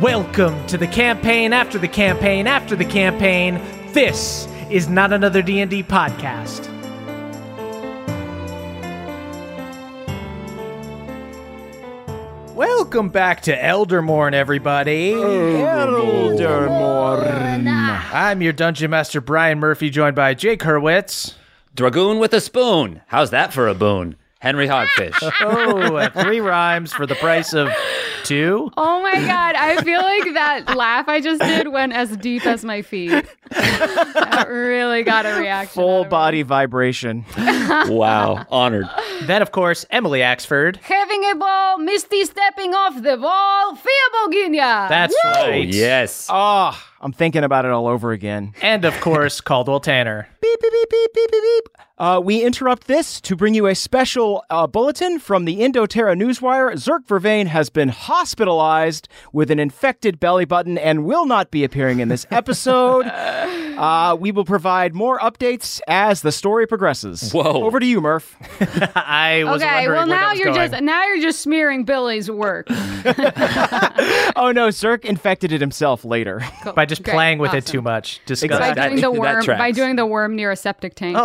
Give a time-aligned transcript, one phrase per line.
[0.00, 3.60] Welcome to the campaign after the campaign after the campaign.
[3.92, 6.68] This is not another D&D podcast.
[12.54, 15.14] Welcome back to Eldermourne, everybody.
[15.14, 16.06] Eldermourne.
[17.66, 21.34] I'm your dungeon master Brian Murphy, joined by Jake Hurwitz.
[21.74, 23.02] Dragoon with a spoon.
[23.08, 24.14] How's that for a boon?
[24.40, 25.14] Henry Hogfish.
[25.40, 27.70] Oh, three rhymes for the price of
[28.24, 28.70] two.
[28.76, 32.64] Oh my god, I feel like that laugh I just did went as deep as
[32.64, 33.24] my feet.
[33.50, 35.74] that really got a reaction.
[35.82, 36.10] Full out of me.
[36.10, 37.24] body vibration.
[37.36, 38.46] wow.
[38.50, 38.86] Honored.
[39.22, 40.76] Then, of course, Emily Axford.
[40.76, 44.88] Having a ball, Misty stepping off the wall, Fia Bonkginya.
[44.88, 45.66] That's Oh, right.
[45.68, 46.28] yes.
[46.30, 48.52] Oh, I'm thinking about it all over again.
[48.62, 50.28] And of course, Caldwell Tanner.
[50.40, 51.68] Beep, beep, beep, beep, beep, beep, beep.
[51.98, 56.72] Uh, we interrupt this to bring you a special uh, bulletin from the Endoterra Newswire.
[56.74, 61.98] Zerk Vervain has been hospitalized with an infected belly button and will not be appearing
[61.98, 63.04] in this episode.
[63.06, 67.32] uh, we will provide more updates as the story progresses.
[67.32, 67.64] Whoa.
[67.64, 68.36] Over to you, Murph.
[68.94, 70.70] I was Okay, wondering well where that now you're going.
[70.70, 72.66] just now you're just smearing Billy's work.
[72.70, 76.42] oh no, Zerk infected it himself later.
[76.76, 78.18] by just Great, playing with it too much.
[78.18, 78.68] by Disgusting.
[78.70, 79.00] Exactly.
[79.00, 81.16] doing the worm by doing the worm near a septic tank.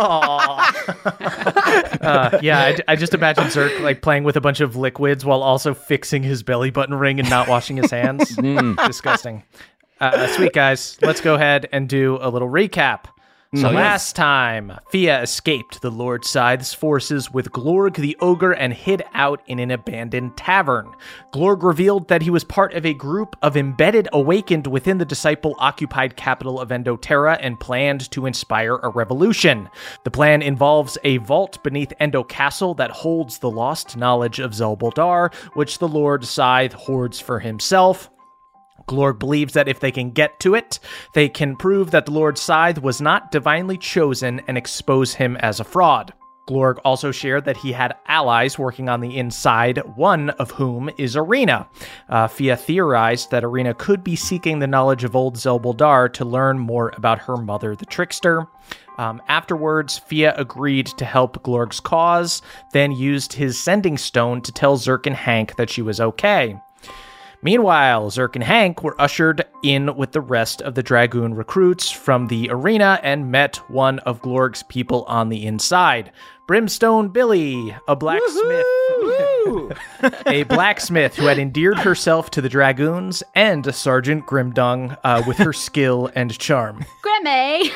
[2.04, 5.42] Uh, yeah, I, I just imagine Zerk like playing with a bunch of liquids while
[5.42, 8.36] also fixing his belly button ring and not washing his hands.
[8.86, 9.42] Disgusting.
[10.00, 13.06] Uh, sweet guys, let's go ahead and do a little recap.
[13.54, 13.76] So mm-hmm.
[13.76, 19.42] last time, Fia escaped the Lord Scythe's forces with Glorg the Ogre and hid out
[19.46, 20.90] in an abandoned tavern.
[21.32, 25.54] Glorg revealed that he was part of a group of embedded awakened within the disciple
[25.58, 29.68] occupied capital of Endoterra and planned to inspire a revolution.
[30.02, 35.32] The plan involves a vault beneath Endo Castle that holds the lost knowledge of Zelbuldar,
[35.54, 38.10] which the Lord Scythe hoards for himself.
[38.86, 40.78] Glorg believes that if they can get to it,
[41.14, 45.60] they can prove that the Lord Scythe was not divinely chosen and expose him as
[45.60, 46.12] a fraud.
[46.46, 51.16] Glorg also shared that he had allies working on the inside, one of whom is
[51.16, 51.66] Arena.
[52.08, 56.58] Uh, Fia theorized that Arena could be seeking the knowledge of old Zelbuldar to learn
[56.58, 58.46] more about her mother, the Trickster.
[58.98, 62.42] Um, afterwards, Fia agreed to help Glorg's cause,
[62.72, 66.56] then used his sending stone to tell Zerk and Hank that she was okay.
[67.44, 72.26] Meanwhile, Zerk and Hank were ushered in with the rest of the Dragoon recruits from
[72.26, 76.10] the arena and met one of Glorg's people on the inside.
[76.46, 78.64] Brimstone Billy, a blacksmith.
[80.26, 85.52] A blacksmith who had endeared herself to the Dragoons, and Sergeant Grimdung uh, with her
[85.52, 86.84] skill and charm.
[87.02, 87.70] Grimmy.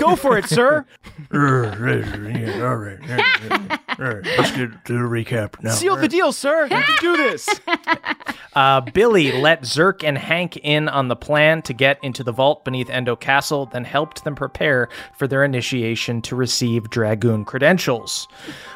[0.00, 0.84] Go for it, sir.
[1.32, 2.98] All right.
[4.38, 5.72] Let's get to the recap now.
[5.72, 6.64] Seal the deal, sir.
[6.64, 7.48] We can do this.
[8.54, 12.66] Uh, Billy let Zerk and Hank in on the plan to get into the vault
[12.66, 18.28] beneath Endo Castle, then helped them prepare for their initiation to receive Dragoon credentials.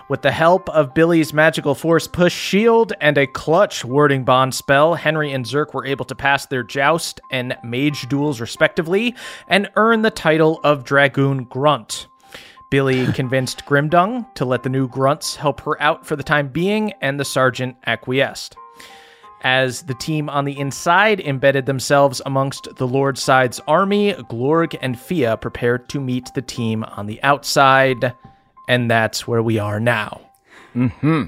[0.08, 4.94] With the help of Billy's magical force push shield and a clutch warding bond spell,
[4.94, 9.15] Henry and Zerk were able to pass their joust and mage duels respectively
[9.49, 12.06] and earn the title of Dragoon Grunt.
[12.71, 16.93] Billy convinced Grimdung to let the new grunts help her out for the time being,
[17.00, 18.56] and the sergeant acquiesced.
[19.43, 24.99] As the team on the inside embedded themselves amongst the Lord Scythe's army, Glorg and
[24.99, 28.15] Fia prepared to meet the team on the outside,
[28.69, 30.21] and that's where we are now.
[30.75, 31.25] Mm-hmm.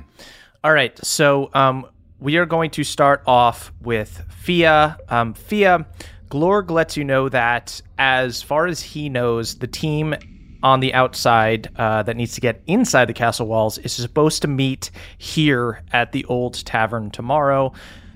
[0.65, 1.87] All right, so um,
[2.19, 4.99] we are going to start off with Fia.
[5.09, 5.87] Um, Fia,
[6.31, 10.15] Glorg lets you know that as far as he knows, the team
[10.63, 14.49] on the outside uh, that needs to get inside the castle walls is supposed to
[14.49, 17.73] meet here at the old tavern tomorrow.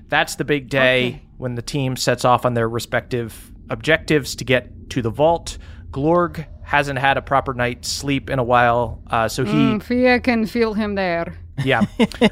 [0.09, 1.21] That's the big day Okay.
[1.37, 5.57] when the team sets off on their respective objectives to get to the vault.
[5.91, 10.19] Glorg hasn't had a proper night's sleep in a while, uh, so he Mm, Fia
[10.19, 11.37] can feel him there.
[11.63, 11.81] Yeah.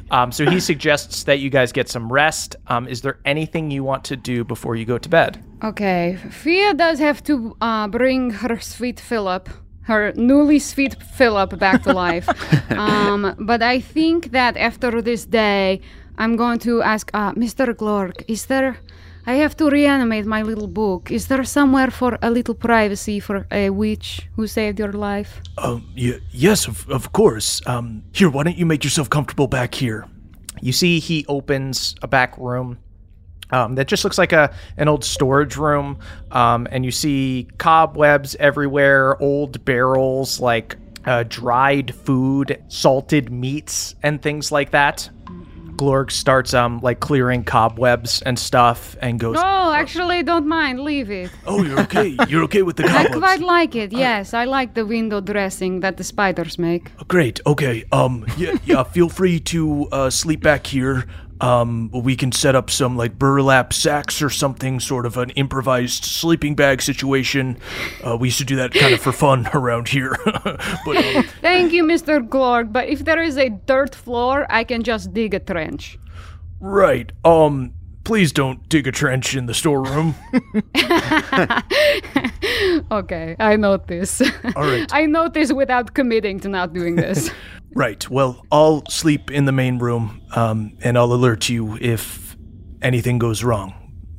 [0.09, 2.55] Um, so he suggests that you guys get some rest.
[2.67, 5.43] Um, is there anything you want to do before you go to bed?
[5.63, 9.49] Okay, Fia does have to uh, bring her sweet Philip,
[9.83, 12.27] her newly sweet Philip, back to life.
[12.71, 15.81] um, but I think that after this day,
[16.17, 17.73] I'm going to ask uh, Mr.
[17.73, 18.77] Glorg, is there.
[19.25, 21.11] I have to reanimate my little book.
[21.11, 25.41] Is there somewhere for a little privacy for a witch who saved your life?
[25.57, 27.61] Um, y- yes, of, of course.
[27.67, 30.05] Um, here, why don't you make yourself comfortable back here?
[30.61, 32.77] You see, he opens a back room
[33.51, 35.99] um, that just looks like a an old storage room,
[36.31, 44.21] um, and you see cobwebs everywhere, old barrels like uh, dried food, salted meats, and
[44.21, 45.09] things like that.
[45.81, 50.79] Glorg starts um like clearing cobwebs and stuff, and goes, No, actually, don't mind.
[50.79, 51.31] Leave it.
[51.47, 52.15] "Oh, you're okay.
[52.29, 53.15] You're okay with the cobwebs.
[53.15, 53.91] I quite like it.
[53.91, 56.83] Yes, I like the window dressing that the spiders make.
[57.07, 57.39] Great.
[57.45, 57.83] Okay.
[57.91, 58.25] Um.
[58.37, 58.57] Yeah.
[58.65, 58.83] Yeah.
[58.83, 61.05] feel free to uh, sleep back here.
[61.41, 61.89] Um.
[61.91, 66.55] We can set up some like burlap sacks or something, sort of an improvised sleeping
[66.55, 67.57] bag situation.
[68.05, 70.15] Uh, we used to do that kind of for fun around here.
[70.85, 72.25] but um, Thank you, Mr.
[72.27, 75.97] Glorg, but if there is a dirt floor, I can just dig a trench.
[76.59, 77.11] right.
[77.25, 77.73] Um.
[78.03, 80.15] Please don't dig a trench in the storeroom.
[82.91, 84.21] Okay, I notice.
[84.55, 84.89] All right.
[84.93, 87.31] I notice without committing to not doing this.
[87.73, 88.09] Right.
[88.09, 90.21] Well, I'll sleep in the main room.
[90.35, 90.77] Um.
[90.81, 92.35] And I'll alert you if
[92.81, 93.73] anything goes wrong.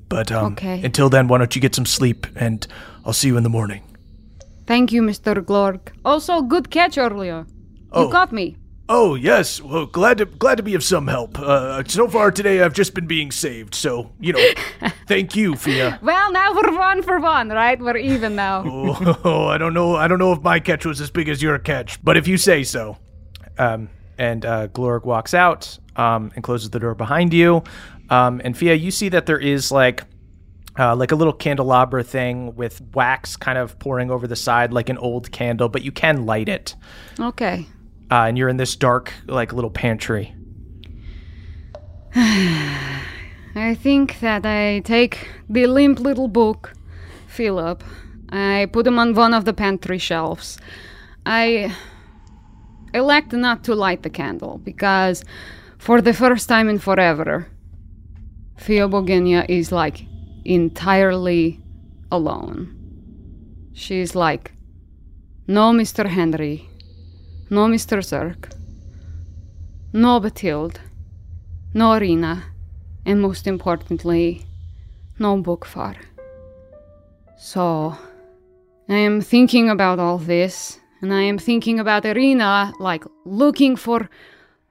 [0.08, 0.52] But um.
[0.52, 0.82] Okay.
[0.82, 2.66] Until then, why don't you get some sleep and
[3.04, 3.82] I'll see you in the morning.
[4.66, 5.34] Thank you, Mr.
[5.44, 5.81] Glorg.
[6.04, 7.44] Also, good catch earlier.
[7.49, 8.08] You Oh.
[8.08, 8.56] got me.
[8.88, 11.38] Oh yes, well glad to glad to be of some help.
[11.38, 14.44] Uh, so far today I've just been being saved, so you know,
[15.08, 15.98] thank you, Fia.
[16.02, 17.81] Well, now we're one for one, right?
[17.81, 18.64] We're even now.
[19.25, 21.58] Oh, I don't know, I don't know if my catch was as big as your
[21.58, 22.98] catch, but if you say so.
[23.58, 23.88] Um,
[24.19, 27.62] and uh, Glorg walks out um, and closes the door behind you.
[28.10, 30.04] Um, and Fia, you see that there is like
[30.78, 34.88] uh, like a little candelabra thing with wax kind of pouring over the side, like
[34.88, 36.75] an old candle, but you can light it.
[37.20, 37.66] Okay.
[38.10, 40.34] Uh, and you're in this dark, like little pantry.
[42.14, 46.72] I think that I take the limp little book,
[47.26, 47.84] Philip.
[48.31, 50.58] I put him on one of the pantry shelves.
[51.26, 51.75] I
[52.94, 55.25] elect not to light the candle because,
[55.79, 57.49] for the first time in forever,
[58.56, 60.05] Fia Bonkginya is like
[60.44, 61.61] entirely
[62.11, 62.79] alone.
[63.73, 64.53] She's like,
[65.47, 66.06] no Mr.
[66.06, 66.69] Henry,
[67.50, 67.99] no Mr.
[67.99, 68.53] Zerk,
[69.93, 70.81] no Bathilde,
[71.75, 72.44] no Arena,
[73.05, 74.44] and most importantly,
[75.19, 75.96] no Bookvar.
[77.39, 77.96] So,
[78.89, 84.09] I am thinking about all this, and I am thinking about Irina, like looking for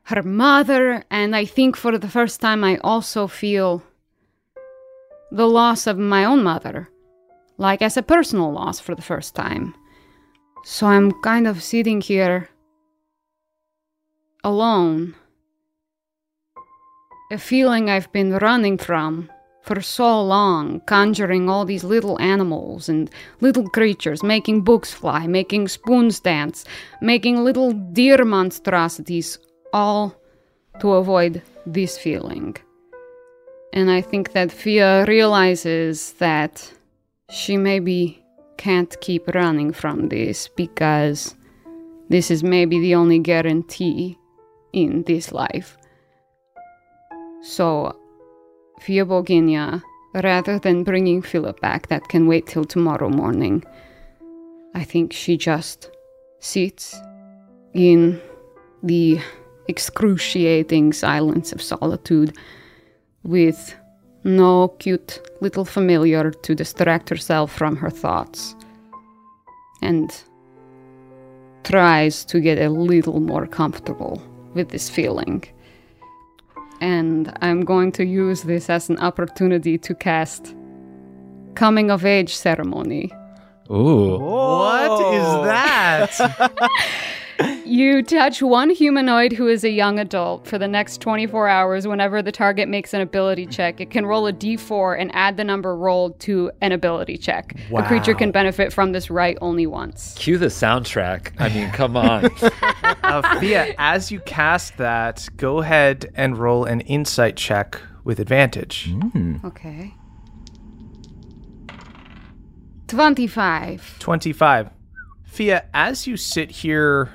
[0.03, 3.83] her mother, and I think for the first time I also feel
[5.31, 6.89] the loss of my own mother,
[7.57, 9.75] like as a personal loss for the first time.
[10.63, 12.49] So I'm kind of sitting here
[14.43, 15.15] alone
[17.31, 19.29] a feeling I've been running from
[19.61, 23.09] for so long, conjuring all these little animals and
[23.41, 26.65] little creatures, making books fly, making spoons dance,
[27.01, 29.37] making little deer monstrosities,
[29.71, 30.15] all
[30.79, 32.57] to avoid this feeling.
[33.73, 36.71] And I think that Fia realizes that
[37.29, 38.21] she maybe
[38.57, 41.35] can't keep running from this because
[42.09, 44.17] this is maybe the only guarantee
[44.73, 45.77] in this life.
[47.41, 47.95] So,
[48.81, 49.83] Fia Bonkginya,
[50.15, 53.63] rather than bringing Philip back, that can wait till tomorrow morning,
[54.73, 55.91] I think she just
[56.39, 56.95] sits
[57.75, 58.19] in
[58.81, 59.19] the
[59.67, 62.35] excruciating silence of solitude
[63.23, 63.75] with
[64.23, 68.55] no cute little familiar to distract herself from her thoughts
[69.83, 70.11] and
[71.63, 74.21] tries to get a little more comfortable
[74.55, 75.43] with this feeling.
[76.81, 80.55] And I'm going to use this as an opportunity to cast
[81.55, 83.11] Coming of Age Ceremony.
[83.69, 84.17] Ooh.
[84.17, 86.51] What is that?
[87.65, 92.21] You touch one humanoid who is a young adult for the next 24 hours whenever
[92.21, 93.79] the target makes an ability check.
[93.79, 97.55] It can roll a d4 and add the number rolled to an ability check.
[97.75, 100.15] A creature can benefit from this right only once.
[100.17, 101.31] Cue the soundtrack.
[101.39, 102.25] I mean, come on.
[103.03, 108.93] uh, Fia, as you cast that, go ahead and roll an insight check with advantage.
[109.45, 109.93] Okay.
[112.87, 113.99] 25.
[113.99, 114.69] 25.
[115.23, 117.09] Fia, as you sit here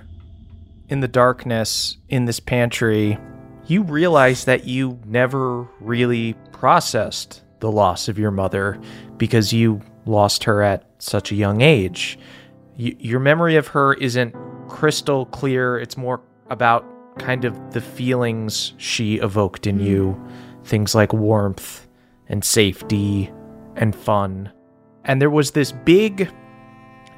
[0.89, 3.19] in the darkness in this pantry,
[3.67, 8.81] you realize that you never really processed the loss of your mother
[9.17, 12.19] because you lost her at such a young age.
[12.79, 14.35] Y- your memory of her isn't
[14.69, 16.85] crystal clear, it's more about
[17.19, 20.21] kind of the feelings she evoked in you
[20.67, 21.87] things like warmth
[22.29, 23.33] and safety
[23.77, 24.53] and fun.
[25.05, 26.31] And there was this big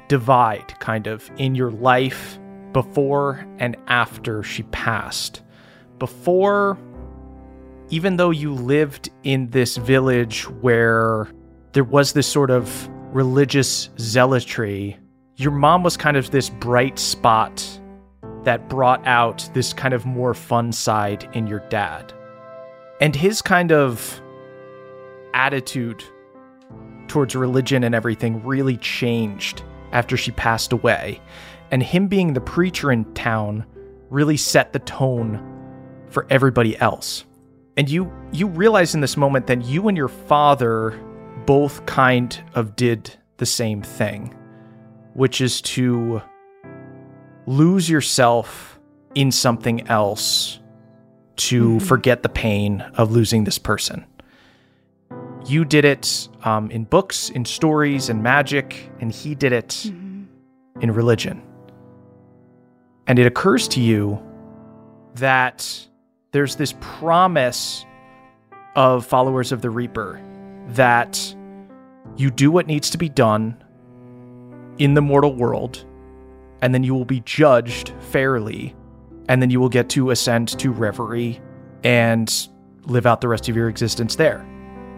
[0.07, 2.38] divide kind of in your life
[2.73, 5.41] before and after she passed.
[5.97, 6.77] Before,
[7.89, 11.27] even though you lived in this village where
[11.73, 14.97] there was this sort of religious zealotry,
[15.35, 17.79] your mom was kind of this bright spot
[18.43, 22.13] that brought out this kind of more fun side in your dad.
[23.01, 24.21] And his kind of
[25.33, 26.03] attitude
[27.07, 31.19] towards religion and everything really changed after she passed away.
[31.71, 33.65] And him being the preacher in town
[34.09, 35.45] really set the tone
[36.09, 37.25] for everybody else.
[37.77, 40.99] And you you realize in this moment that you and your father
[41.45, 44.35] both kind of did the same thing,
[45.13, 46.21] which is to
[47.45, 48.79] lose yourself
[49.15, 50.59] in something else
[51.35, 54.05] to forget the pain of losing this person.
[55.45, 60.91] You did it um, in books, in stories, in magic, and he did it in
[60.91, 61.41] religion.
[63.09, 64.21] And it occurs to you
[65.15, 65.87] that
[66.31, 67.83] there's this promise
[68.75, 70.21] of followers of the Reaper
[70.67, 71.35] that
[72.17, 73.57] you do what needs to be done
[74.77, 75.85] in the mortal world,
[76.61, 78.75] and then you will be judged fairly,
[79.27, 81.41] and then you will get to ascend to reverie
[81.83, 82.47] and
[82.83, 84.47] live out the rest of your existence there.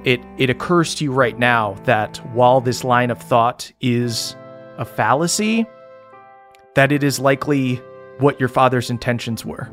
[0.04, 4.36] It it occurs to you right now that while this line of thought is
[4.78, 5.66] a fallacy,
[6.76, 7.82] that it is likely
[8.22, 9.70] what your father's intentions were.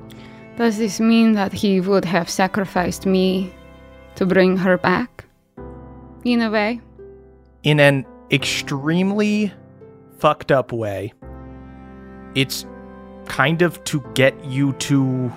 [0.57, 3.52] Does this mean that he would have sacrificed me
[4.17, 5.25] to bring her back?
[6.25, 6.81] In a way?
[7.62, 9.52] in an extremely
[10.19, 11.12] fucked up way.
[12.35, 12.67] It's
[13.26, 15.33] kind of to get you to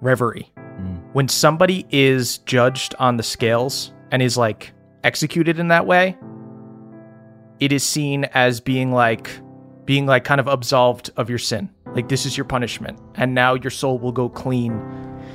[0.00, 0.50] reverie.
[0.56, 1.02] Mm.
[1.12, 4.72] When somebody is judged on the scales and is like
[5.04, 6.16] executed in that way,
[7.60, 9.30] it is seen as being like
[9.84, 11.68] being like kind of absolved of your sin.
[11.94, 14.72] Like this is your punishment and now your soul will go clean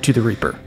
[0.02, 0.58] to the reaper.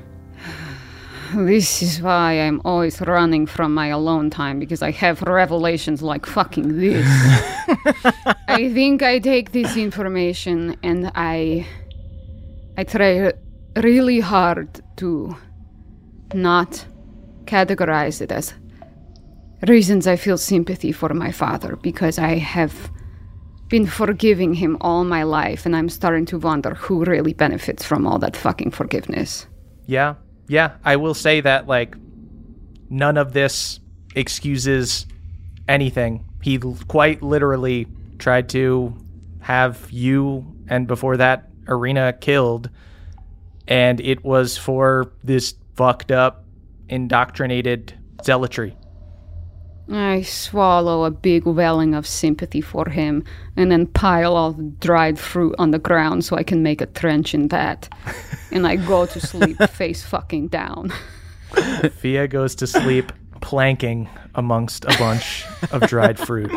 [1.33, 6.25] This is why I'm always running from my alone time because I have revelations like
[6.25, 7.07] fucking this.
[8.49, 11.65] I think I take this information and I
[12.77, 13.31] I try
[13.77, 15.37] really hard to
[16.33, 16.85] not
[17.45, 18.53] categorize it as
[19.67, 22.91] reasons I feel sympathy for my father because I have
[23.71, 28.05] been forgiving him all my life and I'm starting to wonder who really benefits from
[28.05, 29.47] all that fucking forgiveness.
[29.85, 30.15] Yeah,
[30.47, 30.73] yeah.
[30.83, 31.95] I will say that like
[32.89, 33.79] none of this
[34.13, 35.07] excuses
[35.69, 36.25] anything.
[36.41, 37.87] He l- quite literally
[38.19, 38.93] tried to
[39.39, 42.69] have you and before that Arena killed,
[43.67, 46.43] and it was for this fucked up,
[46.89, 48.75] indoctrinated zealotry.
[49.93, 53.23] I swallow a big welling of sympathy for him
[53.57, 56.85] and then pile all the dried fruit on the ground so I can make a
[56.85, 57.89] trench in that.
[58.51, 60.93] and I go to sleep face fucking down.
[61.97, 66.51] Fia goes to sleep planking amongst a bunch of dried fruit.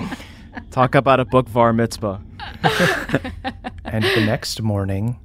[0.71, 2.21] Talk about a book var mitzvah.
[3.85, 5.21] And the next morning,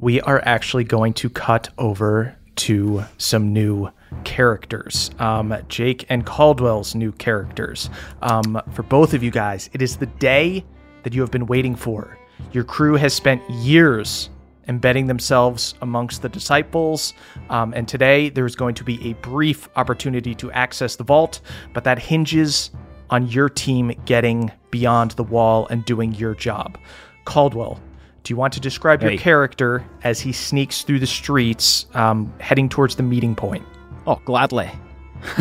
[0.00, 3.90] we are actually going to cut over to some new
[4.24, 5.10] characters.
[5.18, 7.90] Um, Jake and Caldwell's new characters.
[8.22, 10.64] Um, for both of you guys, it is the day
[11.02, 12.18] that you have been waiting for.
[12.52, 14.30] Your crew has spent years
[14.66, 17.12] embedding themselves amongst the disciples,
[17.50, 21.42] um, and today there's going to be a brief opportunity to access the vault,
[21.74, 22.70] but that hinges
[23.10, 26.78] on your team getting beyond the wall and doing your job.
[27.26, 27.78] Caldwell,
[28.24, 32.70] do you want to describe your character as he sneaks through the streets, um, heading
[32.70, 33.64] towards the meeting point?
[34.06, 34.70] Oh, gladly.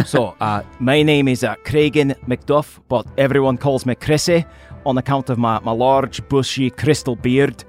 [0.06, 4.46] so, uh, my name is uh, Craigan McDuff, but everyone calls me Chrissy
[4.86, 7.64] on account of my, my large, bushy, crystal beard.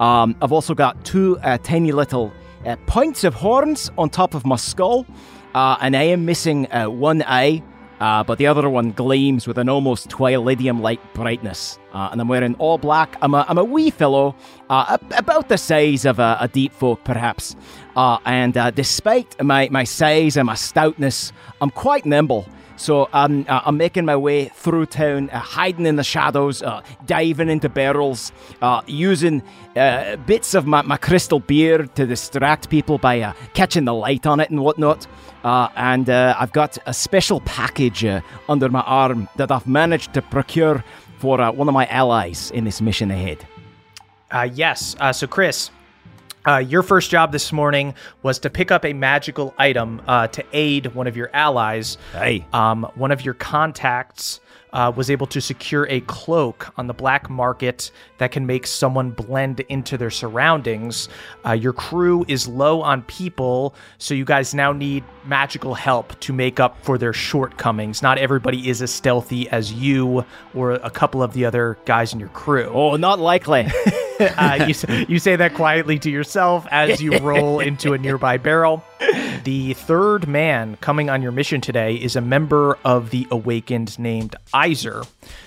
[0.00, 2.30] Um, I've also got two uh, tiny little
[2.66, 5.06] uh, points of horns on top of my skull,
[5.54, 7.62] uh, and I am missing uh, one eye,
[8.02, 11.78] uh, but the other one gleams with an almost twilidium-like brightness.
[11.94, 13.16] Uh, and I'm wearing all black.
[13.22, 14.34] I'm a, I'm a wee fellow,
[14.68, 17.54] uh, ab- about the size of a, a deep folk, perhaps.
[17.94, 22.44] Uh, and uh, despite my, my size and my stoutness, I'm quite nimble.
[22.76, 26.82] So um, uh, I'm making my way through town, uh, hiding in the shadows, uh,
[27.06, 29.42] diving into barrels, uh, using
[29.76, 34.26] uh, bits of my, my crystal beard to distract people by uh, catching the light
[34.26, 35.06] on it and whatnot.
[35.44, 38.04] And I've got a special package
[38.48, 40.84] under my arm that I've managed to procure
[41.18, 43.46] for one of my allies in this mission ahead.
[44.54, 44.96] Yes.
[45.12, 45.70] So, Chris,
[46.46, 50.44] uh, your first job this morning was to pick up a magical item uh, to
[50.52, 51.98] aid one of your allies.
[52.12, 52.46] Hey.
[52.52, 54.40] Um, one of your contacts
[54.72, 59.10] uh, was able to secure a cloak on the black market that can make someone
[59.10, 61.08] blend into their surroundings.
[61.44, 66.32] Uh, your crew is low on people, so you guys now need magical help to
[66.32, 68.02] make up for their shortcomings.
[68.02, 72.20] Not everybody is as stealthy as you or a couple of the other guys in
[72.20, 72.70] your crew.
[72.72, 73.68] Oh, not likely.
[74.20, 78.84] Uh, you, you say that quietly to yourself as you roll into a nearby barrel.
[79.44, 84.36] The third man coming on your mission today is a member of the Awakened named
[84.54, 85.02] Iser.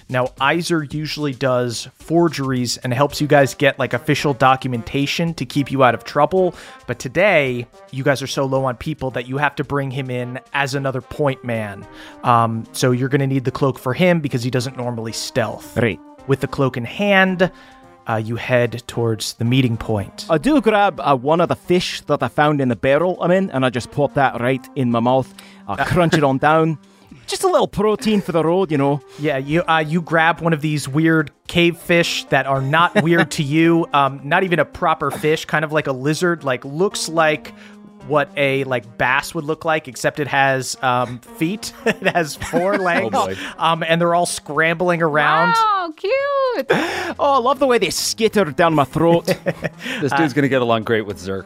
[0.09, 5.71] Now, Iser usually does forgeries and helps you guys get like official documentation to keep
[5.71, 6.55] you out of trouble.
[6.87, 10.09] But today, you guys are so low on people that you have to bring him
[10.09, 11.87] in as another point man.
[12.23, 15.77] Um, so you're going to need the cloak for him because he doesn't normally stealth.
[15.77, 15.99] right.
[16.27, 17.51] With the cloak in hand,
[18.07, 20.25] uh, you head towards the meeting point.
[20.29, 23.31] I do grab uh, one of the fish that I found in the barrel I'm
[23.31, 25.33] in, and I just pop that right in my mouth.
[25.67, 26.77] I crunch it on down.
[27.27, 29.01] Just a little protein for the road, you know.
[29.17, 33.31] Yeah, you uh, you grab one of these weird cave fish that are not weird
[33.31, 33.87] to you.
[33.95, 36.43] Um, not even a proper fish, kind of like a lizard.
[36.43, 37.53] Like looks like
[38.07, 41.73] what a like bass would look like, except it has um, feet.
[41.85, 43.09] it has four legs.
[43.11, 43.35] boy.
[43.57, 45.53] Um, and they're all scrambling around.
[45.57, 46.11] Oh, cute!
[47.17, 49.25] Oh, I love the way they skitter down my throat.
[50.01, 51.45] This dude's gonna get along great with Zerk.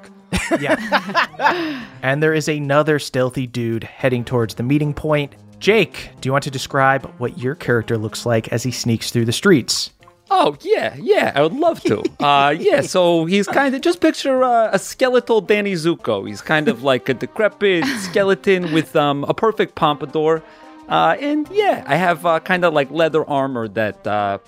[0.60, 1.86] Yeah.
[2.02, 5.34] and there is another stealthy dude heading towards the meeting point.
[5.60, 9.26] Jake, do you want to describe what your character looks like as he sneaks through
[9.26, 9.92] the streets?
[10.32, 12.04] Oh yeah, yeah, I would love to.
[12.20, 16.28] Uh, yeah, so he's kind of just picture uh, a skeletal Danny Zuko.
[16.28, 20.44] He's kind of like a decrepit skeleton with um, a perfect pompadour,
[20.90, 24.40] uh, and yeah, I have uh, kind of like leather armor that uh,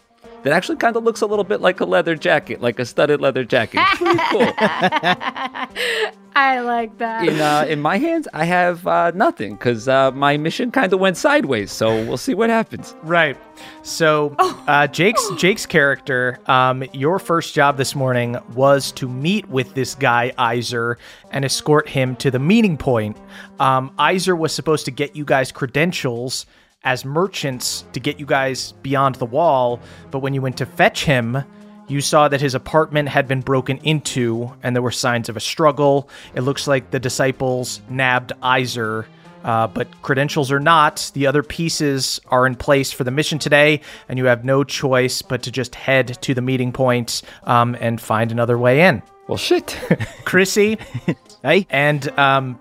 [0.44, 3.22] that actually kind of looks a little bit like a leather jacket, like a studded
[3.22, 3.82] leather jacket.
[3.82, 4.54] It's pretty cool.
[6.34, 7.28] I like that.
[7.28, 11.00] in uh, in my hands, I have uh, nothing because uh, my mission kind of
[11.00, 11.72] went sideways.
[11.72, 12.96] So we'll see what happens.
[13.04, 13.38] Right.
[13.84, 19.74] So, uh, Jake's Jake's character, um, your first job this morning was to meet with
[19.74, 20.98] this guy Iser
[21.32, 23.18] and escort him to the meeting point.
[23.60, 26.46] Um, Iser was supposed to get you guys credentials
[26.84, 31.04] as merchants to get you guys beyond the wall, but when you went to fetch
[31.06, 31.44] him,
[31.88, 35.42] you saw that his apartment had been broken into and there were signs of a
[35.42, 36.10] struggle.
[36.34, 39.06] It looks like the disciples nabbed Iser,
[39.44, 41.12] uh, but credentials are not.
[41.14, 45.22] The other pieces are in place for the mission today, and you have no choice
[45.22, 49.02] but to just head to the meeting point um, and find another way in.
[49.28, 49.78] Well, shit.
[50.26, 50.78] Chrissy
[51.44, 51.68] hey?
[51.70, 52.60] and um,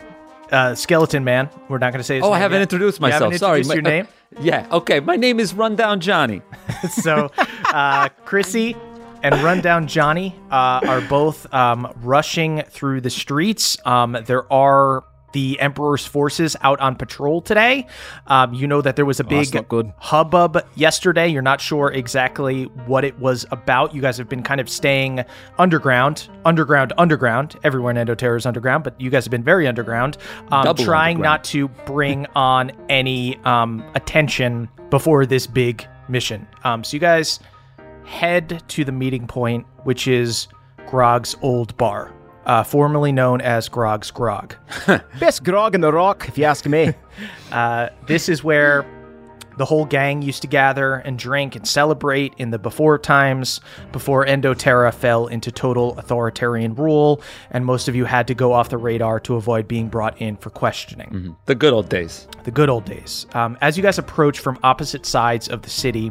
[0.51, 2.63] uh, Skeleton Man, we're not going to say his Oh, I haven't yet.
[2.73, 3.39] introduced You haven't myself.
[3.41, 3.61] Sorry.
[3.61, 4.09] introduced my- your name?
[4.41, 4.67] yeah.
[4.71, 5.01] Okay.
[5.01, 6.43] My name is Rundown Johnny.
[6.91, 7.31] so
[7.67, 8.77] uh, Chrissy
[9.23, 13.77] and Rundown Johnny uh, are both um, rushing through the streets.
[13.85, 17.87] Um, there are the Emperor's forces out on patrol today.
[18.27, 19.93] Um, you know that there was a big not good.
[19.99, 21.29] hubbub yesterday.
[21.29, 23.95] You're not sure exactly what it was about.
[23.95, 25.25] You guys have been kind of staying
[25.59, 27.57] underground, underground, underground.
[27.63, 30.17] Everywhere in Endoterra is underground, but you guys have been very underground,
[30.51, 31.21] um, trying underground.
[31.21, 36.47] not to bring on any um, attention before this big mission.
[36.65, 37.41] Um, so you guys
[38.05, 40.49] head to the meeting point, which is
[40.87, 42.13] Grog's old bar,
[42.47, 44.55] uh, formerly known as Grog's Grog.
[45.21, 46.93] Best grog in the rock, if you ask me.
[47.53, 48.87] Uh, this is where
[49.59, 53.61] the whole gang used to gather and drink and celebrate in the before times,
[53.93, 58.71] before Endoterra fell into total authoritarian rule, and most of you had to go off
[58.71, 61.37] the radar to avoid being brought in for questioning.
[61.45, 62.27] The good old days.
[62.45, 63.27] the good old days.
[63.35, 66.11] Um, as you guys approach from opposite sides of the city,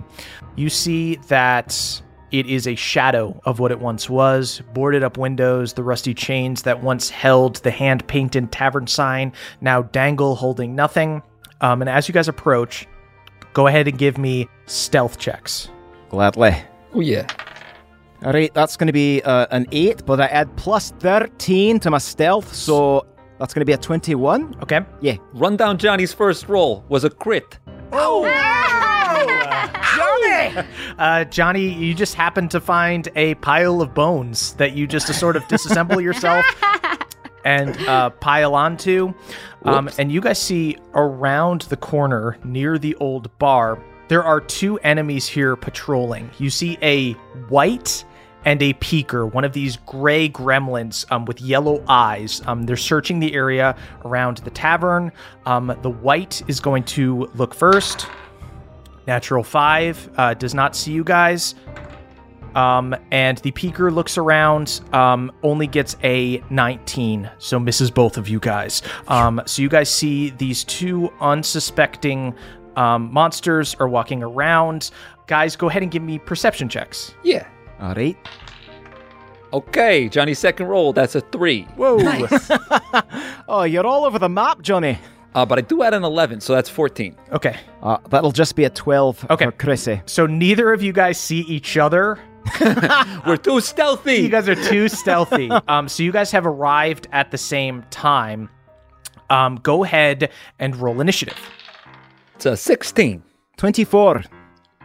[0.58, 4.62] you see that it is a shadow of what it once was.
[4.74, 9.82] Boarded up windows, the rusty chains that once held the hand painted tavern sign now
[9.82, 11.22] dangle holding nothing.
[11.62, 12.88] Um, and as you guys approach,
[13.54, 15.70] go ahead and give me stealth checks.
[16.10, 16.56] Gladly.
[16.94, 17.28] Oh yeah.
[18.24, 21.90] All right, that's going to be uh, an 8, but I add plus 13 to
[21.90, 23.06] my stealth, so
[23.40, 24.58] that's going to be a 21.
[24.62, 24.82] Okay.
[25.00, 25.16] Yeah.
[25.34, 27.58] Run down Johnny's first roll was a crit.
[30.98, 35.14] Uh, Johnny, you just happen to find a pile of bones that you just to
[35.14, 36.46] sort of disassemble yourself
[37.46, 39.14] and uh, pile onto.
[39.64, 44.80] Um, and you guys see around the corner near the old bar, there are two
[44.80, 46.32] enemies here patrolling.
[46.40, 47.14] You see a
[47.50, 48.04] white
[48.46, 52.42] and a peaker, one of these gray gremlins um, with yellow eyes.
[52.46, 55.12] Um, they're searching the area around the tavern.
[55.46, 58.08] Um, the white is going to look first.
[59.10, 61.56] Natural five uh, does not see you guys.
[62.54, 68.30] Um, and the peeker looks around, um, only gets a 19, so misses both of
[68.30, 68.84] you guys.
[69.08, 72.36] Um, so you guys see these two unsuspecting
[72.76, 74.92] um, monsters are walking around.
[75.26, 77.16] Guys, go ahead and give me perception checks.
[77.24, 77.48] Yeah.
[77.80, 78.16] All right.
[79.54, 81.64] Okay, Johnny's second roll, that's a three.
[81.78, 81.98] Whoa!
[83.52, 85.00] Oh, you're all over the map, Johnny.
[85.36, 87.16] Uh, but I do add an 11, so that's 14.
[87.32, 89.46] Okay, Uh, that'll just be a 12 Okay.
[89.46, 90.02] for Chrissy.
[90.06, 92.18] so neither of you guys see each other.
[93.28, 94.16] We're too stealthy.
[94.16, 95.50] You guys are too stealthy.
[95.68, 98.50] Um, so you guys have arrived at the same time.
[99.30, 101.38] Um, go ahead and roll initiative.
[102.36, 103.22] It's a 16.
[103.58, 104.24] 24.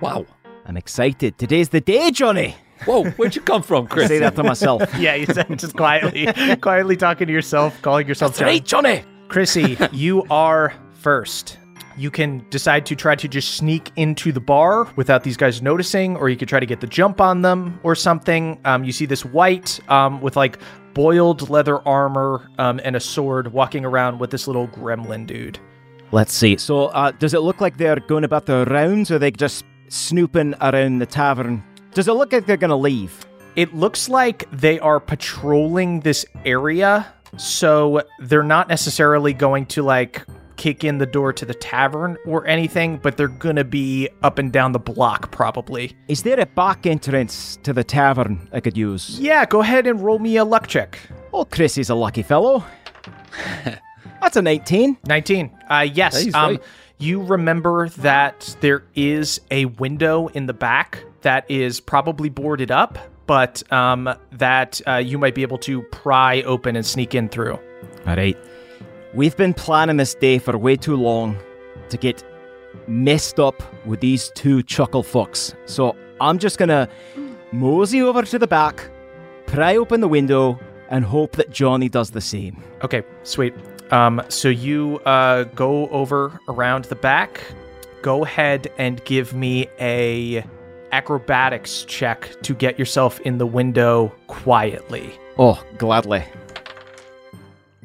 [0.02, 0.26] Wow.
[0.66, 1.38] I'm excited.
[1.38, 2.54] Today's the day, Johnny.
[2.84, 4.08] Whoa, where'd you come from, Chris?
[4.08, 4.82] Say that to myself.
[4.98, 6.26] Yeah, you said just quietly,
[6.56, 8.50] quietly talking to yourself, calling yourself Johnny.
[8.52, 9.04] right, Johnny.
[9.28, 11.58] Chrissy, you are first.
[11.96, 16.16] You can decide to try to just sneak into the bar without these guys noticing,
[16.16, 18.58] or you could try to get the jump on them or something.
[18.64, 20.58] Um, you see this white um, with like
[20.92, 25.58] boiled leather armor um, and a sword walking around with this little gremlin dude.
[26.10, 26.56] Let's see.
[26.56, 29.64] So, uh, does it look like they're going about their rounds, or are they just
[29.88, 31.62] snooping around the tavern?
[31.92, 33.26] Does it look like they're going to leave?
[33.56, 40.24] It looks like they are patrolling this area, so they're not necessarily going to like
[40.56, 44.52] kick in the door to the tavern or anything, but they're gonna be up and
[44.52, 45.96] down the block probably.
[46.08, 49.18] Is there a back entrance to the tavern I could use?
[49.20, 50.98] Yeah, go ahead and roll me a luck check.
[51.32, 52.64] Oh, Chris is a lucky fellow.
[54.20, 54.96] That's a 19.
[55.06, 55.50] 19.
[55.68, 56.32] Uh, yes.
[56.34, 56.62] Um, right.
[56.98, 62.98] you remember that there is a window in the back that is probably boarded up,
[63.26, 67.58] but um, that uh, you might be able to pry open and sneak in through.
[68.06, 68.36] All right.
[69.14, 71.38] We've been planning this day for way too long
[71.88, 72.24] to get
[72.86, 75.54] messed up with these two chuckle fucks.
[75.66, 76.88] So I'm just gonna
[77.52, 78.90] mosey over to the back,
[79.46, 80.58] pry open the window,
[80.90, 82.62] and hope that Johnny does the same.
[82.82, 83.54] Okay, sweet.
[83.90, 87.40] Um, so you uh, go over around the back.
[88.02, 90.44] Go ahead and give me a
[90.94, 95.12] acrobatics check to get yourself in the window quietly.
[95.38, 96.22] Oh, gladly.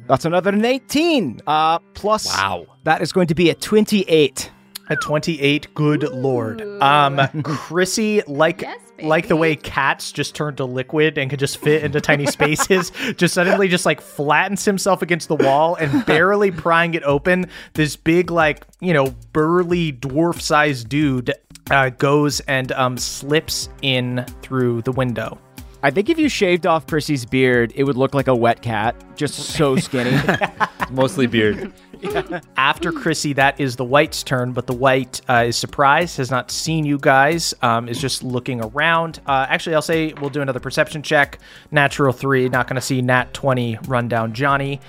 [0.06, 1.40] That's another 19.
[1.44, 2.26] Uh, plus.
[2.26, 2.66] Wow.
[2.84, 4.52] That is going to be a 28.
[4.90, 6.62] A 28, good lord.
[6.80, 11.58] Um, Chrissy, like Yes, like the way cats just turn to liquid and can just
[11.58, 16.50] fit into tiny spaces, just suddenly just like flattens himself against the wall and barely
[16.50, 17.48] prying it open.
[17.74, 21.32] This big, like, you know, burly dwarf sized dude
[21.70, 25.38] uh, goes and um, slips in through the window.
[25.82, 28.94] I think if you shaved off Chrissy's beard, it would look like a wet cat.
[29.16, 30.18] Just so skinny.
[30.90, 31.72] Mostly beard.
[32.56, 36.50] After Chrissy, that is the white's turn, but the white uh, is surprised, has not
[36.50, 39.20] seen you guys, um, is just looking around.
[39.26, 41.38] Uh, actually, I'll say we'll do another perception check.
[41.70, 44.80] Natural three, not going to see nat 20 run down Johnny.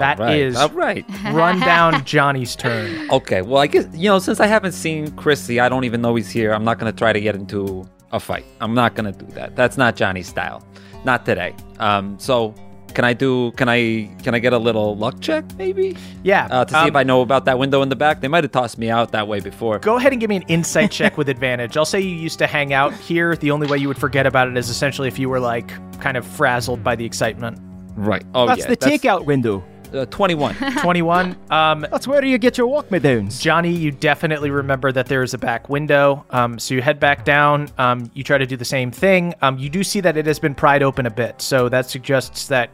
[0.00, 0.38] That All right.
[0.40, 1.04] is All right.
[1.32, 3.10] run down Johnny's turn.
[3.10, 6.14] Okay, well, I guess, you know, since I haven't seen Chrissy, I don't even know
[6.14, 6.52] he's here.
[6.52, 8.44] I'm not going to try to get into a fight.
[8.60, 9.56] I'm not going to do that.
[9.56, 10.64] That's not Johnny's style.
[11.04, 11.54] Not today.
[11.78, 12.54] Um, so
[12.94, 15.96] can I do, can I, can I get a little luck check maybe?
[16.22, 16.48] Yeah.
[16.50, 18.20] Uh, to see um, if I know about that window in the back?
[18.20, 19.78] They might have tossed me out that way before.
[19.78, 21.76] Go ahead and give me an insight check with advantage.
[21.76, 23.36] I'll say you used to hang out here.
[23.36, 26.16] The only way you would forget about it is essentially if you were like kind
[26.16, 27.58] of frazzled by the excitement.
[27.94, 28.24] Right.
[28.34, 28.68] Oh, That's yeah.
[28.68, 29.64] the takeout window.
[29.92, 30.54] Uh, 21.
[30.82, 31.36] 21.
[31.50, 33.40] Um, That's where do you get your walk me downs.
[33.40, 36.24] Johnny, you definitely remember that there is a back window.
[36.30, 37.68] Um, so you head back down.
[37.78, 39.34] Um, you try to do the same thing.
[39.42, 41.40] Um, you do see that it has been pried open a bit.
[41.42, 42.70] So that suggests that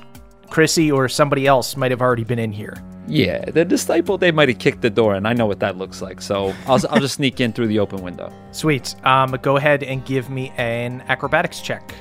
[0.50, 2.76] Chrissy or somebody else might have already been in here.
[3.08, 6.02] Yeah, the disciple, they might have kicked the door, and I know what that looks
[6.02, 6.20] like.
[6.20, 8.32] So I'll, I'll just sneak in through the open window.
[8.50, 8.96] Sweet.
[9.04, 11.94] Um, go ahead and give me an acrobatics check.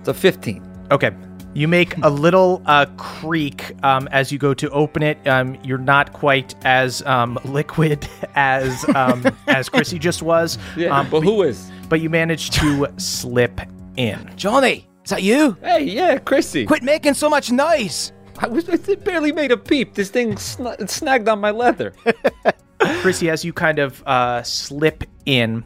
[0.00, 0.62] It's a 15.
[0.90, 1.10] Okay.
[1.56, 5.26] You make a little uh, creak um, as you go to open it.
[5.26, 10.58] Um, you're not quite as um, liquid as um, as Chrissy just was.
[10.76, 11.70] Yeah, um, but who is?
[11.88, 13.58] But you managed to slip
[13.96, 14.30] in.
[14.36, 15.56] Johnny, is that you?
[15.62, 16.66] Hey, yeah, Chrissy.
[16.66, 18.12] Quit making so much noise.
[18.38, 19.94] I was it barely made a peep.
[19.94, 21.94] This thing sn- snagged on my leather.
[23.00, 25.64] Chrissy, as you kind of uh, slip in,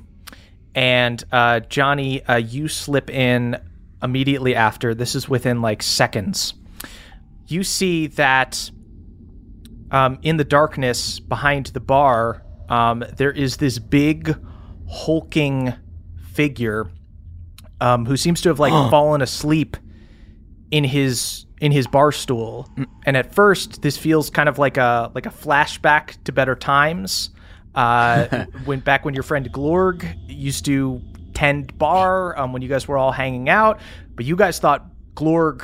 [0.76, 3.60] and uh, Johnny, uh, you slip in
[4.02, 4.94] immediately after.
[4.94, 6.54] This is within like seconds.
[7.46, 8.70] You see that
[9.90, 14.36] um, in the darkness behind the bar, um, there is this big,
[14.88, 15.74] hulking
[16.32, 16.90] figure
[17.80, 19.76] um, who seems to have like fallen asleep
[20.70, 22.68] in his in his bar stool.
[23.04, 27.30] And at first, this feels kind of like a like a flashback to better times.
[27.74, 31.00] Uh, when back when your friend Glorg used to
[31.40, 33.80] tend bar, um, when you guys were all hanging out,
[34.14, 35.62] but you guys thought Glorg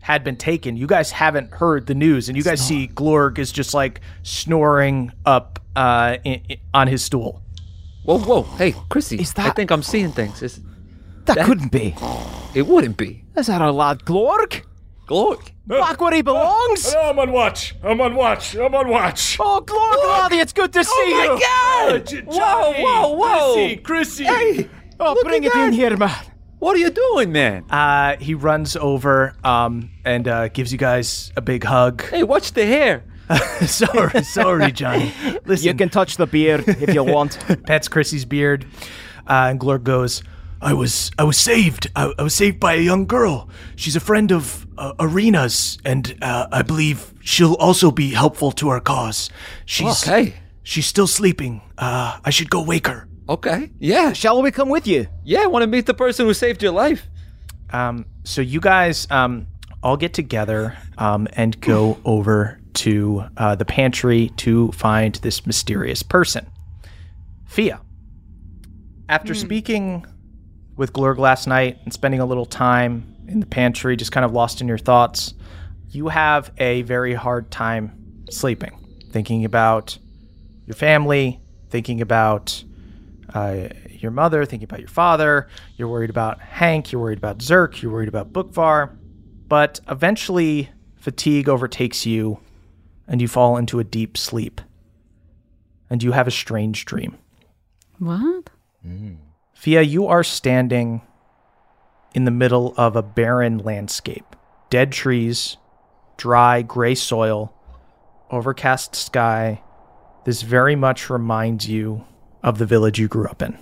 [0.00, 0.76] had been taken.
[0.76, 5.12] You guys haven't heard the news, and you guys see Glorg is just like snoring
[5.24, 7.40] up uh, in, in- on his stool.
[8.04, 8.42] Whoa, whoa.
[8.42, 9.20] Hey, Chrissy.
[9.20, 10.42] Is I think I'm seeing things.
[10.42, 10.60] Is
[11.26, 11.94] That, That- couldn't be.
[12.54, 13.24] it wouldn't be.
[13.36, 14.62] Is that our lad Glorg?
[15.06, 15.50] Glorg.
[15.68, 16.92] Back where he belongs?
[16.98, 17.76] I'm on watch.
[17.84, 18.56] I'm on watch.
[18.56, 19.36] I'm on watch.
[19.38, 21.14] Oh, Glorg, laddie, it's good to see you.
[21.14, 22.22] Oh, my you.
[22.22, 22.24] God!
[22.26, 23.54] Whoa, whoa, whoa!
[23.54, 24.24] Chrissy, Chrissy.
[24.24, 24.68] Hey,
[25.00, 26.14] Oh, look bring at it in here, man.
[26.58, 27.64] What are you doing, man?
[27.70, 32.04] Uh, he runs over um, and uh, gives you guys a big hug.
[32.04, 33.02] Hey, watch the hair.
[33.66, 35.12] sorry, sorry, Johnny.
[35.44, 37.38] Listen, You can touch the beard if you want.
[37.66, 38.64] pets Chrissy's beard,
[39.26, 40.22] uh, and Glorg goes,
[40.60, 41.90] I was I was saved.
[41.96, 43.48] I, I was saved by a young girl.
[43.74, 48.68] She's a friend of uh, Arena's, and uh, I believe she'll also be helpful to
[48.68, 49.30] our cause.
[49.64, 50.34] She's Okay.
[50.62, 51.62] she's still sleeping.
[51.78, 53.08] Uh, I should go wake her.
[53.28, 53.70] Okay.
[53.78, 54.12] Yeah.
[54.12, 55.06] Shall we come with you?
[55.24, 57.06] Yeah, I want to meet the person who saved your life.
[57.70, 59.46] um, so you guys um,
[59.82, 66.02] all get together um, and go over to uh, the pantry to find this mysterious
[66.02, 66.46] person.
[67.46, 67.80] Fia,
[69.08, 70.06] after speaking
[70.76, 74.32] with Glorg last night and spending a little time in the pantry, just kind of
[74.32, 75.34] lost in your thoughts,
[75.90, 78.78] you have a very hard time sleeping,
[79.10, 79.98] thinking about
[80.66, 82.64] your family, thinking about
[83.34, 85.48] uh, your mother, thinking about your father.
[85.76, 86.92] You're worried about Hank.
[86.92, 87.80] You're worried about Zerk.
[87.80, 88.96] You're worried about Bookvar.
[89.48, 92.40] But eventually, fatigue overtakes you,
[93.06, 94.60] and you fall into a deep sleep.
[95.90, 97.18] And you have a strange dream.
[97.98, 98.50] What?
[99.54, 101.02] Fia, you are standing
[102.14, 104.36] in the middle of a barren landscape
[104.70, 105.58] dead trees,
[106.16, 107.54] dry, gray soil,
[108.30, 109.62] overcast sky.
[110.24, 112.06] This very much reminds you
[112.42, 113.58] of the village you grew up in.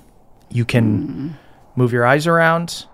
[0.50, 1.38] You can
[1.76, 2.86] move your eyes around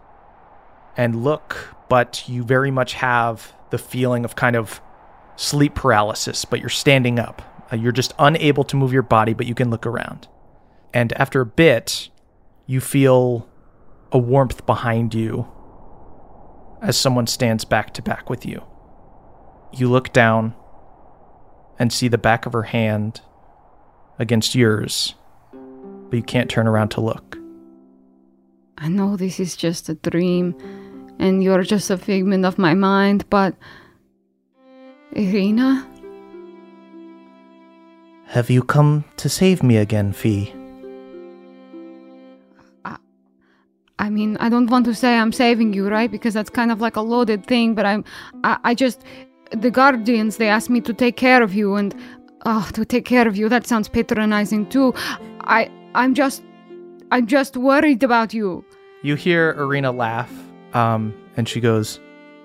[0.96, 4.80] and look, but you very much have the feeling of kind of
[5.36, 7.42] sleep paralysis, but you're standing up.
[7.72, 10.28] Uh, you're just unable to move your body, but you can look around.
[10.94, 12.08] And after a bit,
[12.66, 13.48] you feel
[14.12, 15.48] a warmth behind you
[16.80, 18.62] as someone stands back to back with you.
[19.72, 20.54] You look down
[21.78, 23.20] and see the back of her hand
[24.18, 25.14] against yours,
[26.10, 27.38] but you can't turn around to look.
[28.78, 30.54] I know this is just a dream
[31.18, 33.54] and you're just a figment of my mind, but.
[35.12, 35.88] Irina?
[38.26, 40.52] Have you come to save me again, Fee?
[42.84, 42.96] I
[43.98, 46.10] I mean, I don't want to say I'm saving you, right?
[46.10, 48.04] Because that's kind of like a loaded thing, but I'm.
[48.44, 49.02] I, I just.
[49.52, 51.94] The Guardians, they asked me to take care of you, and.
[52.44, 54.92] Oh, to take care of you, that sounds patronizing too.
[55.40, 55.70] I.
[55.96, 56.42] I'm just.
[57.10, 58.64] I'm just worried about you.
[59.02, 60.32] You hear Arena laugh,
[60.74, 62.00] um, and she goes,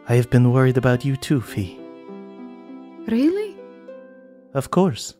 [0.07, 1.79] I have been worried about you too, Fee.
[3.07, 3.55] Really?
[4.53, 5.15] Of course.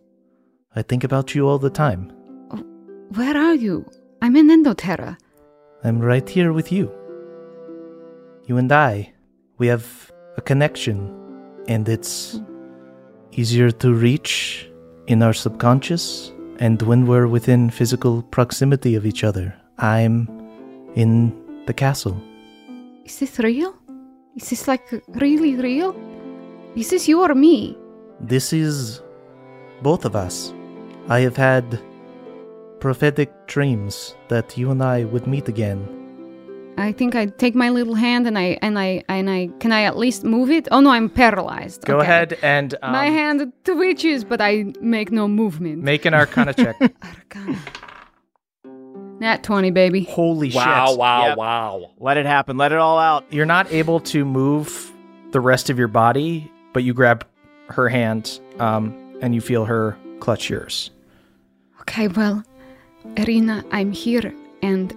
[0.76, 2.12] I think about you all the time.
[3.15, 3.86] Where are you?
[4.22, 5.17] I'm in Endoterra.
[5.84, 6.91] I'm right here with you.
[8.46, 9.12] You and I,
[9.58, 11.12] we have a connection,
[11.67, 12.39] and it's
[13.32, 14.70] easier to reach
[15.08, 19.52] in our subconscious and when we're within physical proximity of each other.
[19.80, 20.30] I'm
[20.93, 21.34] in
[21.65, 22.21] the castle.
[23.04, 23.74] Is this real?
[24.36, 25.95] Is this like really real?
[26.76, 27.76] Is this you or me?
[28.19, 29.02] This is
[29.82, 30.54] both of us.
[31.10, 31.82] I have had
[32.80, 36.00] prophetic dreams that you and I would meet again.
[36.77, 39.84] I think I take my little hand and I and I and I can I
[39.84, 40.67] at least move it?
[40.71, 41.86] Oh no, I'm paralyzed.
[41.86, 42.03] Go Okay.
[42.07, 45.84] ahead and um, my hand twitches, but I make no movement.
[45.84, 46.75] make an Arcana check.
[47.03, 47.57] Arcana.
[49.19, 50.03] Nat twenty, baby.
[50.05, 50.97] Holy Wow, shit!
[50.97, 51.38] wow, Yep.
[51.38, 51.91] wow.
[51.99, 52.57] Let it happen.
[52.57, 53.25] Let it all out.
[53.31, 54.91] You're not able to move
[55.31, 57.27] the rest of your body, but you grab
[57.69, 60.89] her hand um, and you feel her clutch yours.
[61.81, 62.43] Okay, well,
[63.17, 64.93] Irina, I'm here and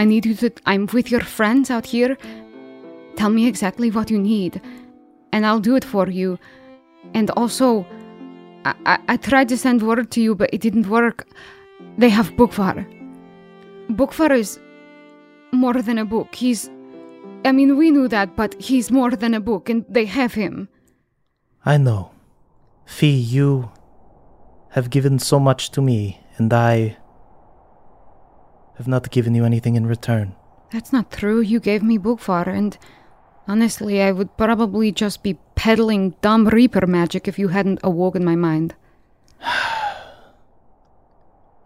[0.00, 0.50] I need you to.
[0.64, 2.16] I'm with your friends out here.
[3.16, 4.58] Tell me exactly what you need,
[5.30, 6.38] and I'll do it for you.
[7.12, 7.84] And also,
[8.64, 11.28] I, I, I tried to send word to you, but it didn't work.
[11.98, 12.86] They have Bookvar.
[13.90, 14.58] Bookvar is
[15.52, 16.34] more than a book.
[16.34, 16.70] He's.
[17.44, 20.70] I mean, we knew that, but he's more than a book, and they have him.
[21.66, 22.12] I know.
[22.86, 23.70] Fee, you
[24.70, 26.96] have given so much to me, and I
[28.80, 30.34] have not given you anything in return.
[30.72, 31.40] That's not true.
[31.40, 32.78] You gave me Bookvar, and
[33.46, 38.36] honestly, I would probably just be peddling dumb Reaper magic if you hadn't awoken my
[38.36, 38.74] mind.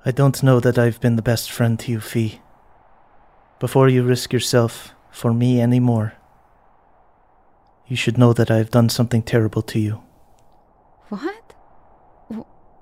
[0.05, 2.41] I don't know that I've been the best friend to you, Fee.
[3.61, 6.15] Before you risk yourself for me anymore,
[7.87, 10.03] you should know that I've done something terrible to you.
[11.11, 11.55] What?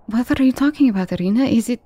[0.07, 1.45] What are you talking about, Irina?
[1.45, 1.83] Is it.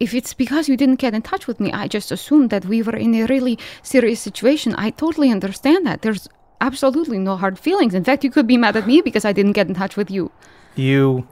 [0.00, 2.82] If it's because you didn't get in touch with me, I just assumed that we
[2.82, 4.74] were in a really serious situation.
[4.76, 6.02] I totally understand that.
[6.02, 6.28] There's
[6.60, 7.94] absolutely no hard feelings.
[7.94, 10.10] In fact, you could be mad at me because I didn't get in touch with
[10.10, 10.30] you.
[10.74, 11.28] You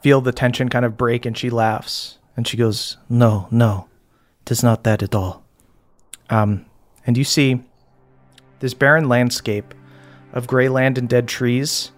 [0.00, 2.18] feel the tension kind of break, and she laughs.
[2.36, 3.88] And she goes, No, no,
[4.42, 5.44] it is not that at all.
[6.30, 6.66] Um,
[7.06, 7.64] and you see
[8.60, 9.74] this barren landscape
[10.32, 11.90] of gray land and dead trees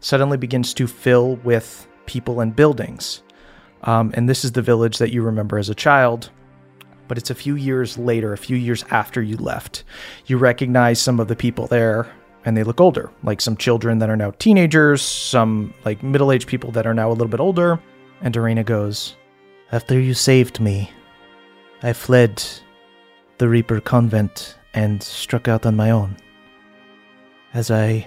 [0.00, 3.22] suddenly begins to fill with people and buildings.
[3.84, 6.30] Um, and this is the village that you remember as a child,
[7.06, 9.84] but it's a few years later, a few years after you left.
[10.26, 12.10] You recognize some of the people there,
[12.44, 16.48] and they look older, like some children that are now teenagers, some like middle aged
[16.48, 17.78] people that are now a little bit older.
[18.22, 19.16] And Dorina goes,
[19.70, 20.90] After you saved me,
[21.82, 22.42] I fled
[23.38, 26.16] the Reaper convent and struck out on my own.
[27.52, 28.06] As I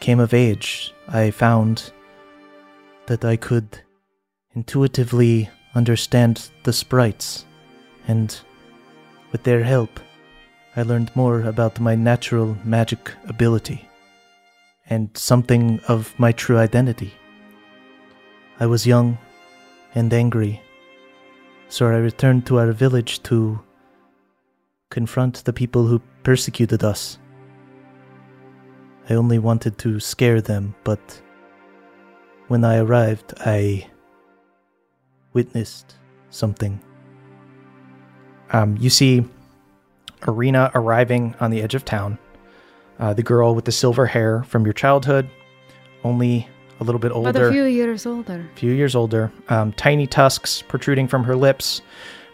[0.00, 1.92] came of age, I found
[3.06, 3.80] that I could
[4.58, 7.46] intuitively understand the sprites,
[8.06, 8.40] and
[9.32, 10.00] with their help,
[10.76, 13.88] I learned more about my natural magic ability
[14.90, 17.12] and something of my true identity.
[18.60, 19.18] I was young
[19.94, 20.60] and angry
[21.68, 23.60] so I returned to our village to
[24.90, 27.18] confront the people who persecuted us.
[29.10, 31.22] I only wanted to scare them, but
[32.48, 33.86] when I arrived, I
[35.38, 35.94] witnessed
[36.30, 36.80] something.
[38.50, 39.24] Um, you see
[40.26, 42.18] Arena arriving on the edge of town.
[42.98, 45.30] Uh, the girl with the silver hair from your childhood,
[46.02, 46.48] only
[46.80, 48.44] a little bit older, But a few years older.
[48.56, 51.82] few years older, um, tiny tusks protruding from her lips.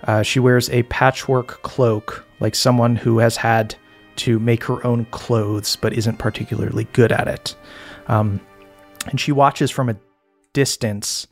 [0.05, 3.75] Uh, she wears a patchwork cloak, like someone who has had
[4.17, 7.55] to make her own clothes but isn't particularly good at it.
[8.09, 8.41] Um,
[9.09, 9.97] and she watches from a
[10.55, 11.27] distance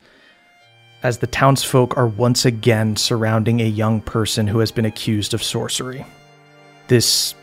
[1.03, 5.43] as the townsfolk are once again surrounding a young person who has been accused of
[5.43, 6.05] sorcery.
[6.87, 7.35] This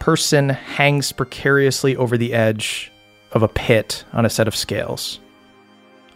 [0.00, 2.92] person hangs precariously over the edge
[3.32, 5.20] of a pit on a set of scales.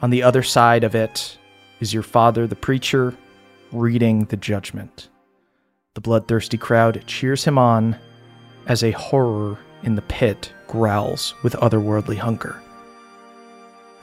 [0.03, 1.39] On the other side of it
[1.81, 3.15] is your father, the preacher,
[3.73, 5.09] reading the judgment.
[5.95, 7.97] The bloodthirsty crowd cheers him on
[8.67, 12.61] as a horror in the pit growls with otherworldly hunger.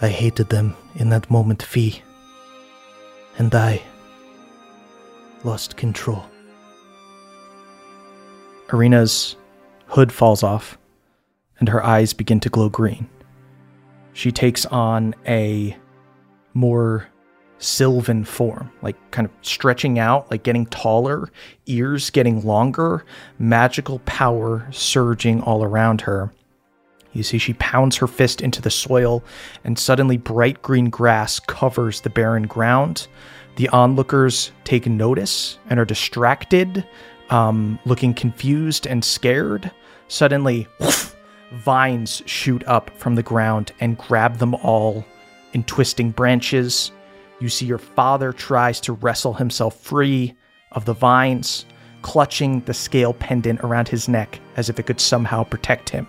[0.02, 2.02] I hated them in that moment, Fee.
[3.38, 3.82] And I
[5.44, 6.26] lost control.
[8.74, 9.36] Arena's
[9.88, 10.78] hood falls off,
[11.60, 13.08] and her eyes begin to glow green.
[14.14, 15.76] She takes on a
[16.54, 17.08] more
[17.58, 21.30] sylvan form, like kind of stretching out, like getting taller,
[21.66, 23.06] ears getting longer,
[23.38, 26.32] magical power surging all around her.
[27.16, 29.24] You see, she pounds her fist into the soil,
[29.64, 33.08] and suddenly bright green grass covers the barren ground.
[33.56, 36.86] The onlookers take notice and are distracted,
[37.30, 39.72] um, looking confused and scared.
[40.10, 41.12] Suddenly, whoosh,
[41.54, 45.06] vines shoot up from the ground and grab them all
[45.54, 46.92] in twisting branches.
[47.40, 50.36] You see your father tries to wrestle himself free
[50.74, 51.66] of the vines,
[52.02, 56.08] clutching the scale pendant around his neck as if it could somehow protect him.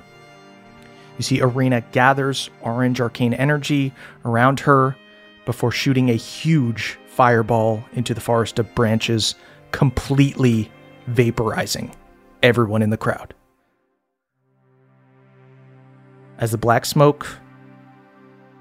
[1.16, 3.92] You see Arena gathers orange arcane energy
[4.24, 4.96] around her
[5.44, 9.34] before shooting a huge fireball into the forest of branches,
[9.70, 10.70] completely
[11.10, 11.92] vaporizing
[12.42, 13.32] everyone in the crowd.
[16.38, 17.26] As the black smoke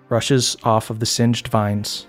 [0.07, 2.07] rushes off of the singed vines,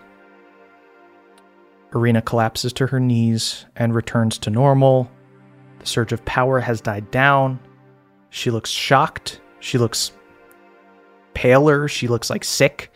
[1.93, 5.11] Arena collapses to her knees and returns to normal.
[5.81, 7.59] The surge of power has died down.
[8.31, 9.41] She looks shocked.
[9.61, 10.13] She looks
[11.47, 11.87] paler.
[11.87, 12.91] She looks like sick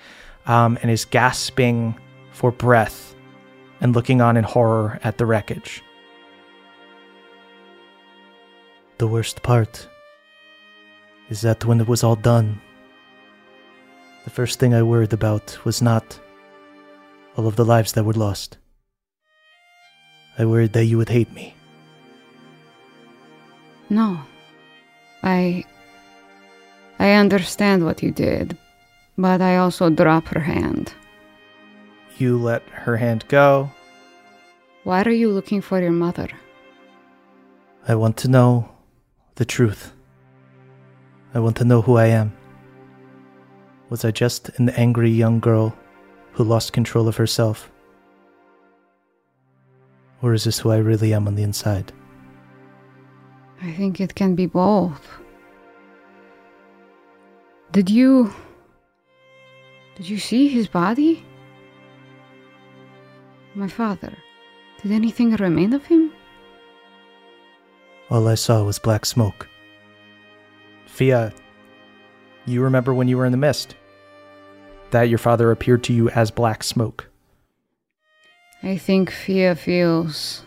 [0.46, 1.94] um, and is gasping
[2.32, 3.14] for breath
[3.80, 5.82] and looking on in horror at the wreckage.
[8.98, 9.88] The worst part
[11.28, 12.60] is that when it was all done,
[14.24, 16.18] the first thing I worried about was not
[17.36, 18.58] all of the lives that were lost.
[20.38, 21.54] I worried that you would hate me.
[23.88, 24.20] No.
[25.22, 25.64] I.
[27.00, 28.58] I understand what you did,
[29.16, 30.92] but I also drop her hand.
[32.18, 33.70] You let her hand go.
[34.84, 36.28] Why are you looking for your mother?
[37.88, 38.68] I want to know
[39.36, 39.94] the truth.
[41.32, 42.36] I want to know who I am.
[43.88, 45.74] Was I just an angry young girl
[46.32, 47.72] who lost control of herself?
[50.20, 51.94] Or is this who I really am on the inside?
[53.62, 55.08] I think it can be both.
[57.72, 58.32] Did you.
[59.96, 61.24] Did you see his body?
[63.54, 64.16] My father.
[64.82, 66.12] Did anything remain of him?
[68.10, 69.48] All I saw was black smoke.
[70.86, 71.32] Fia,
[72.46, 73.76] you remember when you were in the mist
[74.90, 77.08] that your father appeared to you as black smoke.
[78.62, 80.44] I think Fia feels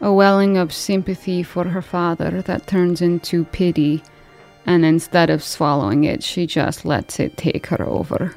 [0.00, 4.02] a welling of sympathy for her father that turns into pity,
[4.66, 8.34] and instead of swallowing it, she just lets it take her over.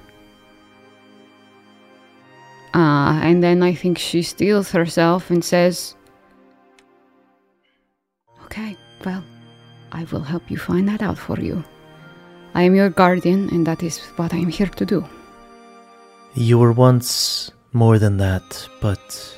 [2.73, 5.95] Ah, and then I think she steels herself and says,
[8.45, 9.23] Okay, well,
[9.91, 11.63] I will help you find that out for you.
[12.53, 15.03] I am your guardian, and that is what I am here to do.
[16.35, 19.35] You were once more than that, but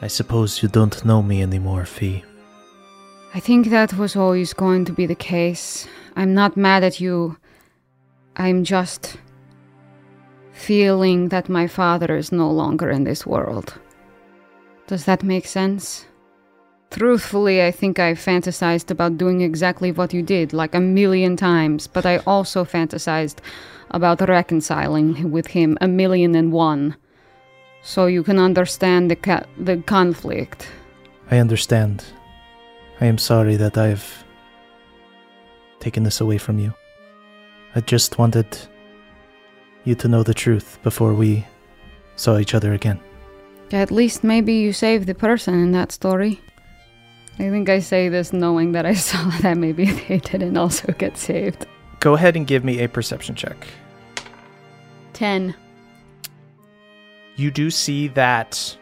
[0.00, 2.24] I suppose you don't know me anymore, Fee.
[3.34, 5.88] I think that was always going to be the case.
[6.16, 7.38] I'm not mad at you.
[8.36, 9.16] I'm just
[10.52, 13.72] feeling that my father is no longer in this world.
[14.86, 16.04] Does that make sense?
[16.90, 21.86] Truthfully, I think I fantasized about doing exactly what you did, like a million times,
[21.86, 23.38] but I also fantasized
[23.92, 26.96] about reconciling with him a million and one.
[27.82, 30.68] So you can understand the, ca- the conflict.
[31.30, 32.04] I understand.
[33.02, 34.24] I am sorry that I've
[35.80, 36.72] taken this away from you.
[37.74, 38.46] I just wanted
[39.82, 41.44] you to know the truth before we
[42.14, 43.00] saw each other again.
[43.72, 46.40] At least maybe you saved the person in that story.
[47.40, 51.18] I think I say this knowing that I saw that maybe they didn't also get
[51.18, 51.66] saved.
[51.98, 53.66] Go ahead and give me a perception check.
[55.14, 55.56] 10.
[57.34, 58.76] You do see that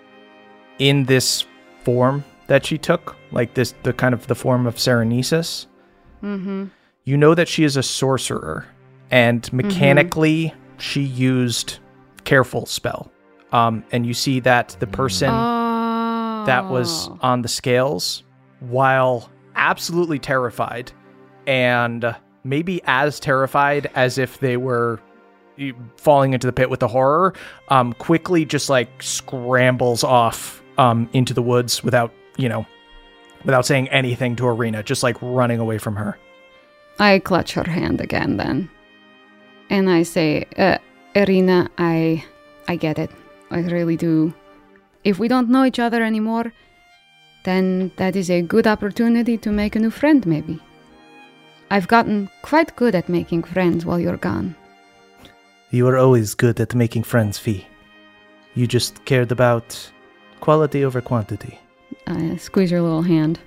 [0.79, 1.47] in this
[1.85, 5.66] form that she took, like this, the kind of the form of Serenesis,
[6.22, 6.66] Mm-hmm.
[7.05, 8.66] you know that she is a sorcerer,
[9.11, 11.78] and mechanically she used
[12.24, 13.11] careful spell.
[13.53, 16.45] Um, and you see that the person Oh.
[16.47, 18.22] that was on the scales,
[18.61, 20.93] while absolutely terrified,
[21.47, 22.14] and
[22.45, 25.01] maybe as terrified as if they were
[25.97, 27.35] falling into the pit with the horror,
[27.68, 32.64] um, quickly just like scrambles off um, into the woods without, you know,
[33.45, 36.18] without saying anything to Arena, just like running away from her.
[36.99, 38.70] I clutch her hand again then.
[39.70, 40.78] And I say, uh,
[41.14, 42.24] Irina, I
[42.68, 43.11] I get it.
[43.51, 44.34] I really do.
[45.03, 46.53] If we don't know each other anymore,
[47.45, 50.61] then that is a good opportunity to make a new friend, maybe.
[51.70, 54.55] I've gotten quite good at making friends while you're gone.
[55.70, 57.66] You were always good at making friends, Fee.
[58.55, 59.91] You just cared about
[60.41, 61.59] quality over quantity.
[62.07, 63.39] I squeeze your little hand.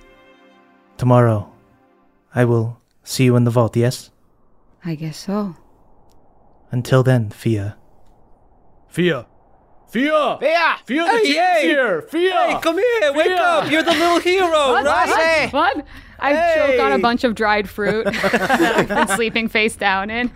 [0.96, 1.50] Tomorrow,
[2.34, 4.10] I will see you in the vault, yes?
[4.84, 5.56] I guess so.
[6.70, 7.76] Until then, Fia.
[8.88, 9.26] Fia.
[9.90, 10.38] Fia.
[10.40, 10.76] Yeah.
[10.86, 11.62] Fia the Hey, team's hey.
[11.62, 12.02] here.
[12.02, 12.32] Fia.
[12.32, 13.36] Hey, come here, wake Fia.
[13.36, 13.70] up!
[13.70, 15.52] You're the little hero, right?
[15.52, 15.86] What?
[16.18, 20.30] I choke on a bunch of dried fruit that I've been sleeping face down in.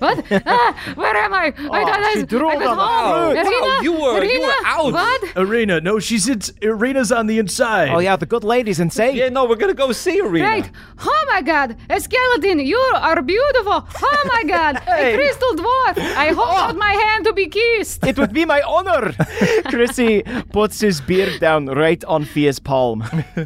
[0.00, 0.24] What?
[0.46, 1.46] Ah, where am I?
[1.46, 3.34] I thought I she was, drooled I was on the home.
[3.34, 3.46] fruit.
[3.46, 4.92] Irina, Wow, you were- you were out.
[4.92, 5.22] What?
[5.36, 7.90] Arena, no, she's it's Arena's on the inside.
[7.90, 9.14] Oh yeah, the good lady's insane.
[9.14, 10.46] Yeah, no, we're gonna go see Arena.
[10.48, 10.70] Right.
[11.00, 12.58] Oh my God, a skeleton.
[12.60, 13.86] You are beautiful.
[14.02, 15.12] Oh my God, Hey.
[15.14, 15.96] a crystal dwarf.
[15.98, 18.04] I hold out my hand to be kissed.
[18.06, 19.12] It would be my honor.
[19.70, 20.22] Chrissy
[20.52, 23.04] puts his beard down right on Fia's palm.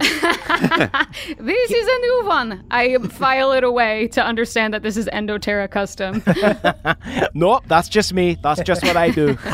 [1.39, 2.65] This is a new one.
[2.71, 6.23] I file it away to understand that this is Endoterra custom.
[7.35, 8.37] no, that's just me.
[8.43, 9.37] That's just what I do.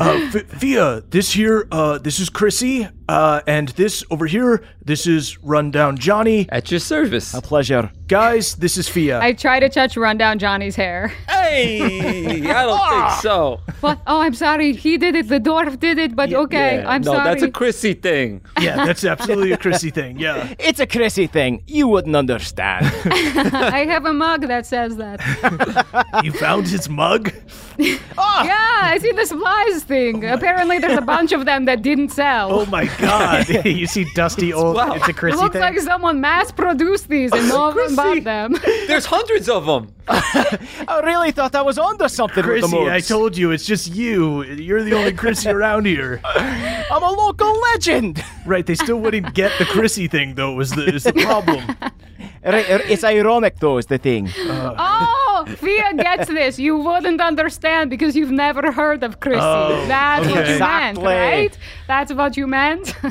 [0.00, 5.06] Uh, F- Fia, this here, uh, this is Chrissy, uh, and this over here, this
[5.06, 6.46] is Rundown Johnny.
[6.48, 7.34] At your service.
[7.34, 7.90] A pleasure.
[8.08, 9.20] Guys, this is Fia.
[9.20, 11.08] I try to touch Rundown Johnny's hair.
[11.28, 13.60] Hey, I don't think so.
[13.80, 14.00] What?
[14.06, 14.72] Oh, I'm sorry.
[14.72, 15.28] He did it.
[15.28, 16.16] The dwarf did it.
[16.16, 17.24] But okay, Yeah, I'm no, sorry.
[17.24, 18.40] that's a Chrissy thing.
[18.60, 20.18] yeah, that's absolutely a Chrissy thing.
[20.18, 20.54] Yeah.
[20.58, 21.62] It's a Chrissy thing.
[21.66, 22.86] You wouldn't understand.
[23.74, 25.20] I have a mug that says that.
[26.24, 27.32] You found his mug?
[27.78, 27.98] yeah,
[28.92, 30.24] I see the supplies thing.
[30.24, 32.52] Apparently, there's a bunch of them that didn't sell.
[32.52, 33.48] Oh my god.
[33.64, 34.76] you see dusty old.
[34.76, 34.92] Wow.
[34.94, 35.60] It's a it Chrissy looks thing.
[35.62, 38.56] like someone mass produced these and no one bought them.
[38.86, 39.94] There's hundreds of them.
[40.08, 43.94] I really thought I was onto something with the Chrissy, I told you, it's just
[43.94, 44.42] you.
[44.44, 46.20] You're the only Chrissy around here.
[46.24, 48.22] I'm a local legend.
[48.44, 51.64] Right, they still wouldn't get the Chrissy thing, though, is the, is the problem.
[52.44, 54.28] Right, It's ironic, though, is the thing.
[54.28, 54.74] Uh.
[54.76, 56.58] oh, Fia gets this.
[56.58, 59.40] You wouldn't understand because you've never heard of Chrissy.
[59.42, 60.58] Oh, That's what you okay.
[60.58, 61.58] meant, right?
[61.86, 62.94] That's what you meant.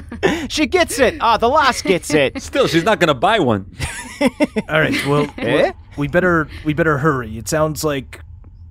[0.50, 1.18] She gets it.
[1.22, 2.42] Ah, the last gets it.
[2.42, 3.66] Still, she's not gonna buy one.
[4.70, 5.72] All right, well, Eh?
[5.98, 7.38] we better we better hurry.
[7.38, 8.22] It sounds like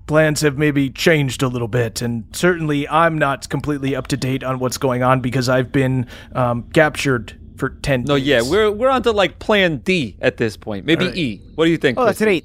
[0.07, 4.43] plans have maybe changed a little bit, and certainly I'm not completely up to date
[4.45, 8.05] on what's going on because I've been um, captured for ten.
[8.05, 8.27] No, days.
[8.27, 10.85] yeah, we're we're on to like Plan D at this point.
[10.87, 11.19] Maybe Alright.
[11.19, 11.43] E.
[11.55, 11.99] What do you think?
[11.99, 12.27] Oh, that's Chrissy?
[12.31, 12.45] right.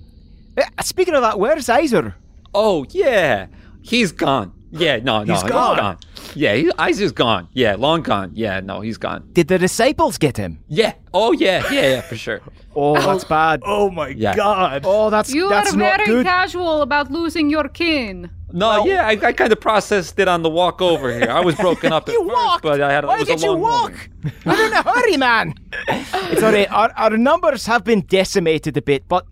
[0.58, 2.16] Eh, Speaking of that, where's Iser?
[2.54, 3.48] Oh yeah,
[3.82, 4.54] he's gone.
[4.72, 5.98] Yeah, no, no, He's gone.
[6.34, 7.48] Yeah, he, Isaac's gone.
[7.54, 8.32] Yeah, long gone.
[8.34, 9.30] Yeah, no, he's gone.
[9.32, 10.60] Did the disciples get him?
[10.68, 10.94] Yeah.
[11.14, 12.42] Oh yeah, yeah, yeah, for sure.
[12.78, 13.62] Oh, that's bad.
[13.66, 14.36] Oh my Yeah.
[14.36, 14.82] god.
[14.84, 16.26] Oh, that's you that's are not very good.
[16.26, 18.30] casual about losing your kin.
[18.52, 21.30] No, yeah, I, I kind of processed it on the walk over here.
[21.32, 22.64] I was broken up at You first, walked.
[22.64, 23.92] but I had a, Why it was did a you long walk?
[23.92, 24.10] morning.
[24.46, 25.54] We're in a hurry, man.
[25.88, 26.70] It's all right.
[26.70, 29.26] Our, our numbers have been decimated a bit, but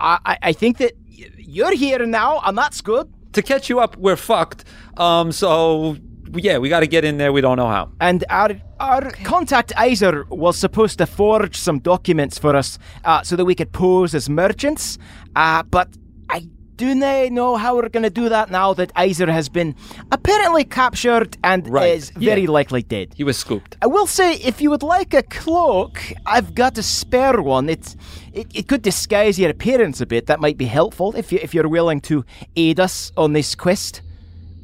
[0.00, 0.92] I, I, I think that
[1.38, 3.12] you're here now, and that's good.
[3.34, 4.64] To catch you up, we're fucked.
[4.96, 5.96] Um, so
[6.32, 7.32] yeah, we got to get in there.
[7.32, 7.90] We don't know how.
[8.00, 8.50] And our
[8.80, 13.54] our contact Iser was supposed to forge some documents for us uh, so that we
[13.54, 14.98] could pose as merchants.
[15.36, 15.88] Uh, but
[16.30, 19.74] I do not know how we're going to do that now that Iser has been
[20.12, 21.94] apparently captured and Right.
[21.96, 22.50] is very Yeah.
[22.50, 23.12] likely dead.
[23.16, 23.76] He was scooped.
[23.82, 27.68] I will say, if you would like a cloak, I've got a spare one.
[27.68, 27.96] It's
[28.32, 30.26] it, it could disguise your appearance a bit.
[30.26, 32.24] That might be helpful if you if you're willing to
[32.56, 34.02] aid us on this quest.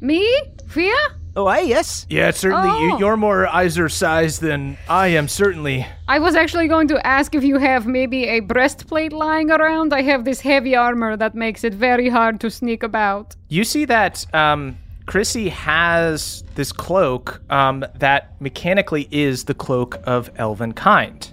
[0.01, 0.23] Me?
[0.67, 0.93] Fia?
[1.35, 2.07] Oh, I yes.
[2.09, 2.79] Yeah, certainly Oh.
[2.81, 5.27] you, you're more Iser sized than I am.
[5.27, 5.85] Certainly.
[6.07, 9.93] I was actually going to ask if you have maybe a breastplate lying around.
[9.93, 13.35] I have this heavy armor that makes it very hard to sneak about.
[13.49, 20.31] You see that um, Chrissy has this cloak um, that mechanically is the cloak of
[20.37, 21.29] elven kind.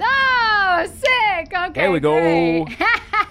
[0.77, 1.53] Oh, sick!
[1.55, 1.81] Okay.
[1.81, 2.67] There we go.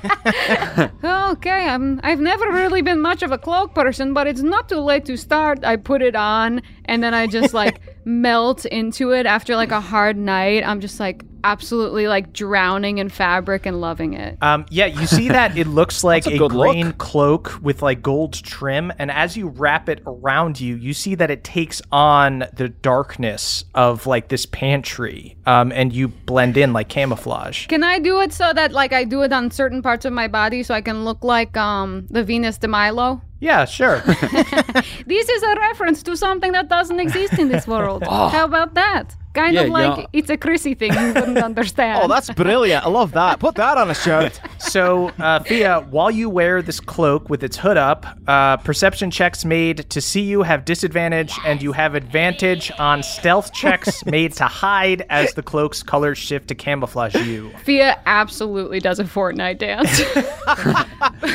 [1.04, 2.00] okay, I'm.
[2.04, 5.18] I've never really been much of a cloak person, but it's not too late to
[5.18, 5.64] start.
[5.66, 9.82] I put it on, and then I just like melt into it after like a
[9.82, 10.64] hard night.
[10.66, 14.38] I'm just like absolutely like drowning in fabric and loving it.
[14.42, 16.98] Um, yeah, you see that it looks like a a, green look.
[16.98, 21.30] cloak with like gold trim, and as you wrap it around you, you see that
[21.30, 26.90] it takes on the darkness of like this pantry, um, and you blend in like
[26.90, 27.68] camouflage.
[27.68, 30.28] Can I do it so that like I do it on certain parts of my
[30.28, 33.22] body so I can look like um the Venus de Milo?
[33.44, 34.02] Yeah, sure.
[35.06, 38.04] This is a reference to something that doesn't exist in this world.
[38.08, 39.16] How about that?
[39.34, 40.06] Kind of like yeah.
[40.14, 42.02] it's a Chrissy thing you wouldn't understand.
[42.04, 42.86] Oh, that's brilliant.
[42.86, 43.40] I love that.
[43.40, 44.40] Put that on a shirt.
[44.60, 49.44] so, uh, Fia, while you wear this cloak with its hood up, uh, perception checks
[49.44, 54.44] made to see you have disadvantage, and you have advantage on stealth checks made to
[54.44, 57.50] hide as the cloak's colors shift to camouflage you.
[57.64, 60.00] Fia absolutely does a Fortnite dance.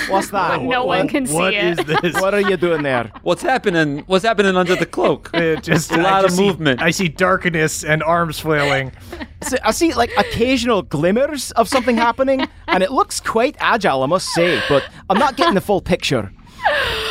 [0.08, 0.62] What's that?
[0.62, 1.80] no one can see What it.
[1.80, 1.97] is this?
[2.20, 3.10] What are you doing there?
[3.22, 4.04] What's happening?
[4.06, 5.30] What's happening under the cloak?
[5.34, 6.80] It just A lot I of just see- movement.
[6.82, 8.92] I see darkness and arms flailing.
[9.40, 14.06] So I see like occasional glimmers of something happening, and it looks quite agile, I
[14.06, 14.60] must say.
[14.68, 16.32] But I'm not getting the full picture.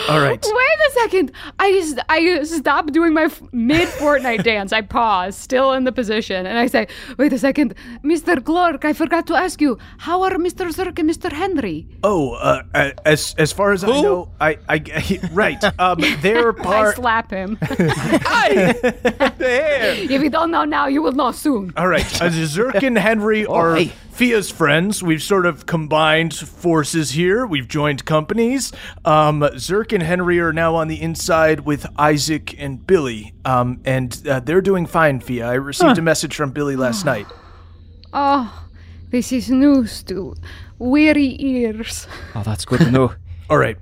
[0.09, 0.43] All right.
[0.61, 1.31] Wait a second.
[1.59, 4.71] I I stop doing my f- mid Fortnite dance.
[4.73, 6.87] I pause, still in the position, and I say,
[7.17, 8.35] "Wait a second, Mr.
[8.37, 8.85] Glorg.
[8.85, 9.77] I forgot to ask you.
[9.97, 10.65] How are Mr.
[10.71, 11.31] Zerk and Mr.
[11.31, 11.87] Henry?
[12.03, 15.61] Oh, uh, uh, as as far as I know, I, I right.
[15.79, 16.67] Um, they're part.
[16.67, 16.95] I part.
[16.95, 17.57] slap him.
[19.37, 19.93] There.
[19.93, 21.73] if you don't know now, you will know soon.
[21.77, 23.91] All right, uh, Zerk and Henry are hey.
[24.17, 25.03] Fia's friends.
[25.03, 27.45] We've sort of combined forces here.
[27.45, 28.73] We've joined companies.
[29.05, 34.19] Um, Zerk and Henry are now on the inside with Isaac and Billy, um, and
[34.27, 35.19] uh, they're doing fine.
[35.19, 37.27] Fia, I received a message from Billy last night.
[38.11, 38.67] Oh,
[39.11, 40.33] this is news to
[40.79, 42.07] weary ears.
[42.33, 43.13] Oh, that's good to know.
[43.51, 43.77] All right,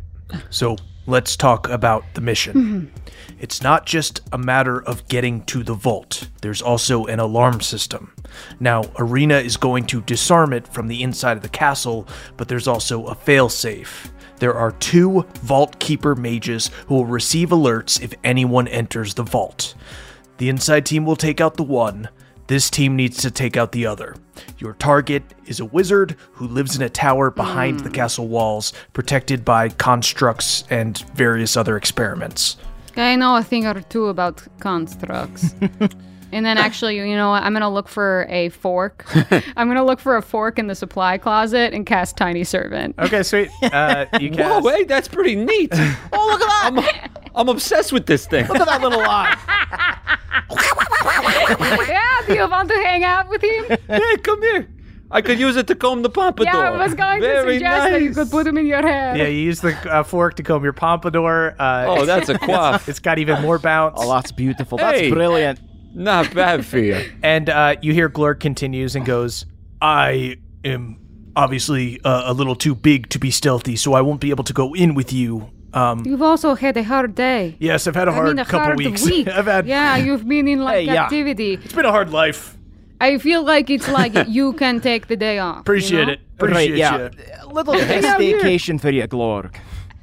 [0.50, 0.76] so
[1.08, 2.92] let's talk about the mission.
[3.40, 8.14] It's not just a matter of getting to the vault, there's also an alarm system.
[8.60, 12.08] Now, Arena is going to disarm it from the inside of the castle,
[12.38, 14.10] but there's also a failsafe.
[14.38, 19.76] There are two Vault Keeper mages who will receive alerts if anyone enters the vault.
[20.38, 22.10] The inside team will take out the one,
[22.48, 24.16] this team needs to take out the other.
[24.60, 27.96] Your target is a wizard who lives in a tower behind the hmm.
[27.96, 32.58] castle walls, protected by constructs and various other experiments.
[32.98, 35.54] I know a thing or two about constructs.
[36.32, 37.44] and then actually, you know what?
[37.44, 39.06] I'm gonna look for a fork.
[39.58, 42.96] I'm gonna look for a fork in the supply closet and cast Tiny Servant.
[43.00, 43.50] Okay, sweet.
[43.62, 44.66] Uh, you Whoa, cast.
[44.66, 45.70] wait, that's pretty neat.
[45.74, 47.02] oh, look at that.
[47.06, 48.48] I'm, I'm obsessed with this thing.
[48.48, 49.38] Look at that little eye.
[51.88, 53.66] yeah, do you want to hang out with him?
[53.88, 54.68] Hey, come here.
[55.16, 56.54] I could use it to comb the pompadour.
[56.54, 57.92] Yeah, I was going to Very suggest nice.
[57.94, 59.16] that you could put them in your hair.
[59.16, 61.56] Yeah, you use the uh, fork to comb your pompadour.
[61.58, 62.90] Uh, Oh, that's a quaff.
[62.90, 63.96] it's got even more bounce.
[63.98, 64.78] Oh, that's beautiful.
[64.78, 65.10] That's Hey.
[65.10, 65.60] brilliant.
[65.96, 66.98] Not bad for you.
[67.24, 69.46] And uh, you hear Glorg continues and goes,
[69.82, 70.36] I
[70.66, 71.00] am
[71.36, 74.54] obviously uh, a little too big to be stealthy, so I won't be able to
[74.54, 75.50] go in with you.
[75.74, 77.56] Um, You've also had a hard day.
[77.60, 79.04] yes, I've had a I hard mean, a couple hard weeks.
[79.06, 79.28] week.
[79.38, 79.68] I've had.
[79.68, 80.96] Yeah, you've been in like Hey, yeah.
[80.96, 81.54] captivity.
[81.56, 82.55] It's been a hard life.
[83.02, 85.56] I feel like it's like you can take the day off.
[85.58, 86.14] you Appreciate know?
[86.14, 86.20] it.
[86.36, 86.98] Appreciate right, yeah.
[86.98, 87.10] you.
[87.42, 89.56] A little vacation for you, Glorg.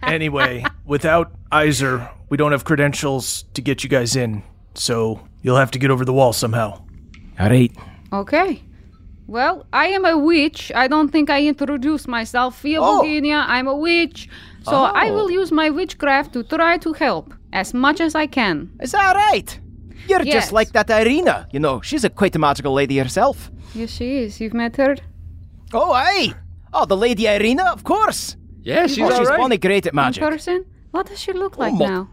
[0.03, 4.43] Anyway, without Iser, we don't have credentials to get you guys in,
[4.74, 6.82] so you'll have to get over the wall somehow.
[7.38, 7.72] All right.
[8.12, 8.62] Okay.
[9.26, 10.72] Well, I am a witch.
[10.74, 12.59] I don't think I introduced myself.
[12.61, 13.03] Fia Oh.
[13.03, 14.28] Bonkginya, I'm a witch.
[14.64, 15.14] So I oh.
[15.14, 18.70] will use my witchcraft to try to help as much as I can.
[18.80, 19.59] Is that right?
[20.09, 20.34] You're Yes.
[20.34, 21.46] just like that Irina.
[21.53, 23.50] You know, she's a quite a magical lady herself.
[23.74, 24.40] Yes, she is.
[24.40, 24.96] You've met her?
[25.72, 26.34] Oh, aye.
[26.74, 28.36] Oh, the Lady Irina, of course.
[28.62, 29.38] Yeah, she's oh, all she's right.
[29.38, 30.22] bonny great at In magic.
[30.22, 30.64] person?
[30.90, 32.09] What does she look like mo- now?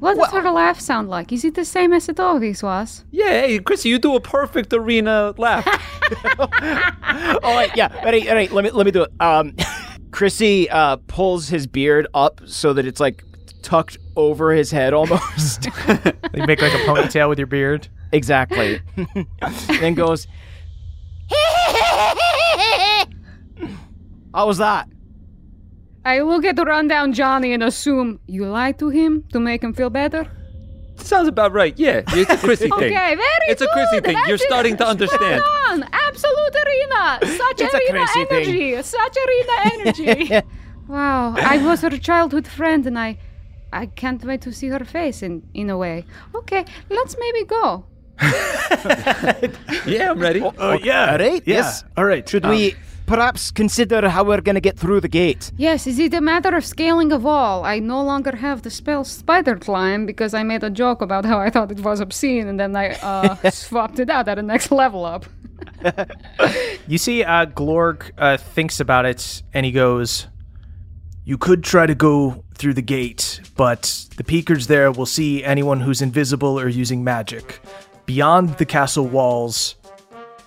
[0.00, 1.32] What does her laugh sound like?
[1.32, 3.04] Is it the same as it always was?
[3.10, 5.64] Yeah, hey, Chrissy, you do a perfect arena laugh.
[7.42, 7.88] Oh, wait, yeah.
[7.98, 8.50] All right, all right.
[8.52, 9.12] Let me let me do it.
[9.20, 9.54] Um,
[10.10, 13.24] Chrissy uh, pulls his beard up so that it's like
[13.64, 15.66] tucked over his head almost.
[16.34, 17.88] you make like a ponytail with your beard.
[18.12, 18.80] exactly.
[19.80, 20.28] then goes.
[24.34, 24.88] How was that?
[26.04, 29.72] I look at the rundown Johnny and assume you lied to him to make him
[29.72, 30.30] feel better.
[30.96, 31.76] Sounds about right.
[31.78, 32.72] Yeah, it's a Chrissy thing.
[32.74, 33.16] Okay, thing.
[33.16, 33.72] very It's a good.
[33.72, 34.16] Chrissy thing.
[34.28, 34.46] You're That's it.
[34.46, 35.42] starting to understand.
[35.42, 35.82] Spot on.
[35.92, 37.18] Absolute arena.
[37.22, 38.42] Such It's a arena Chrissy thing.
[38.44, 38.82] energy.
[38.82, 40.46] Such arena energy.
[40.88, 41.34] wow.
[41.36, 43.18] I was her childhood friend and I
[43.82, 46.04] I can't wait to see her face in in a way.
[46.34, 47.84] Okay, let's maybe go.
[49.86, 50.40] Yeah, I'm ready.
[50.42, 51.10] Oh, yeah.
[51.12, 51.56] all right, Yeah.
[51.56, 51.84] yes.
[51.96, 52.28] All right.
[52.28, 52.74] Should Um, we
[53.06, 55.50] perhaps consider how we're going to get through the gate?
[55.58, 57.64] Yes, is it a matter of scaling a wall?
[57.64, 61.38] I no longer have the spell spider climb because I made a joke about how
[61.38, 64.70] I thought it was obscene and then I uh, swapped it out at the next
[64.70, 65.26] level up.
[66.86, 70.26] You see, uh, Glorg uh, thinks about it and he goes,
[71.26, 75.80] You could try to go through the gate, but the peekers there will see anyone
[75.80, 77.60] who's invisible or using magic.
[78.04, 79.76] Beyond the castle walls,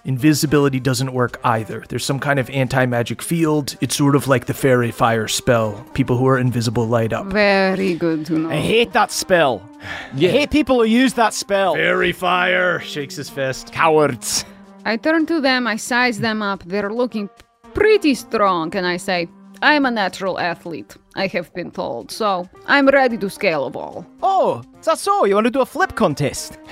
[0.05, 1.83] invisibility doesn't work either.
[1.89, 3.75] There's some kind of anti magic field.
[3.81, 5.83] It's sort of like the fairy fire spell.
[5.95, 7.25] People who are invisible light up.
[7.25, 8.51] Very good to know.
[8.51, 9.67] I hate that spell.
[10.15, 10.29] Yeah.
[10.29, 11.73] I hate people who use that spell.
[11.73, 12.79] Fairy fire!
[12.81, 13.73] shakes his fist.
[13.73, 14.45] Cowards.
[14.85, 16.63] I turn to them, I size them up.
[16.65, 17.31] They're looking
[17.73, 19.27] pretty strong, and I say,
[19.61, 24.05] I'm a natural athlete, I have been told, so I'm ready to scale a wall.
[24.21, 25.25] Oh, is that so?
[25.25, 26.57] You want to do a flip contest?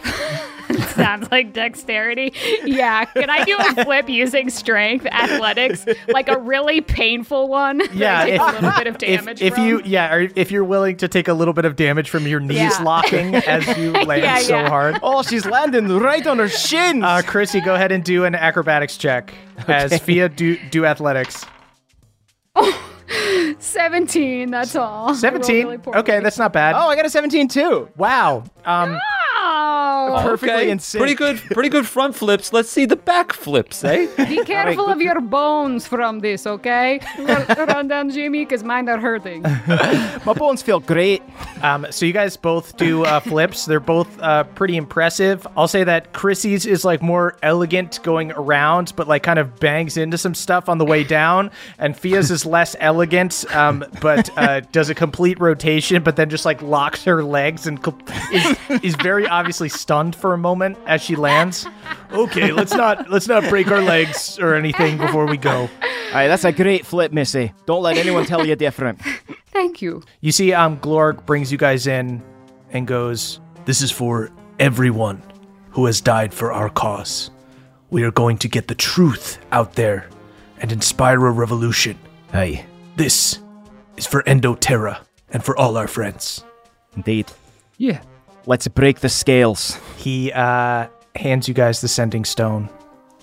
[0.95, 2.33] Sounds like dexterity.
[2.63, 7.81] Yeah, can I do a flip using strength, athletics, like a really painful one?
[7.93, 9.41] Yeah, take if- a little bit of damage.
[9.41, 9.65] if from?
[9.65, 12.39] you yeah, or if you're willing to take a little bit of damage from your
[12.39, 12.77] knees Yeah.
[12.83, 14.69] locking as you land Yeah, so yeah.
[14.69, 14.99] hard.
[15.03, 17.03] Oh, she's landing right on her shins.
[17.03, 19.33] Uh, Chrissy, go ahead and do an acrobatics check
[19.67, 21.45] as Fia do do athletics.
[23.59, 25.13] 17, that's all.
[25.13, 25.67] 17.
[25.67, 26.75] really okay, that's not bad.
[26.75, 27.89] Oh, I got a 17 too.
[27.97, 28.43] wow.
[28.65, 28.99] Um,
[30.15, 30.69] Oh, Perfectly okay.
[30.69, 31.01] in sync.
[31.01, 32.53] Pretty good, pretty good front flips.
[32.53, 34.07] Let's see the back flips, eh?
[34.29, 36.99] be careful of your bones from this, okay?
[37.19, 39.41] Run run down, Jimmy, because mine are hurting.
[39.67, 41.21] My bones feel great.
[41.61, 43.65] Um, so you guys both do uh, flips.
[43.65, 45.45] They're both uh, pretty impressive.
[45.57, 49.97] I'll say that Chrissy's is like more elegant going around, but like kind of bangs
[49.97, 51.51] into some stuff on the way down.
[51.77, 56.45] And Fia's is less elegant, um, but uh, does a complete rotation, but then just
[56.45, 57.97] like locks her legs and co-
[58.31, 61.65] is, is very obviously stunned for a moment as she lands.
[62.11, 65.61] Okay, let's not let's not break our legs or anything before we go.
[65.61, 65.69] All
[66.13, 67.53] right, that's a great flip, Missy.
[67.65, 69.01] Don't let anyone tell you different.
[69.51, 70.03] Thank you.
[70.21, 72.21] You see, um, Glorg brings you guys in
[72.71, 75.21] and goes, This is for everyone
[75.69, 77.31] who has died for our cause.
[77.89, 80.09] We are going to get the truth out there
[80.59, 81.97] and inspire a revolution.
[82.31, 82.65] Hey,
[82.97, 83.39] This
[83.97, 84.99] is for Endoterra
[85.29, 86.43] and for all our friends.
[86.95, 87.27] indeed.
[87.77, 88.01] Yeah.
[88.47, 89.79] Let's break the scales.
[89.97, 92.69] he uh, hands you guys the sending stone.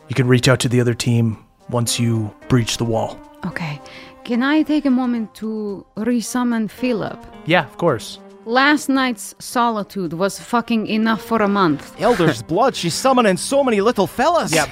[0.09, 1.39] You can reach out to the other team
[1.71, 3.19] once you breach the wall.
[3.47, 3.81] Okay.
[4.25, 7.19] Can I take a moment to resummon Philip?
[7.47, 8.19] Yeah, of course.
[8.45, 12.01] Last night's solitude was fucking enough for a month.
[12.01, 12.75] Elder's blood.
[12.75, 14.53] She's summoning so many little fellas.
[14.53, 14.69] Yep.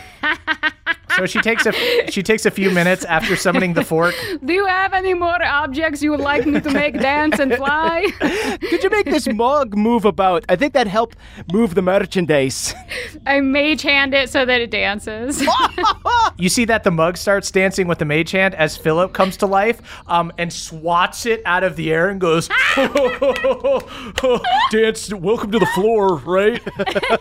[1.17, 1.73] So she takes a
[2.09, 4.15] she takes a few minutes after summoning the fork.
[4.45, 8.07] Do you have any more objects you would like me to make dance and fly?
[8.61, 10.45] Could you make this mug move about?
[10.49, 11.17] I think that'd help
[11.53, 12.75] move the merchandise.
[13.27, 15.45] I mage hand it so that it dances.
[16.39, 19.47] You see that the mug starts dancing with the mage hand as Philip comes to
[19.47, 22.49] life, um, and swats it out of the air and goes,
[24.71, 26.61] Dance, welcome to the floor, right?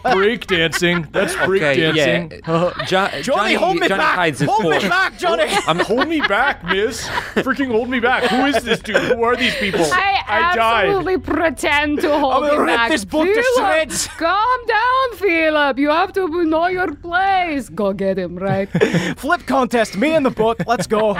[0.13, 1.07] break dancing.
[1.11, 2.31] That's break Okay, dancing.
[2.31, 2.39] yeah.
[2.45, 4.15] Jo- Johnny, Johnny, hold me Johnny back.
[4.15, 5.43] hides his hold me back, Johnny.
[5.67, 7.07] I'm hold me back, miss.
[7.35, 8.23] Freaking hold me back.
[8.25, 8.95] Who is this dude?
[8.97, 9.85] Who are these people?
[9.91, 12.91] I, absolutely pretend to hold I'm gonna him rip back.
[12.91, 14.07] this book to Philip, shreds.
[14.07, 15.77] Calm down, Philip.
[15.79, 17.69] You have to know your place.
[17.69, 18.69] Go get him, right?
[19.17, 19.97] Flip contest.
[19.97, 20.59] Me and the book.
[20.67, 21.17] Let's go.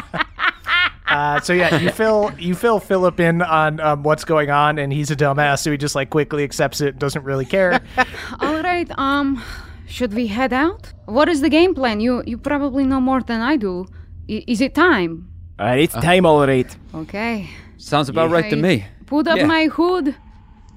[1.10, 4.92] Uh, so yeah, you fill you fill Philip in on um, what's going on, and
[4.94, 7.82] he's a dumbass, so he just like quickly accepts it, doesn't really care.
[8.40, 8.90] All right.
[8.98, 9.44] Um,
[9.88, 10.94] should we head out?
[11.06, 12.00] What is the game plan?
[12.00, 13.86] You you probably know more than I do.
[14.30, 15.28] I- is it time?
[15.60, 16.74] All right, it's time, all right.
[16.96, 17.50] Okay.
[17.78, 18.86] Sounds about right to me.
[19.08, 19.46] Put up Yeah.
[19.46, 20.16] my hood.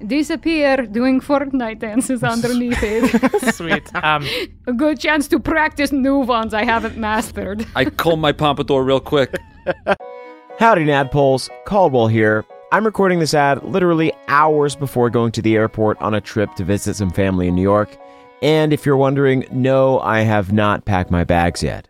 [0.05, 3.53] Disappear doing Fortnite dances underneath it.
[3.55, 3.95] Sweet.
[3.95, 4.27] Um,
[4.67, 7.65] A good chance to practice new ones I haven't mastered.
[7.75, 9.33] I comb my pompadour real quick.
[10.59, 11.49] Howdy, Naddpoles.
[11.65, 12.45] Caldwell here.
[12.71, 16.63] I'm recording this ad literally hours before going to the airport on a trip to
[16.63, 17.95] visit some family in New York.
[18.41, 21.87] And if you're wondering, no, I have not packed my bags yet.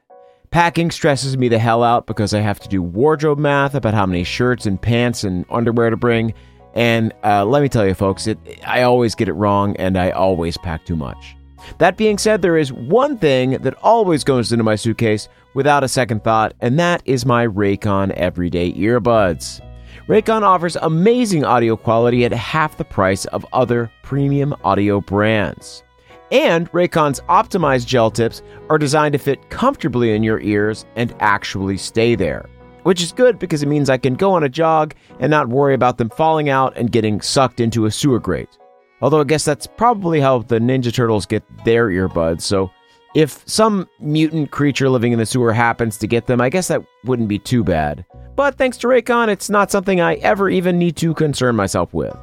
[0.51, 4.05] Packing stresses me the hell out because I have to do wardrobe math about how
[4.05, 6.34] many shirts and pants and underwear to bring.
[6.76, 10.11] And uh, let me tell you, folks, it, I always get it wrong and I
[10.11, 11.36] always pack too much.
[11.78, 15.88] That being said, there is one thing that always goes into my suitcase without a
[15.88, 19.61] second thought, and that is my Raycon Everyday Earbuds.
[20.07, 25.84] Raycon offers amazing audio quality at half the price of other premium audio brands.
[26.32, 31.78] And Raycon's optimized gel tips are designed to fit comfortably in your ears and actually
[31.78, 32.49] stay there.
[32.84, 35.74] Which is good because it means I can go on a jog and not worry
[35.74, 38.57] about them falling out and getting sucked into a sewer grate.
[39.02, 42.72] Although I guess that's probably how the Ninja Turtles get their earbuds, so
[43.16, 46.84] if some mutant creature living in the sewer happens to get them, I guess that
[47.04, 48.06] wouldn't be too bad.
[48.36, 52.16] But thanks to Raycon, it's not something I ever even need to concern myself with.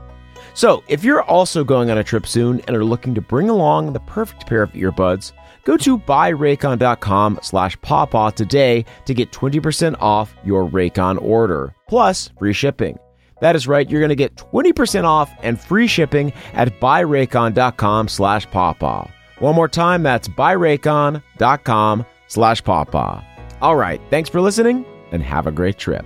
[0.55, 3.93] So, if you're also going on a trip soon and are looking to bring along
[3.93, 5.33] the perfect pair of earbuds,
[5.65, 12.53] go to buyraycon.com slash pawpaw today to get 20% off your Raycon order, plus free
[12.53, 12.99] shipping.
[13.41, 18.51] That is right, you're going to get 20% off and free shipping at buyraycon.com slash
[18.51, 19.09] pawpaw.
[19.39, 23.23] One more time, that's buyraycon.com slash pawpaw.
[23.63, 26.05] All right, thanks for listening and have a great trip.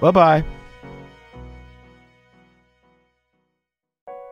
[0.00, 0.55] Bye-bye.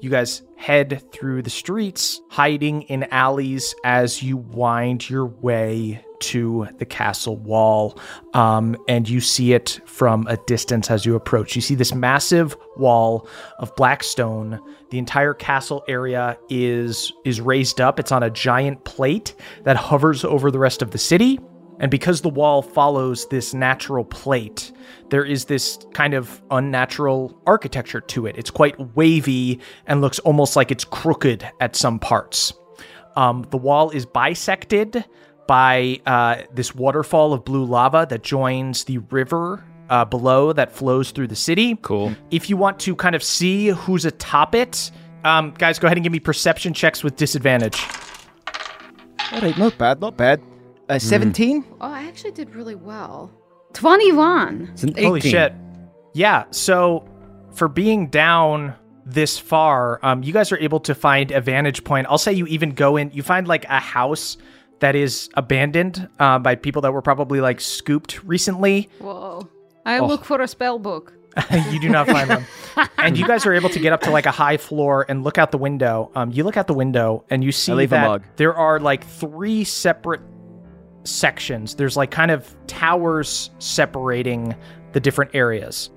[0.00, 6.68] You guys head through the streets, hiding in alleys as you wind your way to
[6.78, 7.98] the castle wall.
[8.34, 11.56] Um, and you see it from a distance as you approach.
[11.56, 13.28] You see this massive wall
[13.58, 14.60] of black stone.
[14.90, 17.98] The entire castle area is is raised up.
[17.98, 19.34] It's on a giant plate
[19.64, 21.38] that hovers over the rest of the city.
[21.78, 24.72] And because the wall follows this natural plate,
[25.10, 28.36] there is this kind of unnatural architecture to it.
[28.38, 32.54] It's quite wavy and looks almost like it's crooked at some parts.
[33.16, 35.04] Um, the wall is bisected
[35.46, 41.10] by uh, this waterfall of blue lava that joins the river uh, below that flows
[41.10, 41.78] through the city.
[41.82, 42.14] Cool.
[42.30, 44.90] If you want to kind of see who's atop it,
[45.24, 47.80] um, guys, go ahead and give me perception checks with disadvantage.
[49.32, 50.40] All right, not bad, not bad.
[50.88, 51.64] Uh, 17?
[51.80, 53.30] Oh, I actually did really well.
[53.72, 54.70] 21.
[54.72, 55.04] It's an 18.
[55.04, 55.52] Holy shit.
[56.14, 57.08] Yeah, so
[57.52, 58.74] for being down
[59.04, 62.06] this far, um, you guys are able to find a vantage point.
[62.08, 64.36] I'll say you even go in, you find like a house
[64.80, 68.88] that is abandoned uh, by people that were probably like scooped recently.
[68.98, 69.48] Whoa.
[69.84, 71.12] I look for a spell book.
[71.70, 72.46] you do not find them.
[72.98, 75.38] and you guys are able to get up to like a high floor and look
[75.38, 76.10] out the window.
[76.14, 80.22] Um, you look out the window and you see that there are like three separate
[81.06, 81.74] sections.
[81.74, 84.54] There's like kind of towers separating
[84.92, 85.90] the different areas.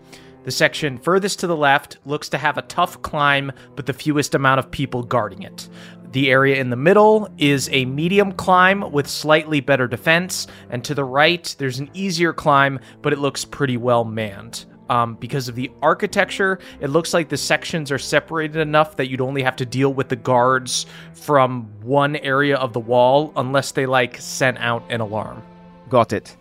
[0.44, 4.36] The section furthest to the left looks to have a tough climb, but the fewest
[4.36, 5.68] amount of people guarding it.
[6.12, 10.96] The area in the middle is a medium climb with slightly better defense, and to
[10.96, 14.66] the right, there's an easier climb, but it looks pretty well manned.
[14.90, 19.22] Um, because of the architecture, it looks like the sections are separated enough that you'd
[19.22, 23.86] only have to deal with the guards from one area of the wall unless they
[23.86, 25.44] like sent out an alarm.
[25.90, 26.36] Got it.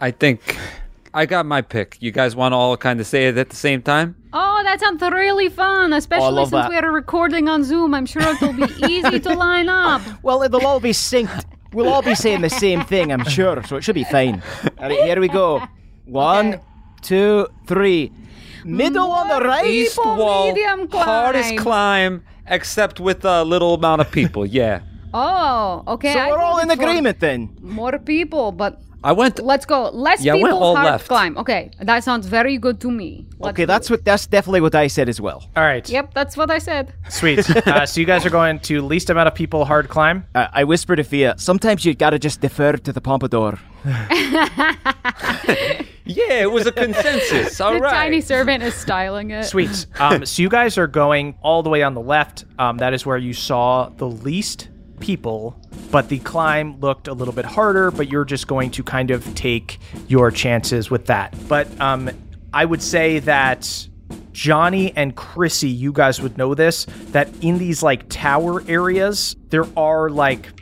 [0.00, 0.58] I think
[1.14, 1.96] I got my pick.
[2.00, 4.16] You guys want to all kind of say it at the same time?
[4.34, 6.82] Oh, that sounds really fun, especially love since that.
[6.82, 7.94] we're recording on Zoom.
[7.94, 10.02] I'm sure it'll be easy to line up.
[10.22, 11.46] Well, it'll all be synced.
[11.72, 14.42] We'll all be saying the same thing, I'm sure, so it should be fine.
[14.78, 15.66] All right, here we go.
[16.04, 16.60] One,
[17.06, 18.10] two, three.
[18.64, 19.66] Middle on the mm, right.
[19.66, 21.62] East People wall, medium hardest climb.
[21.62, 24.44] climb, except with a little amount of people.
[24.44, 24.80] Yeah,
[25.14, 26.12] Oh, okay.
[26.12, 27.56] So I we're all in agreement then.
[27.62, 29.38] More people, but I went.
[29.38, 29.88] let's go.
[29.90, 31.08] Less Yeah, people, all hard left.
[31.08, 31.38] climb.
[31.38, 33.26] Okay, that sounds very good to me.
[33.38, 33.92] Let's Okay, that's it.
[33.92, 35.48] what that's definitely what I said as well.
[35.56, 35.88] All right.
[35.88, 36.92] Yep, that's what I said.
[37.08, 37.48] Sweet.
[37.66, 40.24] uh, so you guys are going to least amount of people hard climb.
[40.34, 43.58] Uh, I whispered to Fia, sometimes you gotta just defer to the pompadour.
[46.08, 47.60] Yeah, it was a consensus.
[47.60, 47.90] All the right.
[47.90, 49.44] tiny servant is styling it.
[49.44, 49.86] Sweet.
[49.98, 52.44] Um, so you guys are going all the way on the left.
[52.60, 54.68] Um, that is where you saw the least
[55.00, 57.90] people, but the climb looked a little bit harder.
[57.90, 59.78] But you're just going to kind of take
[60.08, 61.34] your chances with that.
[61.48, 62.10] But um,
[62.52, 63.88] I would say that
[64.32, 66.86] Johnny and Chrissy, you guys would know this.
[67.12, 70.55] That in these like tower areas, there are like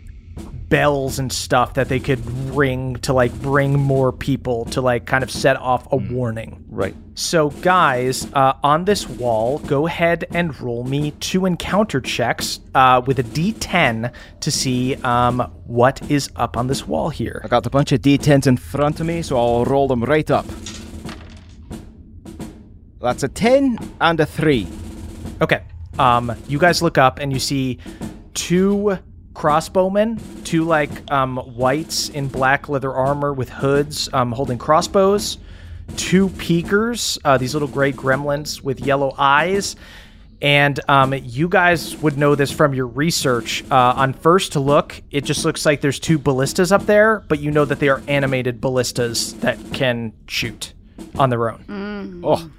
[0.74, 2.18] bells and stuff that they could
[2.52, 6.64] ring to like bring more people to like kind of set off a warning.
[6.68, 6.96] Right.
[7.14, 13.00] So, guys, uh, on this wall, go ahead and roll me two encounter checks uh,
[13.06, 17.40] with a d10 to see um, what is up on this wall here.
[17.44, 20.28] I got a bunch of d10s in front of me, so I'll roll them right
[20.28, 20.46] up.
[23.00, 24.66] That's a 10 and a 3.
[25.40, 25.62] Okay.
[26.00, 27.78] Um, you guys look up and you see
[28.32, 28.98] two
[29.34, 35.38] crossbowmen, two like um, whites in black leather armor with hoods um, holding crossbows,
[35.96, 39.76] two peekers, uh, these little gray gremlins with yellow eyes.
[40.42, 43.64] And um, you guys would know this from your research.
[43.70, 47.50] Uh, on first look, it just looks like there's two ballistas up there, but you
[47.50, 50.74] know that they are animated ballistas that can shoot
[51.18, 52.22] on their own.
[52.24, 52.50] Oh,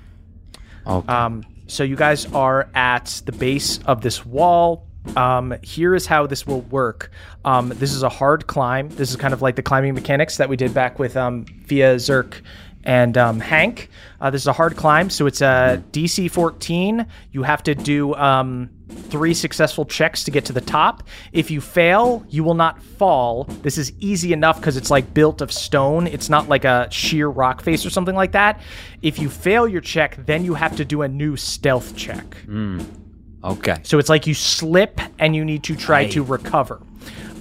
[0.88, 1.08] Okay.
[1.12, 4.88] Um, so you guys are at the base of this wall.
[5.16, 7.12] Um, here is how this will work.
[7.44, 8.90] Um, this is a hard climb.
[8.90, 11.96] This is kind of like the climbing mechanics that we did back with um, Via
[11.96, 12.42] Zerk
[12.86, 13.90] and um, Hank.
[14.22, 17.06] Uh, this is a hard climb, so it's a DC 14.
[17.32, 21.04] You have to do um, three successful checks to get to the top.
[21.34, 23.46] If you fail, you will not fall.
[23.64, 26.08] This is easy enough because it's like built of stone.
[26.08, 28.62] It's not like a sheer rock face or something like that.
[29.02, 32.36] If you fail your check, then you have to do a new stealth check.
[33.46, 33.76] Okay.
[33.84, 36.82] So it's like you slip and you need to try to recover.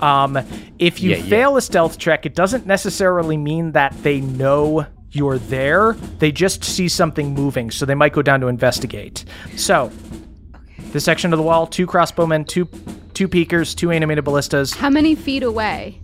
[0.01, 0.39] Um,
[0.79, 1.31] if you Yeah, yeah.
[1.31, 5.93] fail a stealth check, it doesn't necessarily mean that they know you're there.
[6.19, 9.25] They just see something moving, so they might go down to investigate.
[9.57, 9.91] So,
[10.93, 12.69] this section of the wall: two crossbowmen, two
[13.15, 16.01] two peekers, two animated ballistas, How many feet away?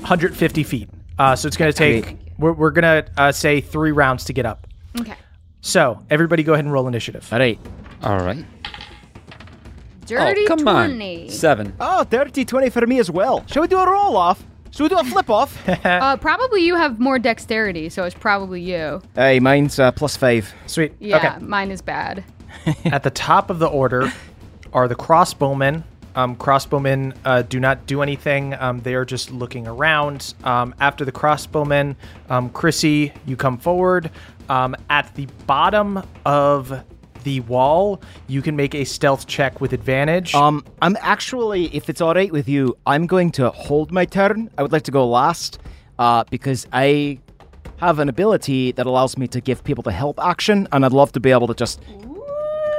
[0.00, 0.88] 150 feet.
[1.18, 2.16] Uh, so it's going to take.
[2.38, 4.66] We're, we're going to uh, say three rounds to get up.
[5.00, 5.14] Okay.
[5.60, 7.28] So everybody, go ahead and roll initiative.
[7.32, 7.58] All right.
[8.02, 8.44] All right.
[10.06, 11.24] Dirty oh, come 20.
[11.24, 11.30] on.
[11.30, 11.74] Seven.
[11.80, 13.44] Oh, dirty 20 for me as well.
[13.46, 14.44] Shall we do a roll off?
[14.70, 15.56] Shall we do a flip off?
[15.84, 19.00] Uh, probably you have more dexterity, so it's probably you.
[19.14, 20.52] hey, mine's uh, plus five.
[20.66, 20.92] Sweet.
[20.98, 21.44] Yeah, Okay.
[21.44, 22.24] mine is bad.
[22.84, 24.12] At the top of the order
[24.72, 25.84] are the crossbowmen.
[26.16, 28.54] Um, crossbowmen uh, do not do anything.
[28.54, 30.34] Um, they are just looking around.
[30.44, 31.96] Um, after the crossbowmen,
[32.30, 34.10] um, Chrissy, you come forward.
[34.48, 36.84] Um, at the bottom of
[37.24, 40.34] the wall, you can make a stealth check with advantage.
[40.34, 44.50] Um, I'm actually, if it's all right with you, I'm going to hold my turn.
[44.56, 45.58] I would like to go last,
[45.98, 47.18] uh, because I
[47.78, 51.12] have an ability that allows me to give people the help action, and I'd love
[51.12, 51.80] to be able to just.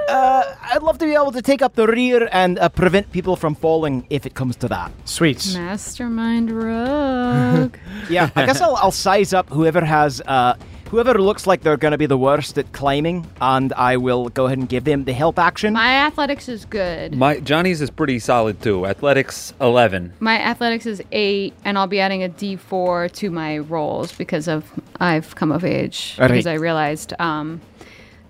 [0.07, 3.35] Uh, I'd love to be able to take up the rear and uh, prevent people
[3.35, 4.91] from falling if it comes to that.
[5.05, 5.53] Sweet.
[5.55, 7.75] Mastermind rogue.
[8.09, 10.53] Yeah, I guess I'll, I'll size up whoever has, uh,
[10.89, 14.45] whoever looks like they're going to be the worst at climbing, and I will go
[14.45, 15.73] ahead and give them the help action.
[15.73, 17.15] My athletics is good.
[17.15, 18.85] My Johnny's is pretty solid too.
[18.85, 20.13] Athletics eleven.
[20.19, 24.65] My athletics is eight, and I'll be adding a D4 to my rolls because of
[24.99, 26.17] I've come of age.
[26.19, 26.45] All Because.
[26.47, 27.61] I realized um,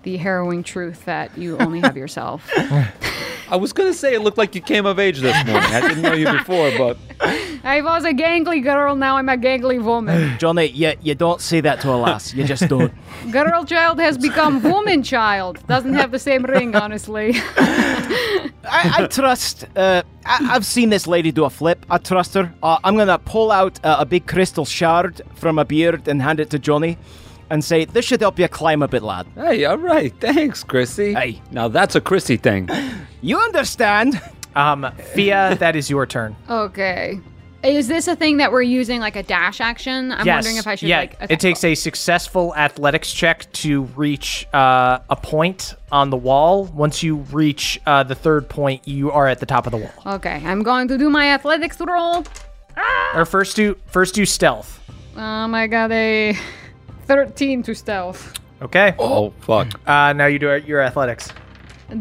[0.02, 2.50] the harrowing truth that you only have yourself.
[3.48, 5.70] I was gonna say it looked like you came of age this morning.
[5.70, 6.96] I didn't know you before, but
[7.66, 10.38] I was a gangly girl, now I'm a gangly woman.
[10.38, 12.32] Johnny, you, you don't say that to a lass.
[12.32, 12.92] You just don't.
[13.32, 15.58] Girl child has become woman child.
[15.66, 17.32] Doesn't have the same ring, honestly.
[17.34, 19.66] I, I trust.
[19.74, 21.84] Uh, I, I've seen this lady do a flip.
[21.90, 22.54] I trust her.
[22.62, 26.38] Uh, I'm gonna pull out uh, a big crystal shard from a beard and hand
[26.38, 26.98] it to Johnny,
[27.50, 31.14] and say, "This should help you climb a bit, lad." hey, all right, thanks, Chrissy.
[31.14, 31.42] Hey.
[31.50, 32.68] now that's a Chrissy thing.
[33.22, 34.20] You understand?
[34.54, 36.36] Um, Fia, that is your turn.
[36.48, 37.18] okay.
[37.62, 40.12] Is this a thing that we're using like a dash action?
[40.12, 40.36] I'm yes.
[40.36, 44.46] wondering if I should yeah, like attack- it takes a successful athletics check to reach
[44.52, 46.66] uh, a point on the wall.
[46.66, 49.92] Once you reach uh, the third point, you are at the top of the wall.
[50.06, 52.24] Okay, I'm going to do my athletics roll.
[53.14, 54.80] Or first do first do stealth.
[55.16, 56.36] Um, I got a
[57.06, 58.34] 13 to stealth.
[58.60, 58.94] Okay.
[58.98, 59.68] Oh fuck.
[59.88, 61.30] Uh, now you do your athletics.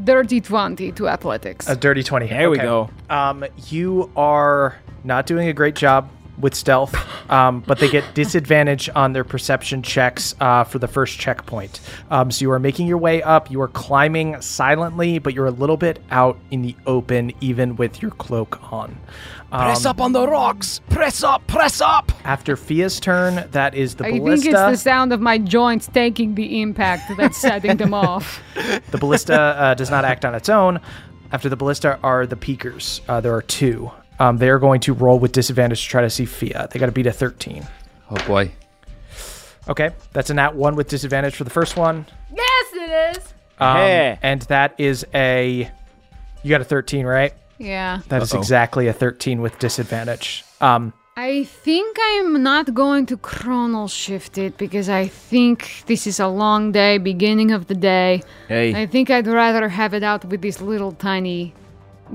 [0.03, 1.69] Dirty 20 to athletics.
[1.69, 2.27] A dirty twenty.
[2.27, 2.89] There we go.
[3.09, 4.75] Um, you are
[5.05, 6.93] not doing a great job with stealth,
[7.31, 11.79] um, but they get disadvantage on their perception checks uh, for the first checkpoint.
[12.11, 13.49] Um, so you are making your way up.
[13.49, 18.01] You are climbing silently, but you're a little bit out in the open, even with
[18.01, 18.97] your cloak on.
[19.53, 20.81] Um, Press up on the rocks.
[20.89, 21.47] Press up.
[21.47, 22.11] Press up.
[22.25, 24.43] After Fia's turn, that is the I ballista.
[24.43, 28.41] think it's the sound of my joints taking the impact that's setting them off.
[28.91, 30.81] The ballista uh, does not act on its own.
[31.31, 32.99] After the ballista are the peakers.
[33.07, 33.91] Uh, there are two.
[34.19, 36.67] Um, they are going to roll with disadvantage to try to see Fia.
[36.71, 37.65] They got to beat a 13.
[38.11, 38.51] Oh boy.
[39.67, 42.05] Okay, that's a nat one with disadvantage for the first one.
[42.33, 43.33] yes, it is.
[43.59, 44.19] Um, Hey.
[44.21, 45.69] And that is a.
[46.43, 47.33] You got a 13, right?
[47.57, 48.01] Yeah.
[48.09, 50.43] That is exactly a 13 with disadvantage.
[50.61, 56.19] Um, I think I'm not going to chronal shift it because I think this is
[56.19, 58.21] a long day, beginning of the day.
[58.49, 58.75] Hey.
[58.75, 61.53] I think I'd rather have it out with this little tiny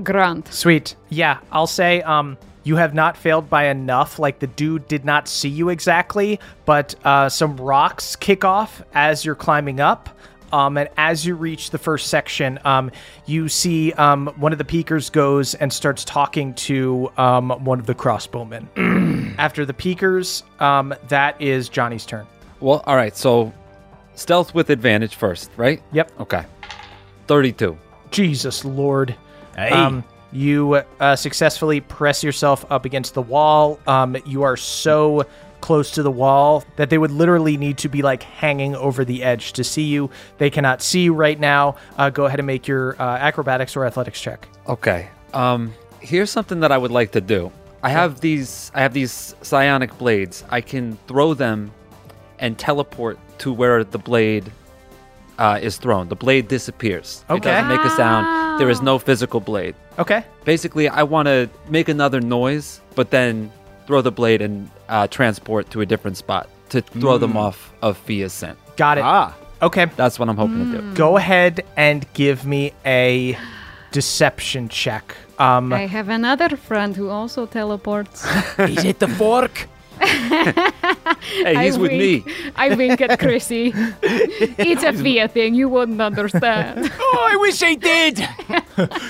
[0.03, 0.53] grunt.
[0.53, 0.95] Sweet.
[1.09, 4.19] Yeah, I'll say um you have not failed by enough.
[4.19, 9.25] Like the dude did not see you exactly, but uh, some rocks kick off as
[9.25, 10.09] you're climbing up.
[10.51, 12.91] Um, and as you reach the first section, um,
[13.25, 17.85] you see um, one of the peakers goes and starts talking to um, one of
[17.85, 19.35] the crossbowmen.
[19.39, 22.27] After the peakers, um, that is Johnny's turn.
[22.59, 23.15] Well, all right.
[23.15, 23.53] So
[24.15, 25.81] stealth with advantage first, right?
[25.93, 26.11] Yep.
[26.19, 26.43] Okay.
[27.27, 27.77] Thirty-two.
[28.11, 29.15] Jesus Lord.
[29.55, 29.71] Hey.
[29.71, 33.79] Um, you uh, successfully press yourself up against the wall.
[33.85, 35.25] Um, you are so
[35.59, 39.23] close to the wall that they would literally need to be like hanging over the
[39.23, 40.09] edge to see you.
[40.37, 41.75] They cannot see you right now.
[41.97, 44.47] Uh, go ahead and make your uh, acrobatics or athletics check.
[44.67, 45.09] Okay.
[45.33, 47.51] Um, here's something that I would like to do.
[47.83, 48.71] I have these.
[48.75, 50.43] I have these psionic blades.
[50.49, 51.71] I can throw them
[52.37, 54.51] and teleport to where the blade
[55.41, 56.07] uh, is thrown.
[56.13, 57.25] The blade disappears.
[57.29, 57.35] Okay.
[57.35, 57.51] It Okay.
[57.51, 58.23] doesn't make a sound.
[58.59, 59.73] There is no physical blade.
[59.97, 60.21] Okay.
[60.45, 63.51] Basically, I want to make another noise, but then
[63.87, 67.97] throw the blade and uh, transport to a different spot to throw them off of
[68.05, 68.57] Fia's scent.
[68.77, 69.03] Got it.
[69.03, 69.33] Ah.
[69.61, 69.85] Okay.
[69.97, 70.93] That's what I'm hoping to do.
[70.93, 73.35] Go ahead and give me a
[73.91, 75.15] deception check.
[75.39, 78.25] Um, I have another friend who also teleports.
[78.59, 79.67] Is it the fork?
[81.21, 82.33] Hey, he's I with wink, me.
[82.55, 83.73] I wink at Chrissy.
[84.01, 85.53] it's a Fia thing.
[85.55, 86.91] You wouldn't understand.
[87.13, 88.19] Oh, I wish I did.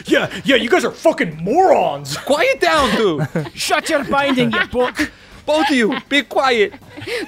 [0.07, 2.17] Yeah, yeah, you guys are fucking morons.
[2.17, 3.27] Quiet down, dude.
[3.53, 5.11] Shut your binding, you book.
[5.45, 6.73] Both of you, be quiet.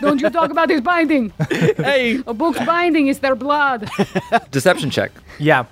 [0.01, 1.31] Don't you talk about his binding.
[1.49, 2.21] Hey.
[2.27, 3.89] A book's binding is their blood.
[4.51, 5.11] Deception check.
[5.39, 5.65] yeah.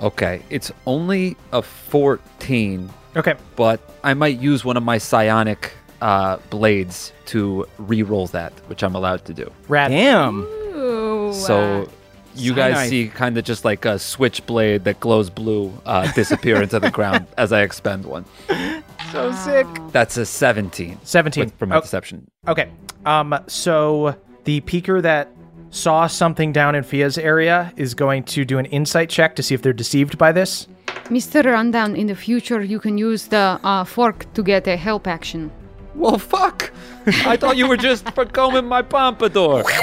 [0.00, 3.34] Okay, it's only a 14, Okay.
[3.56, 8.94] but I might use one of my psionic uh, blades to re-roll that, which I'm
[8.94, 9.50] allowed to do.
[9.68, 9.90] Rad.
[9.90, 10.42] Damn.
[10.42, 11.88] Ooh, So
[12.34, 12.90] you guys Cyanide.
[12.90, 17.26] see kind of just like a switchblade that glows blue uh, disappear into the ground
[17.36, 18.24] as I expend one.
[19.12, 19.66] So sick.
[19.90, 20.98] That's a 17.
[21.02, 21.44] 17.
[21.44, 22.30] with- for my Oh, deception.
[22.46, 22.68] Okay.
[23.06, 25.28] Um, so the peeker that
[25.70, 29.54] saw something down in Fia's area is going to do an insight check to see
[29.54, 30.68] if they're deceived by this.
[31.04, 31.42] Mr.
[31.46, 35.50] Rundown, in the future, you can use the uh, fork to get a help action.
[35.98, 36.70] Well, fuck!
[37.06, 39.64] I thought you were just for combing my pompadour.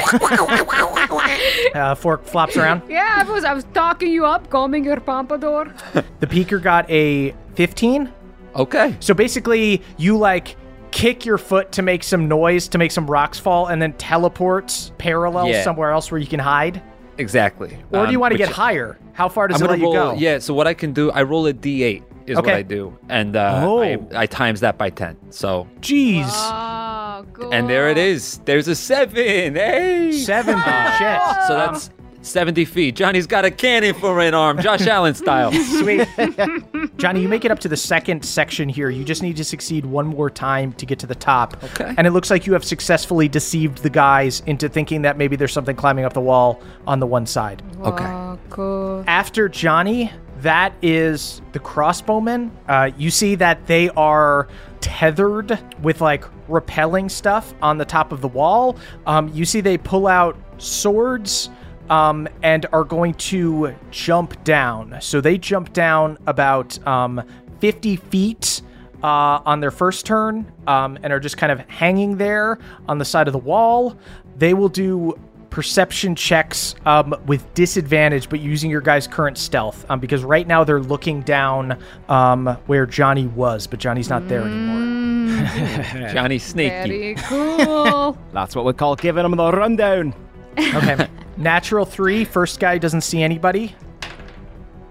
[1.76, 2.82] Uh, fork flops around.
[2.90, 5.74] Yeah, I was I was talking you up, combing your pompadour.
[6.20, 8.12] The peeker got a 15.
[8.56, 8.96] Okay.
[9.00, 10.56] So basically, you like
[10.92, 14.92] kick your foot to make some noise, to make some rocks fall, and then teleport
[14.98, 15.64] parallel Yeah.
[15.64, 16.82] somewhere else where you can hide.
[17.18, 17.78] Exactly.
[17.92, 18.98] Or do you Um, want to which- get higher?
[19.14, 20.14] How far does I'm it gonna let you roll.
[20.14, 20.18] go?
[20.20, 20.40] Yeah.
[20.40, 23.62] So what I can do, I roll a d8 is what I do, and uh,
[23.64, 23.82] Oh.
[23.82, 25.32] I, I times that by 10.
[25.32, 26.26] So Jeez.
[26.28, 27.54] Oh, cool.
[27.54, 28.40] and there it is.
[28.46, 29.56] There's a seven.
[29.56, 30.12] Hey.
[30.12, 30.60] 70.
[30.62, 31.22] Shit.
[31.48, 31.90] So that's
[32.22, 32.96] 70 feet.
[32.96, 35.52] Johnny's got a cannon for an arm, Josh Allen style.
[35.52, 36.08] Sweet.
[36.98, 38.90] Johnny, you make it up to the second section here.
[38.90, 41.64] You just need to succeed one more time to get to the top.
[41.64, 41.94] Okay.
[41.98, 45.54] And it looks like you have successfully deceived the guys into thinking that maybe there's
[45.54, 47.62] something climbing up the wall on the one side.
[47.82, 48.06] Okay.
[48.06, 49.04] Oh, cool.
[49.06, 50.12] After Johnny,
[50.46, 52.52] that is the crossbowmen.
[52.68, 54.48] Uh, you see that they are
[54.80, 58.78] tethered with like repelling stuff on the top of the wall.
[59.08, 61.50] Um, you see they pull out swords
[61.90, 64.98] um, and are going to jump down.
[65.02, 67.24] So they jump down about um,
[67.60, 68.62] 50 feet.
[69.04, 73.06] Uh, on their first turn, um, and are just kind of hanging there on the
[73.06, 73.96] side of the wall.
[74.38, 75.20] They will do
[75.56, 80.66] perception checks um, with disadvantage, but using your guys' current stealth, um, because right now
[80.66, 81.80] they're looking down
[82.10, 86.12] um, where Johnny was, but Johnny's not there anymore.
[86.14, 87.14] Johnny Sneaky.
[87.14, 88.18] Very cool.
[88.34, 90.14] That's what we call giving him the rundown.
[90.58, 91.08] Okay.
[91.38, 93.74] Natural three, first guy doesn't see anybody.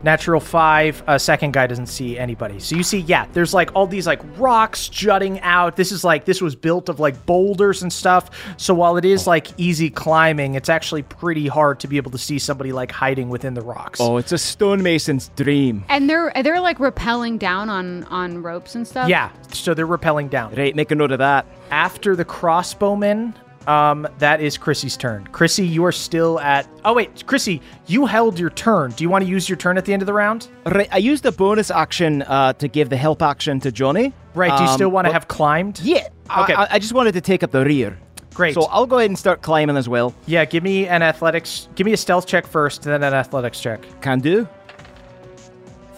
[0.05, 2.61] Natural five, uh, second guy doesn't see anybody.
[2.61, 5.77] So you see, yeah, there's like all these like rocks jutting out.
[5.77, 8.31] This is like this was built of like boulders and stuff.
[8.59, 12.19] So while it is like easy climbing, it's actually pretty hard to be able to
[12.19, 13.99] see somebody like hiding within the rocks.
[13.99, 15.85] Oh, it's a stonemason's dream.
[15.89, 19.09] And they're they're like rappelling down on on ropes and stuff.
[19.09, 20.55] Yeah, so they're rappelling down.
[20.55, 21.47] Right, make a note of that.
[21.71, 23.35] After the crossbowmen,
[23.69, 25.27] um, that is Chrissy's turn.
[25.33, 26.69] Chrissy, you are still at.
[26.85, 28.91] Oh wait, Chrissy, you held your turn.
[28.93, 30.49] Do you want to use your turn at the end of the round?
[30.67, 34.13] Right, I used the bonus action uh, to give the help action to Johnny.
[34.35, 34.57] Right.
[34.57, 35.81] Do you Um, still want to have climbed?
[35.81, 36.09] Yeah.
[36.39, 36.55] Okay.
[36.55, 37.97] I, I- I just wanted to take up the rear.
[38.35, 38.55] Great.
[38.55, 40.13] So I'll go ahead and start climbing as well.
[40.27, 40.45] yeah.
[40.45, 41.69] Give me an athletics.
[41.77, 43.87] Give me a stealth check first, then an athletics check.
[44.01, 44.49] Can do.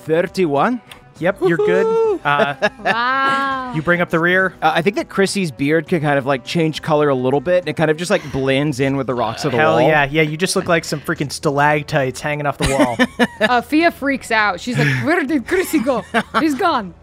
[0.05, 0.81] 31.
[1.19, 2.21] Yep, you're good.
[2.25, 2.55] Uh,
[2.85, 3.73] wow.
[3.75, 4.55] you bring up the rear.
[4.61, 7.61] Uh, I think that Chrissy's beard can kind of like change color a little bit,
[7.61, 9.67] and it kind of just like blends in with the rocks of the wall.
[9.77, 9.89] Hell wall.
[9.89, 10.23] yeah, yeah.
[10.23, 12.97] You just look like some freaking stalactites hanging off the wall.
[13.39, 14.61] Uh, Fia freaks out.
[14.61, 16.03] She's like, "Where did Chrissy go?
[16.41, 16.95] He's gone.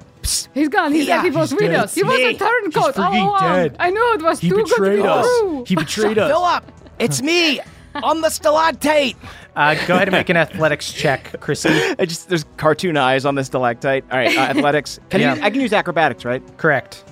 [0.53, 0.91] He's gone.
[0.91, 1.93] He said he was with us.
[1.93, 3.41] He was a turncoat all freaking along.
[3.41, 3.76] dead.
[3.80, 5.26] I knew it was he too good to betrayed be us.
[5.39, 5.64] true.
[5.68, 6.32] He betrayed us.
[6.32, 6.64] Philip,
[6.97, 7.59] it's me.
[7.95, 9.16] I'm the stalactite.
[9.56, 11.70] Uh, go ahead and make an athletics check, Chrissy.
[11.99, 14.04] I just there's cartoon eyes on this stalactite.
[14.12, 14.99] All right, uh, athletics.
[15.10, 15.36] Can Yeah.
[15.36, 16.41] you, I can use acrobatics, right?
[16.58, 17.04] Correct.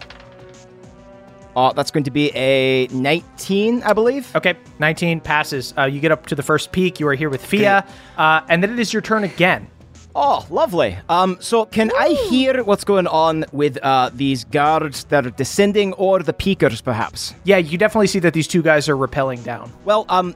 [1.56, 4.34] Oh, that's going to be a 19, I believe.
[4.36, 5.74] Okay, 19 passes.
[5.78, 7.00] Uh, you get up to the first peak.
[7.00, 7.86] You are here with Fia,
[8.18, 9.68] uh, and then it is your turn again.
[10.16, 10.98] Oh, lovely.
[11.10, 15.92] Um, so can I hear what's going on with uh, these guards that are descending,
[15.94, 17.34] or the peakers, perhaps?
[17.43, 19.72] Yeah, you definitely see that these two guys are rappelling down.
[19.84, 20.36] Well, um,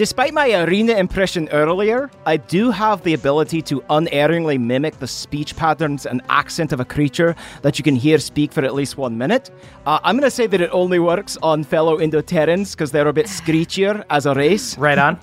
[0.00, 5.54] Despite my arena impression earlier, I do have the ability to unerringly mimic the speech
[5.56, 9.18] patterns and accent of a creature that you can hear speak for at least one
[9.18, 9.50] minute.
[9.84, 13.12] Uh, I'm going to say that it only works on fellow Endoterrans because they're a
[13.12, 14.78] bit screechier as a race.
[14.78, 15.18] Right on.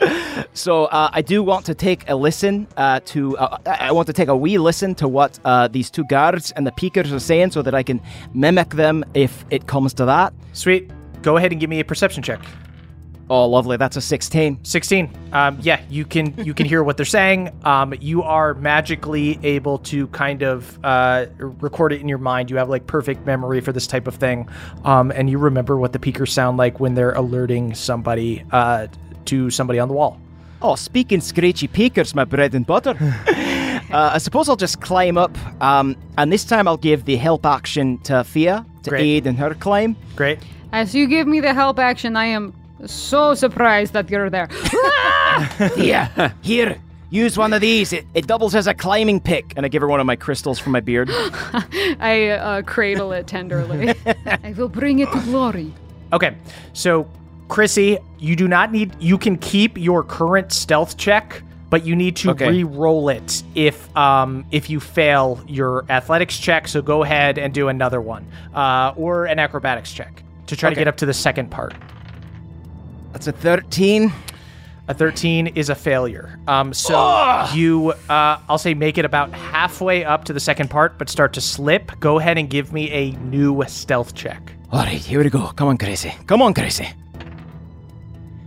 [0.52, 3.38] So uh, I do want to take a listen uh, to.
[3.38, 6.66] Uh, I want to take a wee listen to what uh, these two guards and
[6.66, 8.00] the peakers are saying, so that I can
[8.34, 10.34] mimic them if it comes to that.
[10.52, 10.90] Sweet.
[11.22, 12.40] Go ahead and give me a perception check.
[13.28, 13.76] Oh, lovely!
[13.76, 14.58] That's a sixteen.
[14.62, 19.38] 16 um, yeah you can you can hear what they're saying um, you are magically
[19.42, 23.60] able to kind of uh, record it in your mind you have like perfect memory
[23.60, 24.48] for this type of thing
[24.84, 28.86] um, and you remember what the peakers sound like when they're alerting somebody uh,
[29.24, 30.20] to somebody on the wall
[30.62, 32.96] Oh, speaking screechy peakers, my bread and butter.
[32.98, 37.44] uh, I suppose I'll just climb up, um, and this time I'll give the help
[37.44, 39.02] action to Fia to Great.
[39.02, 39.96] aid in her climb.
[40.16, 40.38] great
[40.72, 42.54] As you give me the help action, I am
[42.92, 44.48] so surprised that you're there.
[45.74, 46.78] Fia, here,
[47.10, 47.92] use one of these.
[47.92, 49.52] It, it doubles as a climbing pick.
[49.56, 51.08] And I give her one of my crystals from my beard.
[51.12, 53.94] I uh, cradle it tenderly.
[54.26, 55.72] I will bring it to glory.
[56.12, 56.36] okay
[56.72, 57.08] so
[57.48, 62.14] chrissy you do not need you can keep your current stealth check but you need
[62.16, 62.48] to Okay.
[62.48, 67.66] re-roll it if um if you fail your athletics check so go ahead and do
[67.68, 71.50] another one uh or an acrobatics check to try to get up to the second
[71.50, 71.74] part
[73.16, 74.12] That's a 13.
[74.88, 76.38] A 13 is a failure.
[76.46, 80.98] Um, so you, uh, I'll say, make it about halfway up to the second part,
[80.98, 81.98] but start to slip.
[81.98, 84.52] Go ahead and give me a new stealth check.
[84.70, 85.46] All right, here we go.
[85.46, 86.12] Come on, Gracie.
[86.26, 86.90] Come on, Gracie.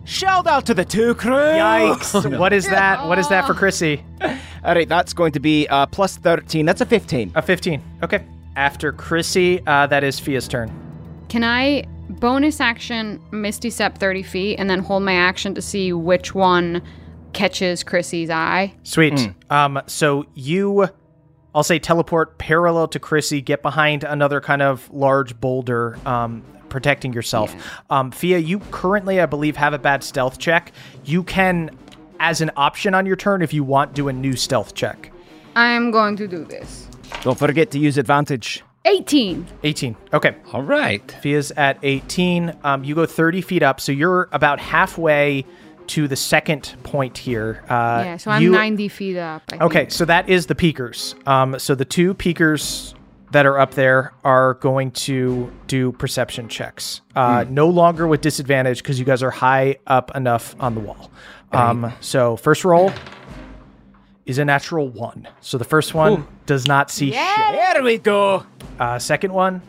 [0.05, 1.33] Shout out to the two crew.
[1.33, 2.37] Yikes!
[2.37, 3.07] what is that?
[3.07, 4.03] What is that for Chrissy?
[4.21, 6.63] All right, that's going to be uh, plus 13.
[6.63, 7.31] That's a 15.
[7.33, 7.81] A 15.
[8.03, 8.23] Okay.
[8.55, 10.71] After Chrissy, uh, that is Fia's turn.
[11.27, 15.94] Can I bonus action Misty Step 30 feet and then hold my action to see
[15.94, 16.81] which one
[17.34, 18.73] catches Chrissy's eye?
[18.84, 19.31] Sweet.
[19.49, 20.90] Um, so you,
[21.53, 27.14] I'll say, teleport parallel to Chrissy, get behind another kind of large boulder, um, protecting
[27.14, 27.56] yourself.
[27.90, 30.72] Um, Fia, you currently, I believe, have a bad stealth check.
[31.06, 31.72] You can,
[32.19, 35.11] as an option on your turn, if you want, do a new stealth check.
[35.56, 36.88] I am going to do this.
[37.22, 38.64] Don't forget to use advantage.
[38.85, 39.45] 18.
[39.64, 39.95] 18.
[40.14, 40.35] Okay.
[40.53, 41.11] All right.
[41.22, 42.53] Fia's at 18.
[42.64, 45.45] Um, you go 30 feet up, so you're about halfway
[45.88, 47.64] to the second point here.
[47.68, 49.41] Uh, yeah, so I'm you- 90 feet up.
[49.51, 49.91] I Okay, think.
[49.91, 51.15] so that is the peakers.
[51.26, 52.93] Um, so the two peakers
[53.31, 57.01] that are up there are going to do perception checks.
[57.15, 61.11] Uh, No longer with disadvantage because you guys are high up enough on the wall.
[61.51, 62.91] Um, so first roll
[64.27, 65.27] is a natural one.
[65.41, 67.15] So the first one does not see shit.
[67.51, 68.45] There we go.
[68.80, 69.61] Uh, second one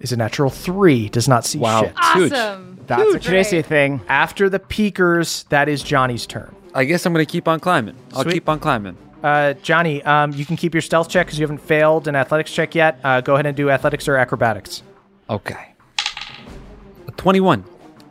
[0.00, 1.82] is a natural three, does not see Wow.
[1.82, 1.94] shit.
[2.14, 2.32] Huge.
[2.32, 2.78] Awesome.
[2.86, 4.00] That's a crazy thing.
[4.08, 6.54] After the peakers, that is Johnny's turn.
[6.74, 7.96] I guess I'm gonna keep on climbing.
[8.14, 8.34] I'll Sweet.
[8.34, 8.96] keep on climbing.
[9.22, 12.52] Uh, Johnny, um, you can keep your stealth check because you haven't failed an athletics
[12.52, 13.00] check yet.
[13.02, 14.82] Uh, go ahead and do athletics or acrobatics.
[15.28, 15.74] Okay.
[17.08, 17.64] A 21.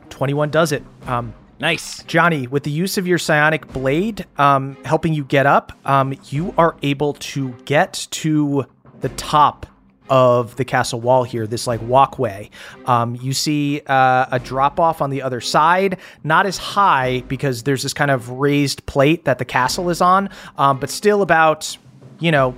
[0.09, 0.83] 21 does it.
[1.07, 2.03] Um, Nice.
[2.03, 6.53] Johnny, with the use of your psionic blade um, helping you get up, um, you
[6.55, 8.65] are able to get to
[9.01, 9.65] the top
[10.09, 12.49] of the castle wall here, this like walkway.
[12.85, 17.63] Um, you see uh, a drop off on the other side, not as high because
[17.63, 21.77] there's this kind of raised plate that the castle is on, um, but still about,
[22.19, 22.55] you know,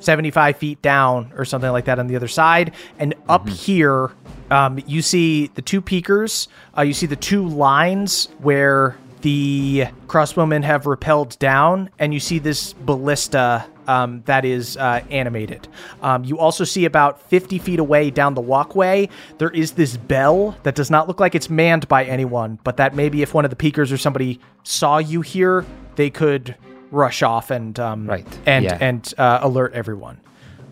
[0.00, 2.72] 75 feet down or something like that on the other side.
[2.98, 4.12] And up here,
[4.50, 6.48] um, you see the two peakers.
[6.76, 12.38] Uh, you see the two lines where the crossbowmen have repelled down, and you see
[12.38, 15.68] this ballista um, that is uh, animated.
[16.02, 19.08] Um, you also see about 50 feet away down the walkway,
[19.38, 22.94] there is this bell that does not look like it's manned by anyone, but that
[22.94, 25.64] maybe if one of the peakers or somebody saw you here,
[25.96, 26.56] they could
[26.90, 28.26] rush off and um, Right.
[28.46, 28.78] and Yeah.
[28.80, 30.20] and uh, alert everyone.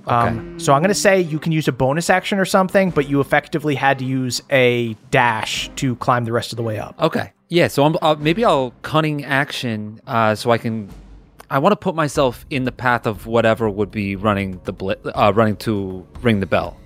[0.06, 3.08] Um, so I'm going to say you can use a bonus action or something, but
[3.08, 7.00] you effectively had to use a dash to climb the rest of the way up.
[7.00, 7.32] Okay.
[7.48, 7.68] Yeah.
[7.68, 10.88] So I'm, uh, maybe I'll cunning action uh, so I can.
[11.52, 14.96] I want to put myself in the path of whatever would be running the bli-
[15.04, 16.78] uh, running to ring the bell.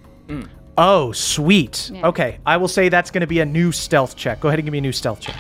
[0.76, 1.93] Oh, sweet.
[2.02, 4.40] Okay, I will say that's going to be a new stealth check.
[4.40, 5.36] Go ahead and give me a new stealth check.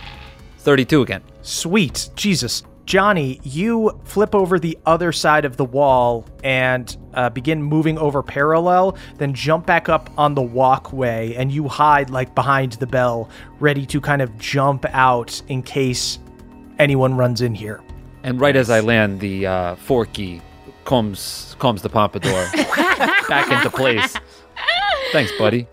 [0.58, 1.22] 32 again.
[1.42, 2.08] Sweet.
[2.14, 2.62] Jesus.
[2.84, 8.22] Johnny, you flip over the other side of the wall and uh, begin moving over
[8.22, 13.28] parallel, then jump back up on the walkway, and you hide like behind the bell,
[13.58, 16.20] ready to kind of jump out in case
[16.78, 17.82] anyone runs in here.
[18.26, 20.42] And right as I land, the uh, Forky
[20.84, 22.48] combs combs the pompadour
[23.28, 24.16] back into place.
[25.12, 25.68] Thanks, buddy.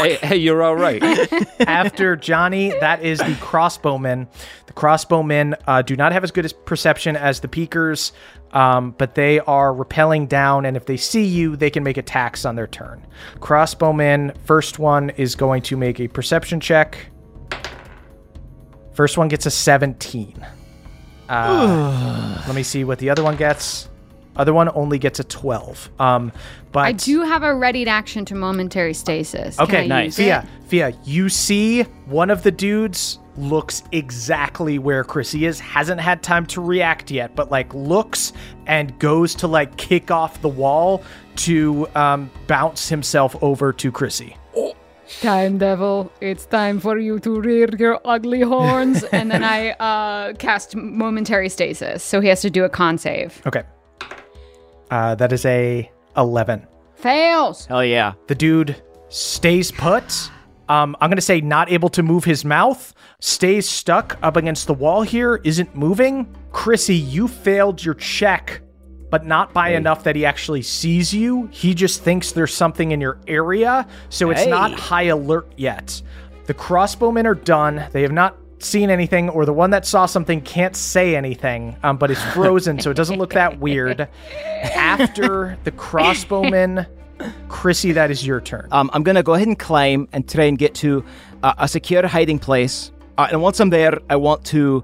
[0.00, 1.02] hey, hey, you're all right.
[1.60, 4.28] After Johnny, that is the crossbowmen.
[4.66, 8.12] The crossbowmen uh, do not have as good as perception as the peekers,
[8.52, 12.44] um, but they are rappelling down, and if they see you, they can make attacks
[12.44, 13.02] on their turn.
[13.38, 16.98] Crossbowmen, first one is going to make a perception check.
[18.92, 20.46] First one gets a 17.
[21.32, 23.88] Uh, let me see what the other one gets.
[24.34, 25.90] Other one only gets a 12.
[25.98, 26.32] Um,
[26.72, 29.56] but I do have a readied action to momentary stasis.
[29.56, 30.18] Can Okay, I nice.
[30.18, 30.22] use it?
[30.22, 36.22] Fia, Fia, you see one of the dudes looks exactly where Chrissy is, hasn't had
[36.22, 38.32] time to react yet, but like looks
[38.66, 41.02] and goes to like kick off the wall
[41.36, 44.36] to um, bounce himself over to Chrissy.
[45.20, 49.04] Time Devil, it's time for you to rear your ugly horns.
[49.12, 52.02] and then I uh, cast momentary stasis.
[52.02, 53.40] So he has to do a con save.
[53.46, 53.62] Okay.
[54.90, 56.66] Uh, that is a 11.
[56.96, 57.66] Fails.
[57.66, 58.14] Hell yeah.
[58.26, 60.30] The dude stays put.
[60.68, 64.66] Um, I'm going to say not able to move his mouth, stays stuck up against
[64.66, 66.34] the wall here, isn't moving.
[66.52, 68.62] Chrissy, you failed your check,
[69.12, 71.46] but not by enough that he actually sees you.
[71.52, 76.00] He just thinks there's something in your area, so it's not high alert yet.
[76.46, 77.84] The crossbowmen are done.
[77.92, 81.98] They have not seen anything, or the one that saw something can't say anything, um,
[81.98, 84.00] but is frozen, so it doesn't look that weird.
[84.62, 86.86] After the crossbowmen,
[87.50, 88.66] Chrissy, that is your turn.
[88.72, 91.04] Um, I'm gonna go ahead and climb and try and get to
[91.42, 92.92] uh, a secure hiding place.
[93.18, 94.82] Uh, and once I'm there, I want to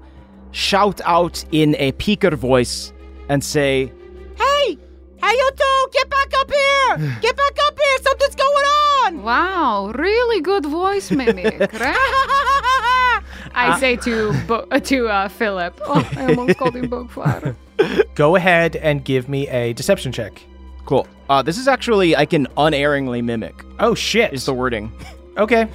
[0.51, 2.93] shout out in a peaker voice
[3.27, 3.91] and say,
[4.39, 4.77] "Hey,
[5.21, 5.87] how you do?
[5.93, 7.17] Get back up here!
[7.21, 7.97] Get back up here!
[8.01, 13.21] Something's going on!" Wow, really good voice mimic, right?
[13.53, 15.79] I say to Bo- uh, to uh, Philip.
[15.83, 17.55] Oh, I almost called him Bookvar.
[18.15, 20.41] Go ahead and give me a deception check.
[20.85, 21.07] Cool.
[21.29, 23.63] Uh, this is actually I can unerringly mimic.
[23.79, 24.33] Oh shit!
[24.33, 24.91] Is the wording?
[25.37, 25.67] okay.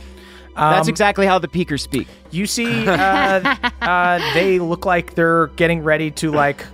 [0.57, 2.07] That's Um, exactly how the peakers speak.
[2.31, 6.65] You see, uh, uh, they look like they're getting ready to like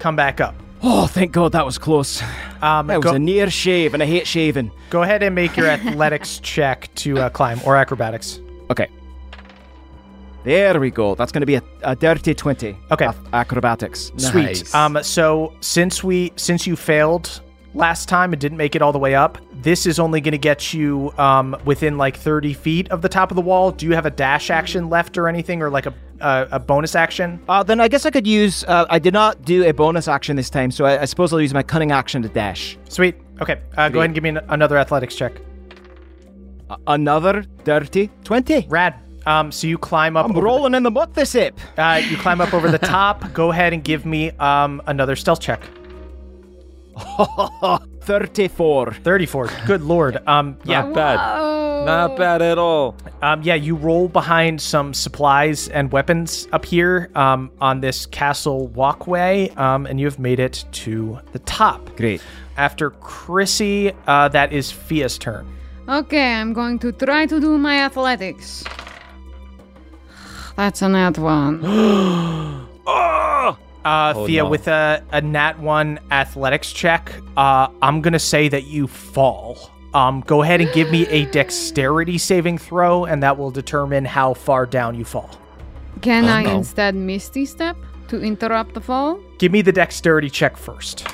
[0.00, 0.56] come back up.
[0.82, 2.22] Oh, thank God that was close.
[2.62, 4.70] Um, That was go, a near shave, and I hate shaving.
[4.90, 8.40] go ahead and make your athletics check to uh, climb or acrobatics.
[8.70, 8.88] Okay.
[10.44, 11.14] There we go.
[11.14, 12.76] That's going to be a, a dirty 20.
[12.92, 13.06] Okay.
[13.06, 14.12] Ac- acrobatics.
[14.16, 14.44] Sweet.
[14.44, 14.74] Nice.
[14.74, 17.40] Um, so since we since you failed
[17.74, 20.38] last time and didn't make it all the way up, this is only going to
[20.38, 23.72] get you um, within like 30 feet of the top of the wall.
[23.72, 26.94] Do you have a dash action left or anything, or like a a, a bonus
[26.94, 27.40] action?
[27.48, 28.64] Uh, then I guess I could use.
[28.64, 31.40] Uh, I did not do a bonus action this time, so I, I suppose I'll
[31.40, 32.78] use my cunning action to dash.
[32.88, 33.16] Sweet.
[33.40, 33.60] Okay.
[33.76, 35.40] Uh, go ahead and give me an, another athletics check.
[36.86, 38.66] Another dirty 20.
[38.68, 38.94] Rad.
[39.26, 40.24] Um, so you climb up.
[40.26, 41.58] I'm over the- rolling in the butt this hip.
[41.76, 43.32] Uh, you climb up over the top.
[43.32, 45.62] Go ahead and give me um another stealth check.
[48.08, 48.94] 34.
[48.94, 49.50] 34.
[49.66, 50.16] Good lord.
[50.26, 50.80] Um yeah.
[50.80, 51.16] Not bad.
[51.84, 52.96] Not bad at all.
[53.20, 58.68] Um yeah, you roll behind some supplies and weapons up here um on this castle
[58.68, 61.94] walkway um and you have made it to the top.
[61.98, 62.22] Great.
[62.56, 65.44] After Chrissy, uh that is Fia's turn.
[65.86, 68.64] Okay, I'm going to try to do my athletics.
[70.56, 71.60] That's a nat one.
[73.88, 74.48] Uh, Oh, Fia, no.
[74.50, 79.70] with a, a nat one athletics check, uh, I'm gonna say that you fall.
[79.94, 84.34] Um, go ahead and give me a dexterity saving throw, and that will determine how
[84.34, 85.30] far down you fall.
[86.02, 86.56] Can I no.
[86.58, 87.76] instead Misty Step
[88.08, 89.18] to interrupt the fall?
[89.38, 91.06] Give me the dexterity check first.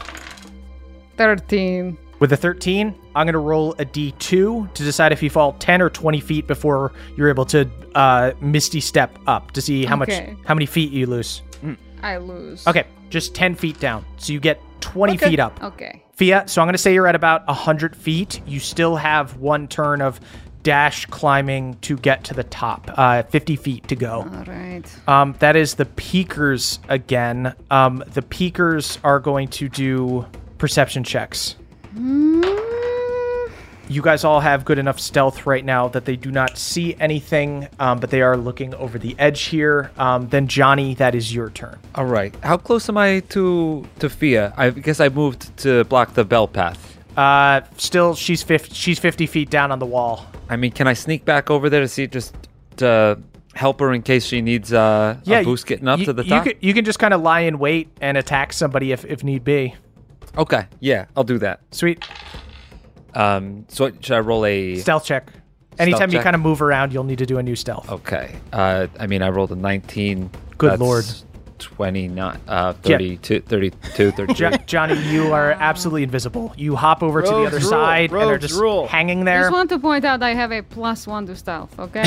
[1.16, 1.96] 13.
[2.20, 5.90] With a 13, I'm gonna roll a d2 to decide if you fall 10 or
[5.90, 10.28] 20 feet before you're able to uh, misty step up to see how Okay.
[10.34, 11.42] much how many feet you lose.
[12.04, 12.66] I lose.
[12.66, 15.62] Okay, just 10 feet down, so you get 20 feet up.
[15.62, 16.02] Okay.
[16.12, 18.40] Fia, so I'm going to say you're at about 100 feet.
[18.46, 20.20] You still have one turn of
[20.62, 24.22] dash climbing to get to the top, uh, 50 feet to go.
[24.22, 24.82] All right.
[25.08, 27.54] Um, that is the peekers again.
[27.70, 30.26] Um, the peekers are going to do
[30.58, 31.56] perception checks.
[33.94, 37.68] You guys all have good enough stealth right now that they do not see anything,
[37.78, 39.92] um, but they are looking over the edge here.
[39.96, 41.78] Um, then, Johnny, that is your turn.
[41.94, 42.34] All right.
[42.42, 44.52] How close am I to to Fia?
[44.56, 46.98] I guess I moved to block the bell path.
[47.16, 50.26] Uh, still, she's 50, she's 50 feet down on the wall.
[50.50, 52.34] I mean, can I sneak back over there to see just
[52.78, 53.20] to
[53.54, 56.30] help her in case she needs uh, a boost getting up you- to the you
[56.30, 56.46] top?
[56.46, 59.44] can, you can just kind of lie in wait and attack somebody if, if need
[59.44, 59.76] be.
[60.36, 61.60] Okay, yeah, I'll do that.
[61.70, 62.04] Sweet.
[63.14, 64.76] Um, so should I roll a?
[64.76, 65.30] Stealth check.
[65.78, 66.24] Anytime you check?
[66.24, 67.90] kind of move around, you'll need to do a new stealth.
[67.90, 68.36] Okay.
[68.52, 70.30] Uh, I mean, I rolled a 19.
[70.56, 71.04] Good That's lord.
[71.58, 74.34] 29, uh, 32, 32, 33.
[74.34, 76.52] Jo- Johnny, you are absolutely invisible.
[76.56, 78.86] You hop over to the other rule, side, and they're just rule.
[78.86, 79.38] hanging there.
[79.38, 82.02] I just want to point out I have a plus one to stealth, okay?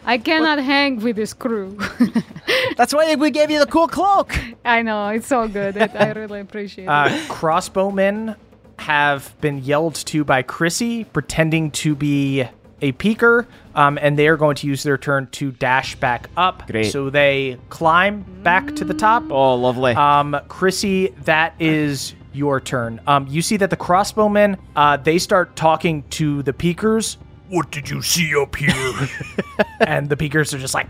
[0.04, 1.78] I cannot hang with this crew.
[2.76, 4.34] That's why we gave you the cool cloak.
[4.64, 5.76] I know, it's so good.
[5.76, 7.28] It, I really appreciate Uh, it.
[7.30, 8.36] crossbowmen
[8.82, 12.44] have been yelled to by Chrissy, pretending to be
[12.80, 13.46] a peeker,
[13.76, 16.66] um, and they are going to use their turn to dash back up.
[16.66, 16.90] Great.
[16.90, 19.30] So they climb back to the top.
[19.30, 19.92] Oh, lovely.
[19.92, 23.00] Um, Chrissy, that is your turn.
[23.06, 27.18] Um, you see that the crossbowmen, uh, they start talking to the peekers,
[27.48, 29.08] What did you see up here?
[29.80, 30.88] and the peekers are just like,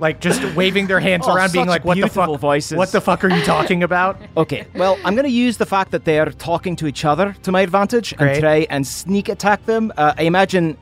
[0.00, 2.40] like just waving their hands Oh, around, being like, "What the fuck?
[2.40, 2.76] voices.
[2.76, 5.90] What the fuck are you talking about?" Okay, well, I'm going to use the fact
[5.92, 8.30] that they are talking to each other to my advantage Great.
[8.32, 9.92] and try and sneak attack them.
[9.96, 10.76] Uh, I imagine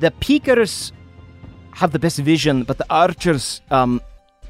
[0.00, 0.92] the peekers
[1.74, 4.00] have the best vision, but the archers um,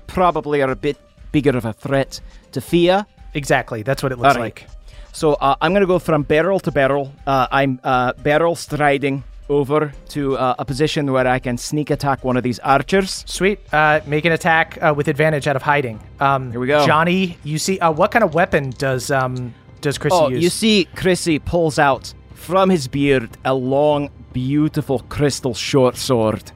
[0.06, 0.96] probably are a bit
[1.32, 2.20] bigger of a threat
[2.52, 3.06] to Fia.
[3.34, 3.82] exactly.
[3.82, 4.40] That's what it looks right.
[4.40, 4.66] like.
[5.12, 7.12] So uh, I'm going to go from barrel to barrel.
[7.26, 12.24] Uh, I'm uh, barrel striding over to uh, a position where I can sneak attack
[12.24, 13.24] one of these archers.
[13.26, 13.58] Sweet.
[13.72, 16.00] Uh, make an attack uh, with advantage out of hiding.
[16.20, 16.86] Um, Here we go.
[16.86, 17.38] Johnny.
[17.44, 20.42] You see, uh, what kind of weapon does um does Chrissy Oh, use?
[20.42, 26.52] you see, Chrissy pulls out from his beard a long, beautiful crystal short sword,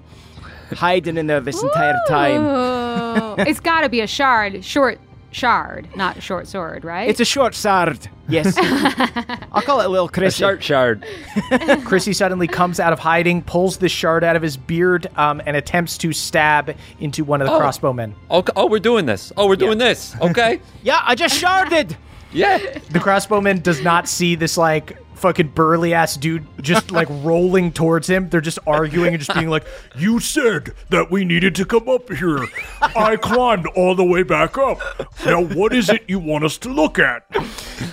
[0.72, 3.34] hiding in there this entire time.
[3.46, 4.98] It's got to be a shard, short
[5.36, 7.08] shard, not a short sword, right?
[7.08, 8.08] It's a short sword.
[8.28, 8.54] Yes,
[9.52, 10.38] I'll call it Lil A Chrissy.
[10.40, 11.04] shard shard.
[11.84, 15.56] Chrissy suddenly comes out of hiding, pulls the shard out of his beard, um, and
[15.56, 17.60] attempts to stab into one of the Oh.
[17.60, 18.14] crossbowmen.
[18.30, 18.52] Okay.
[18.56, 19.32] Oh, we're doing this.
[19.36, 20.16] Oh, we're doing this.
[20.20, 20.60] Okay.
[20.82, 21.96] Yeah, I just sharded.
[22.32, 22.58] yeah.
[22.90, 28.08] The crossbowman does not see this like fucking burly ass dude just like rolling towards
[28.08, 28.28] him.
[28.28, 29.66] They're just arguing and just being like,
[29.96, 32.38] you said that we needed to come up here.
[32.80, 34.78] I climbed all the way back up.
[35.24, 37.24] Now, what is it you want us to look at?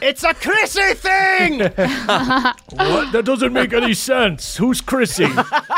[0.01, 1.59] It's a Chrissy thing.
[2.73, 3.11] What?
[3.11, 4.57] That doesn't make any sense.
[4.57, 5.27] Who's Chrissy?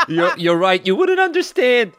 [0.08, 0.84] You're, you're right.
[0.86, 1.92] You wouldn't understand.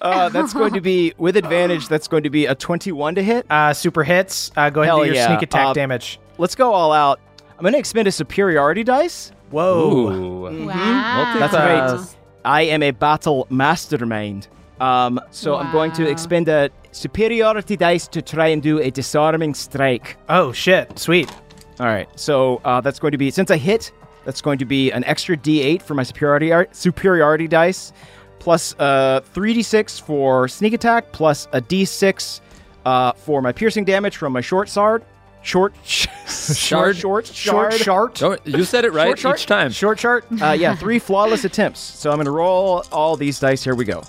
[0.00, 1.88] Uh, that's going to be with advantage.
[1.88, 3.46] That's going to be a 21 to hit.
[3.50, 4.50] uh, super hits.
[4.56, 5.26] Uh, go ahead Hell and do your yeah.
[5.28, 6.20] sneak attack Uh, damage.
[6.38, 7.20] Let's go all out.
[7.62, 9.30] I'm going to expend a superiority dice.
[9.52, 10.10] Whoa.
[10.10, 10.66] Ooh.
[10.66, 11.36] wow.
[11.38, 11.98] That's Multipass.
[12.00, 12.16] right.
[12.44, 14.48] I am a battle mastermind.
[14.80, 16.10] Um, so I'm going to Wow.
[16.10, 20.16] expend a superiority dice to try and do a disarming strike.
[20.28, 20.98] Oh shit.
[20.98, 21.30] Sweet.
[21.78, 22.08] All right.
[22.18, 23.92] So uh, that's going to be since I hit,
[24.24, 27.92] that's going to be an extra D8 for my superiority superiority dice,
[28.40, 32.40] plus uh, 3d6 for sneak attack, plus a D6
[32.86, 35.04] uh, for my piercing damage from my short sword.
[35.42, 38.22] Short, short, short, Short shard.
[38.22, 39.70] Oh, you said it right Short each time.
[39.72, 40.24] Short chart.
[40.42, 41.78] Uh, yeah, three flawless attempts.
[41.80, 43.62] So I'm going to roll all these dice.
[43.62, 44.02] Here we go.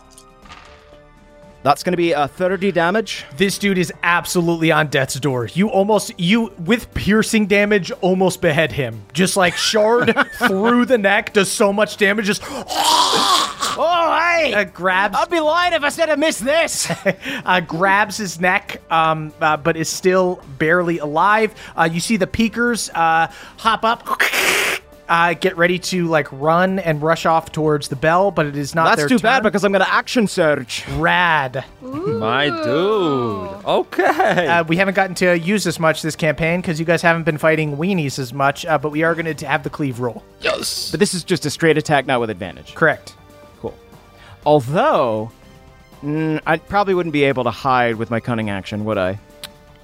[1.64, 3.26] That's going to be a 30 damage.
[3.38, 5.48] This dude is absolutely on death's door.
[5.48, 9.02] You almost you with piercing damage almost behead him.
[9.14, 10.14] Just like shard
[10.48, 12.26] through the neck does so much damage.
[12.26, 12.44] Just
[13.76, 14.54] Oh, hey!
[14.54, 16.92] uh, grabs I'd be lying if I said I missed this.
[17.46, 21.56] uh, grabs his neck, um, uh, but is still barely alive.
[21.76, 24.06] Uh, you see the peekers uh, hop up,
[25.10, 28.74] uh, get ready to like run and rush off towards the bell, but it is
[28.74, 28.86] not.
[28.86, 30.86] That's their too bad because I'm going to action surge.
[30.96, 31.66] rad.
[31.82, 33.66] My dude.
[33.66, 34.48] Okay.
[34.48, 37.38] Uh, we haven't gotten to use this much this campaign because you guys haven't been
[37.38, 40.24] fighting weenies as much, uh, but we are going to have the cleave roll.
[40.42, 40.92] yes.
[40.92, 42.76] But this is just a straight attack, not with advantage.
[42.76, 43.16] Correct.
[43.60, 43.74] Cool.
[44.46, 45.32] Although,
[46.04, 49.20] mm, I probably wouldn't be able to hide with my cunning action, would I?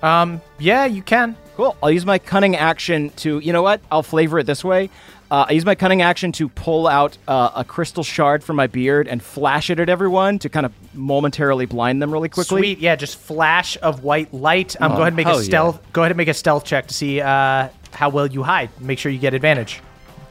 [0.02, 1.36] Um, yeah, you can.
[1.60, 1.76] Cool.
[1.84, 3.82] I'll use my cunning action to, you know what?
[3.92, 4.90] I'll flavor it this way.
[5.30, 8.68] Uh, I use my cunning action to pull out uh, a crystal shard from my
[8.68, 12.62] beard and flash it at everyone to kind of momentarily blind them really quickly.
[12.62, 12.80] Sweet.
[12.80, 14.82] Yeah, just flash of white light.
[14.82, 15.48] Um, go ahead and make a hell yeah.
[15.48, 15.82] stealth.
[15.92, 18.70] Go ahead and make a stealth check to see uh, how well you hide.
[18.80, 19.82] Make sure you get advantage.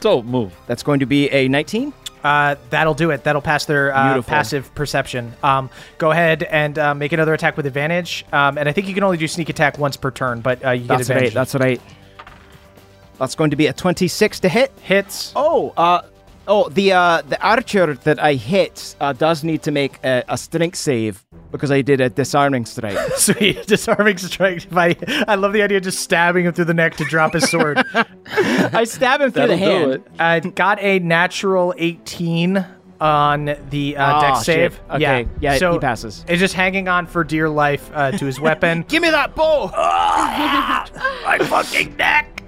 [0.00, 0.54] So move.
[0.66, 1.92] That's going to be a 19.
[2.22, 3.24] Uh, that'll do it.
[3.24, 5.32] That'll pass their uh, passive perception.
[5.42, 8.24] Um, go ahead and uh, make another attack with advantage.
[8.32, 10.70] Um, and I think you can only do sneak attack once per turn, but uh,
[10.72, 11.16] you get That's right.
[11.16, 11.34] advantage.
[11.34, 11.80] That's right.
[13.18, 14.72] That's going to be a 26 to hit.
[14.80, 15.32] hits.
[15.34, 16.02] Oh, uh,
[16.46, 20.38] oh, the uh, the archer that I hit uh, does need to make a, a
[20.38, 22.98] strength save because I did a disarming strike.
[23.16, 24.64] Sweet, disarming strike.
[24.66, 24.96] If I,
[25.26, 27.82] I love the idea of just stabbing him through the neck to drop his sword.
[28.26, 29.92] I stab him through That'll the do hand.
[29.92, 30.02] it.
[30.18, 32.66] uh, got a natural 18
[33.00, 34.72] on the uh, Ah, dex save.
[34.74, 34.80] shit.
[34.90, 36.24] Okay, yeah, so he passes.
[36.28, 38.82] It's just hanging on for dear life uh, to his weapon.
[38.88, 39.68] Give me that bow.
[39.68, 42.42] My fucking neck.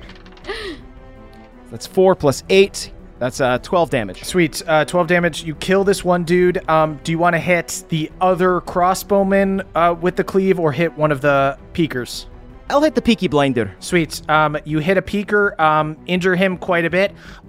[1.70, 2.92] That's four plus eight.
[3.20, 4.24] That's uh, 12 damage.
[4.24, 4.62] Sweet.
[4.66, 5.44] Uh, 12 damage.
[5.44, 6.66] You kill this one dude.
[6.68, 10.96] Um, do you want to hit the other crossbowman uh, with the cleave or hit
[10.96, 12.26] one of the peakers?
[12.70, 13.74] I'll hit the Peaky Blinder.
[13.80, 14.22] Sweet.
[14.30, 17.12] Um, you hit a peaker, um, injure him quite a bit.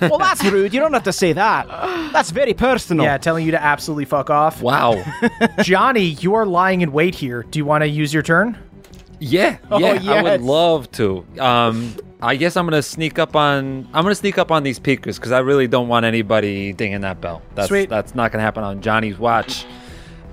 [0.00, 0.72] well, that's rude.
[0.74, 1.66] You don't have to say that.
[2.12, 3.06] That's very personal.
[3.06, 4.62] Yeah, telling you to absolutely fuck off.
[4.62, 5.02] Wow.
[5.62, 7.44] Johnny, you are lying in wait here.
[7.44, 8.58] Do you want to use your turn?
[9.20, 11.24] Yeah, Oh, yeah, I would love to.
[11.38, 13.88] Um, I guess I'm gonna sneak up on.
[13.92, 17.20] I'm gonna sneak up on these peakers because I really don't want anybody dinging that
[17.20, 17.42] bell.
[17.54, 17.88] That's Sweet.
[17.88, 19.66] that's not gonna happen on Johnny's watch.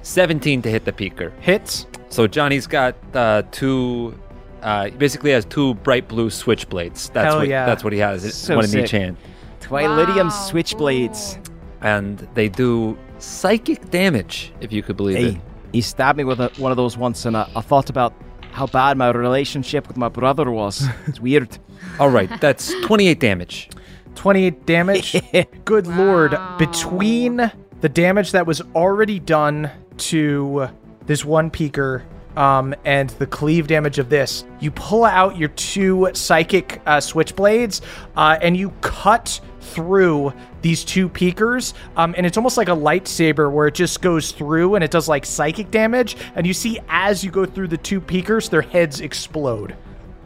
[0.02, 1.32] 17 to hit the peaker.
[1.40, 1.88] Hits.
[2.10, 4.18] So Johnny's got uh, two.
[4.62, 7.12] Uh, he basically has two bright blue switchblades.
[7.14, 7.66] That's Hell what yeah.
[7.66, 8.34] that's what he has.
[8.34, 8.84] So one in sick.
[8.86, 9.18] each hand,
[9.62, 11.38] Twilydium Wow, switchblades.
[11.82, 14.54] and they do psychic damage.
[14.62, 15.38] If you could believe Hey, it.
[15.72, 18.14] he stabbed me with a, one of those once, and I, I thought about
[18.56, 20.88] how bad my relationship with my brother was.
[21.08, 21.58] It's weird.
[22.00, 23.70] All right, that's 28 damage.
[24.16, 25.16] 28 damage.
[25.66, 26.38] Good lord.
[26.58, 27.52] Between
[27.82, 30.70] the damage that was already done to
[31.06, 32.04] this one peaker
[32.38, 37.82] um, and the cleave damage of this, you pull out your two psychic uh, switchblades
[38.16, 41.74] uh, and you cut through these two peakers.
[41.98, 45.08] Um, and it's almost like a lightsaber where it just goes through and it does
[45.08, 46.16] like psychic damage.
[46.36, 49.76] And you see as you go through the two peakers, their heads explode.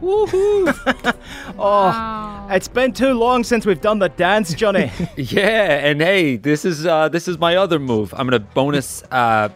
[0.00, 1.16] Woohoo!
[1.58, 4.90] Oh, it's been too long since we've done the dance, Johnny.
[5.16, 8.14] Yeah, and hey, this is uh this is my other move.
[8.16, 9.50] I'm gonna bonus uh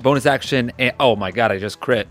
[0.00, 2.08] bonus action and oh my god, I just crit.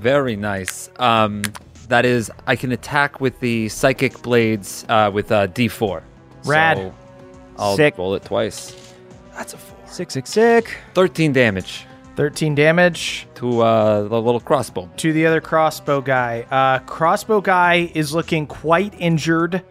[0.00, 0.90] Very nice.
[0.96, 1.42] Um
[1.88, 6.02] that is I can attack with the psychic blades uh with uh D4.
[6.44, 6.78] Rad.
[6.78, 6.94] So
[7.58, 7.98] I'll Sick.
[7.98, 8.94] roll it twice.
[9.36, 9.78] That's a 4.
[9.86, 10.78] sick, sick, sick.
[10.94, 11.86] 13 damage
[12.16, 13.26] 13 damage.
[13.34, 14.88] to uh the little crossbow.
[14.98, 16.46] to the other crossbow guy.
[16.50, 19.62] Uh, crossbow guy is looking quite injured,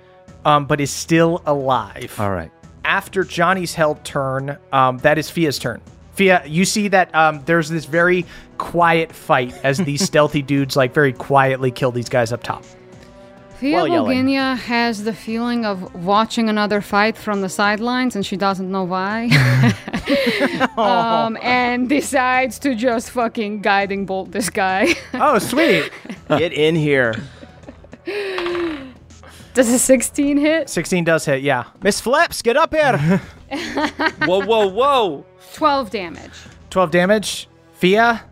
[0.45, 2.15] um, but is still alive.
[2.19, 2.52] All right.
[2.84, 5.81] After Johnny's held turn, um, that is Fia's turn.
[6.14, 8.26] Fia, you see that um, there's this very
[8.57, 12.64] quiet fight as these stealthy dudes like very quietly kill these guys up top.
[13.61, 14.05] Fia While.
[14.07, 18.83] Bonkginya has the feeling of watching another fight from the sidelines and she doesn't know
[18.83, 19.29] why.
[20.77, 24.95] um, and decides to just fucking guiding bolt this guy.
[25.13, 25.91] Oh, sweet!
[26.29, 27.13] Get in here.
[29.53, 30.67] Does a 16 hit?
[30.67, 31.65] 16 does hit, yeah.
[31.83, 32.97] Miss Flaps, get up here.
[34.25, 35.25] Whoa, whoa, whoa.
[35.53, 36.31] 12 damage.
[36.71, 37.47] 12 damage.
[37.73, 38.23] Fia,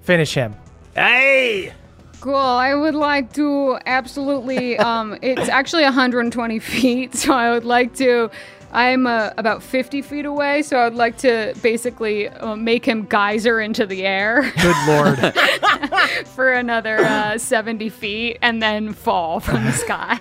[0.00, 0.54] finish him.
[0.94, 1.74] hey!
[2.20, 2.34] Cool.
[2.34, 4.78] I would like to absolutely.
[4.78, 8.30] Um, it's actually 120 feet, so I would like to.
[8.70, 13.60] I'm uh, about 50 feet away, so I'd like to basically uh, make him geyser
[13.62, 15.34] into the air Good lord.
[16.34, 20.20] for another uh, 70 feet and then fall from the sky.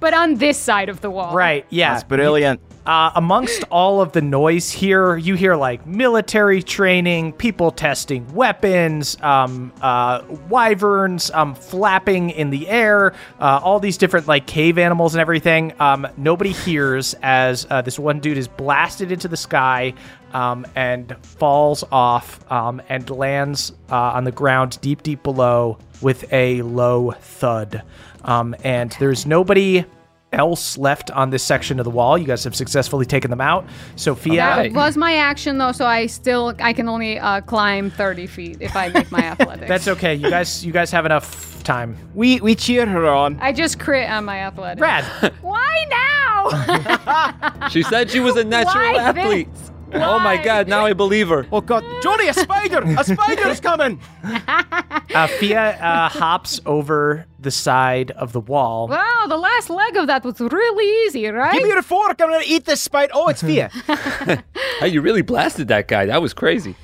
[0.00, 1.32] but on this side of the wall.
[1.36, 1.92] right, yeah.
[1.92, 2.60] That's brilliant.
[2.88, 9.20] Uh, amongst all of the noise here, you hear like military training, people testing weapons,
[9.20, 15.14] um, uh, wyverns um, flapping in the air, uh, all these different like cave animals
[15.14, 15.74] and everything.
[15.78, 19.92] Um, nobody hears as uh, this one dude is blasted into the sky
[20.32, 26.32] um, and falls off um, and lands uh, on the ground deep, deep below with
[26.32, 27.82] a low thud.
[28.24, 29.84] Um, and there's nobody
[30.32, 32.18] else left on this section of the wall.
[32.18, 33.66] You guys have successfully taken them out.
[33.96, 38.26] Sophia, That was my action though, so I still I can only uh, climb 30
[38.26, 39.68] feet if I make my athletics.
[39.68, 40.14] that's okay.
[40.14, 41.96] You guys, you guys have enough time.
[42.14, 43.38] We we cheer her on.
[43.40, 44.78] I just crit on my athletics.
[44.78, 45.04] Brad,
[45.40, 47.68] Why now?
[47.70, 49.52] She said she was a natural Why athlete.
[49.52, 49.70] this?
[49.94, 51.46] Oh my god, now I believe her.
[51.50, 52.82] Oh God, Johnny, a spider!
[52.98, 54.00] A spider's coming!
[54.24, 58.88] uh, Fia uh, hops over the side of the wall.
[58.88, 61.52] wow, the last leg of that was really easy, right?
[61.54, 62.20] Give me your fork.
[62.20, 63.12] I'm gonna eat this spider.
[63.14, 63.70] Oh, it's Fia.
[64.80, 66.06] Hey, you really blasted that guy.
[66.06, 66.76] That was crazy.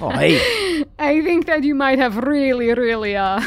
[0.00, 0.84] oh, hey.
[0.98, 3.42] I think that you might have really, really uh,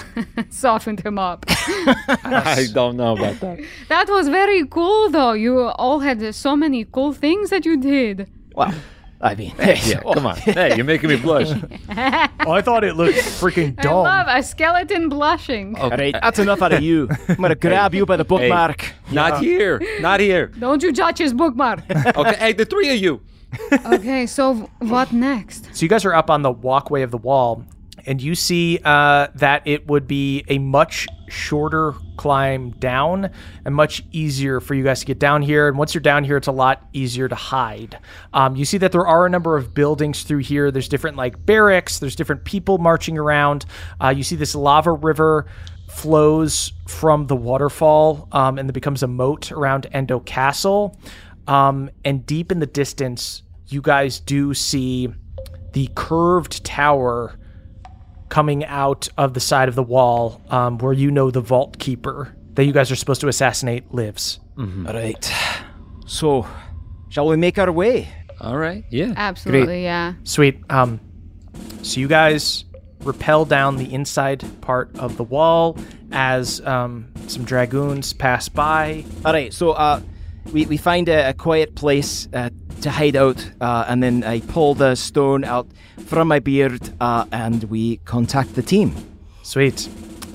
[0.49, 1.45] softened him up.
[1.49, 3.59] I don't know about that.
[3.89, 5.33] that was very cool, though.
[5.33, 8.29] You all had so many cool things that you did.
[8.53, 8.73] Well,
[9.21, 10.35] I mean, hey, Yeah, come on.
[10.35, 11.49] Hey, you're making me blush.
[12.45, 15.77] Oh, I thought it looked freaking I love a skeleton blushing.
[15.79, 17.07] Oh, All right, uh, that's enough out of you.
[17.29, 18.91] I'm gonna grab you by the bookmark.
[19.11, 19.81] Not here.
[20.01, 20.47] Not here.
[20.47, 21.79] Don't you judge his bookmark.
[21.89, 23.21] Okay, hey, the three of you.
[23.85, 25.73] okay, so what next?
[25.73, 27.63] So you guys are up on the walkway of the wall,
[28.05, 33.29] and you see uh, that it would be a much shorter climb down
[33.65, 35.67] and much easier for you guys to get down here.
[35.67, 37.97] And once you're down here, it's a lot easier to hide.
[38.33, 40.69] Um, you see that there are a number of buildings through here.
[40.71, 41.99] There's different like barracks.
[41.99, 43.65] There's different people marching around.
[44.01, 45.47] Uh, you see this lava river
[45.89, 50.99] flows from the waterfall um, and it becomes a moat around Endo Castle.
[51.47, 55.09] Um, and deep in the distance, you guys do see
[55.73, 57.37] the curved tower
[58.29, 62.35] coming out of the side of the wall um, where you know the vault keeper
[62.53, 64.39] that you guys are supposed to assassinate lives.
[64.57, 65.33] All right.
[66.05, 66.47] So,
[67.09, 68.07] shall we make our way?
[68.39, 68.83] All right.
[68.89, 69.13] Yeah.
[69.15, 70.13] Absolutely, yeah.
[70.23, 70.61] Sweet.
[70.69, 70.99] Um,
[71.81, 72.65] so you guys
[73.01, 75.77] rappel down the inside part of the wall
[76.11, 79.05] as um, some dragoons pass by.
[79.25, 79.53] All right.
[79.53, 80.01] So, uh,
[80.51, 82.49] we, we find a, a quiet place uh,
[82.83, 85.67] to hide out, uh, and then I pull the stone out
[86.05, 88.93] from my beard, uh, and we contact the team.
[89.41, 89.89] Sweet.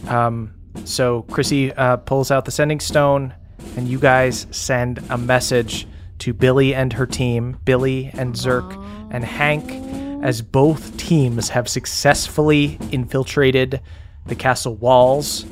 [0.08, 0.54] Um,
[0.84, 3.34] so Chrissy uh, pulls out the sending stone,
[3.76, 5.86] and you guys send a message
[6.20, 8.74] to Billy and her team, Billy and Zerk
[9.10, 9.70] and Hank,
[10.24, 13.80] as both teams have successfully infiltrated
[14.26, 15.44] the castle walls,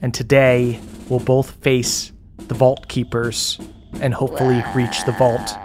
[0.00, 3.58] and today will both face the vault keepers
[4.00, 5.56] and hopefully reach the vault.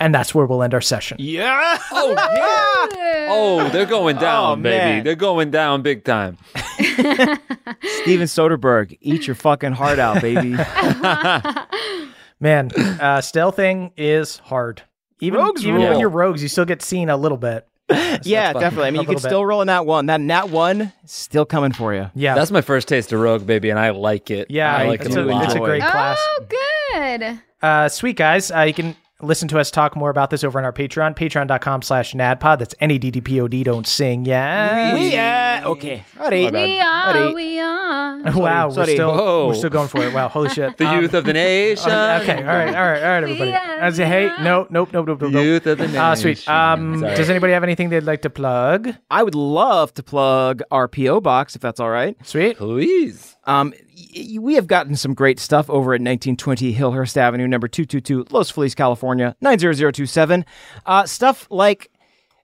[0.00, 1.16] And that's where we'll end our session.
[1.20, 1.78] Yeah.
[1.92, 3.26] Oh yeah.
[3.30, 4.76] Oh, they're going down, Oh, baby.
[4.76, 5.04] man.
[5.04, 6.38] They're going down big time.
[6.76, 10.50] Steven Soderbergh, eat your fucking heart out, baby.
[12.40, 14.82] Man, uh, stealthing is hard.
[15.20, 17.68] Even, Rogues even when you're rogues, you still get seen a little bit.
[17.88, 18.88] yeah, definitely.
[18.88, 19.22] I mean, you can bit.
[19.22, 20.06] still roll in that one.
[20.06, 22.10] That nat one still coming for you.
[22.14, 24.50] Yeah, That's my first taste of Rogue, baby, and I like it.
[24.50, 25.44] yeah, I like it's, it a, a lot.
[25.44, 26.18] it's a great class.
[26.20, 27.40] Oh, good.
[27.62, 30.64] Uh, sweet guys, uh, you can listen to us talk more about this over on
[30.64, 32.58] our Patreon, patreon.com slash naddpod.
[32.58, 34.96] That's N-E-D-D-P-O-D, don't sing, yeah.
[34.96, 35.62] Yeah.
[35.66, 36.04] Okay.
[36.18, 36.52] All right.
[36.52, 37.34] We are, Alright.
[37.34, 38.38] we are.
[38.38, 39.46] wow, we're still, Whoa.
[39.48, 40.12] we're still going for it.
[40.12, 40.76] Wow, holy shit.
[40.76, 41.90] The Um, youth of the nation.
[42.22, 43.52] Okay, all right, all right, all right, everybody.
[43.52, 45.44] I say, hey, no, nope, nope, nope, nope, nope.
[45.44, 46.00] Youth of the nation.
[46.00, 46.48] Ah, sweet.
[46.48, 47.14] Um, Sorry.
[47.16, 48.94] does anybody have anything they'd like to plug?
[49.10, 52.16] I would love to plug our PO box if that's all right.
[52.26, 52.56] Sweet.
[52.58, 53.31] Please.
[53.44, 57.66] Um, y- y- we have gotten some great stuff over at 1920 Hillhurst Avenue, number
[57.68, 60.44] 222, Los Feliz, California, 90027.
[60.86, 61.90] Uh, stuff like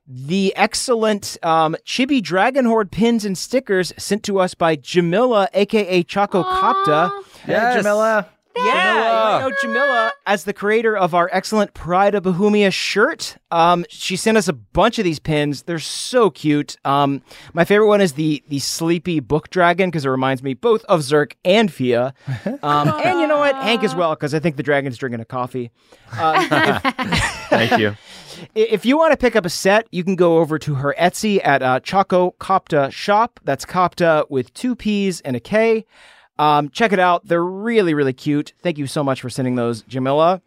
[0.07, 6.03] the excellent um, Chibi Dragon Horde pins and stickers sent to us by Jamila, aka
[6.03, 7.11] Choco Copta.
[7.45, 7.85] Hey, Yes.
[8.59, 8.75] Jamila.
[8.75, 13.37] Yeah, you might know Jamila as the creator of our excellent Pride of Bohemia shirt.
[13.51, 15.63] Um, she sent us a bunch of these pins.
[15.63, 16.77] They're so cute.
[16.85, 17.23] Um,
[17.55, 21.01] my favorite one is the the sleepy book dragon because it reminds me both of
[21.01, 22.15] Zerk and Fia.
[22.63, 25.25] Um, and you know what, Hank as well because I think the dragon's drinking a
[25.25, 25.71] coffee.
[26.13, 26.79] Uh,
[27.49, 27.95] Thank you.
[28.55, 31.41] If you want to pick up a set, you can go over to her Etsy
[31.45, 33.41] at uh, Choco Copta Shop.
[33.43, 35.85] That's Copta with two P's and a K.
[36.39, 37.27] Um, check it out.
[37.27, 38.53] They're really, really cute.
[38.63, 40.41] Thank you so much for sending those, Jamila.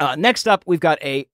[0.00, 1.26] Uh, next up, we've got a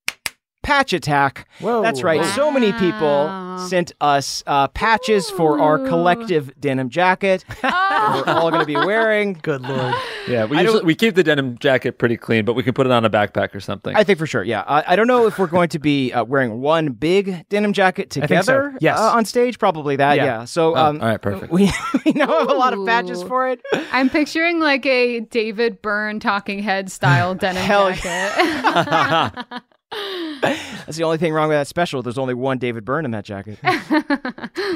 [0.69, 1.47] patch attack.
[1.61, 1.81] Whoa.
[1.81, 2.23] That's right.
[2.35, 7.43] So many people sent us uh, patches for our collective denim jacket.
[7.63, 9.33] that We're all going to be wearing.
[9.41, 9.95] Good lord.
[10.27, 12.91] Yeah, we usually, we keep the denim jacket pretty clean, but we can put it
[12.91, 13.95] on a backpack or something.
[13.95, 14.63] I think for sure, yeah.
[14.67, 18.11] I, I don't know if we're going to be uh, wearing one big denim jacket
[18.11, 18.99] think so, together yes.
[18.99, 19.57] uh, on stage.
[19.57, 20.25] Probably that, Yeah.
[20.25, 20.45] yeah.
[20.45, 21.51] So, Oh, um, all right, perfect.
[21.51, 21.71] We,
[22.05, 23.59] we now have a lot of patches for it.
[23.91, 29.63] I'm picturing like a David Byrne Talking Head style denim Hell jacket.
[29.91, 32.01] That's the only thing wrong with that special.
[32.01, 33.57] There's only one David Byrne in that jacket.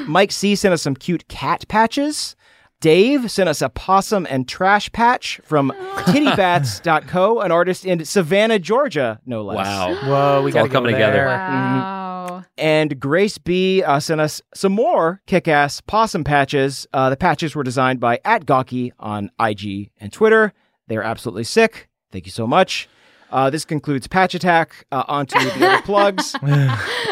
[0.06, 2.36] Mike C sent us some cute cat patches.
[2.80, 9.20] Dave sent us a possum and trash patch from tittybats.co, an artist in Savannah, Georgia,
[9.24, 9.56] no less.
[9.56, 9.94] wow.
[10.04, 11.24] Whoa, we It's all got to coming together.
[11.26, 12.44] wow.
[12.58, 16.86] And Grace B uh, sent us some more kick ass possum patches.
[16.92, 20.52] Uh, the patches were designed by at Gawky on IG and Twitter.
[20.86, 21.88] They're absolutely sick.
[22.12, 22.88] Thank you so much.
[23.34, 24.86] Uh, this concludes Patch Attack.
[24.92, 26.34] Uh, onto the other plugs.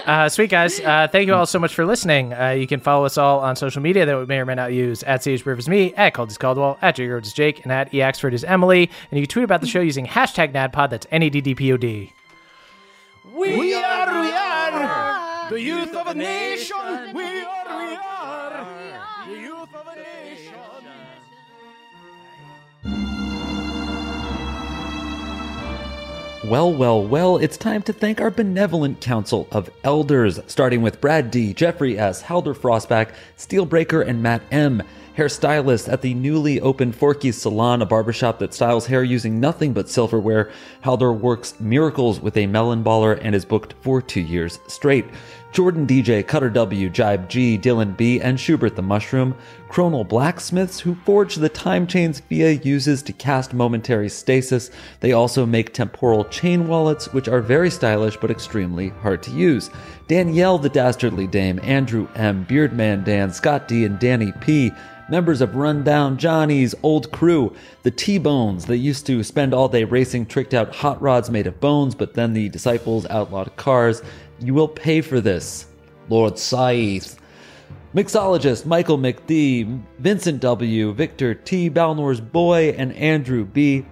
[0.04, 2.34] Uh, sweet guys, uh, thank you all so much for listening.
[2.34, 4.72] Uh, you can follow us all on social media that we may or may not
[4.72, 7.92] use at Sage Rivers Me, at Caldis Caldwell, at Jake Rhodes is Jake, and at
[7.92, 8.90] Eaxford is Emily.
[9.10, 10.90] And you can tweet about the show using hashtag NADDPOD.
[10.90, 12.12] That's N E D D P O D.
[13.32, 17.14] We are, we are the youth of a nation.
[17.14, 18.21] We are, we are
[26.52, 31.30] Well, well, well, it's time to thank our benevolent council of elders, starting with Brad
[31.30, 34.82] D., Jeffrey S., Halder Frostback, Steelbreaker, and Matt M.,
[35.16, 39.88] hairstylist at the newly opened Forky's Salon, a barbershop that styles hair using nothing but
[39.88, 40.50] silverware.
[40.84, 45.06] Halder works miracles with a melon baller and is booked for two years straight.
[45.52, 49.36] Jordan DJ, Cutter W, Jibe G, Dylan B, and Schubert the Mushroom,
[49.68, 54.70] Chronal Blacksmiths, who forge the time chains Fia uses to cast momentary stasis.
[55.00, 59.68] They also make temporal chain wallets, which are very stylish but extremely hard to use.
[60.08, 64.72] Danielle the Dastardly Dame, Andrew M, Beardman Dan, Scott D, and Danny P,
[65.10, 69.84] members of Rundown Johnny's old crew, the T Bones that used to spend all day
[69.84, 74.00] racing tricked out hot rods made of bones, but then the disciples outlawed cars.
[74.42, 75.66] You will pay for this,
[76.08, 77.16] Lord Scythe.
[77.94, 83.84] Mixologist Michael McD, Vincent W., Victor T., Balnor's boy, and Andrew B.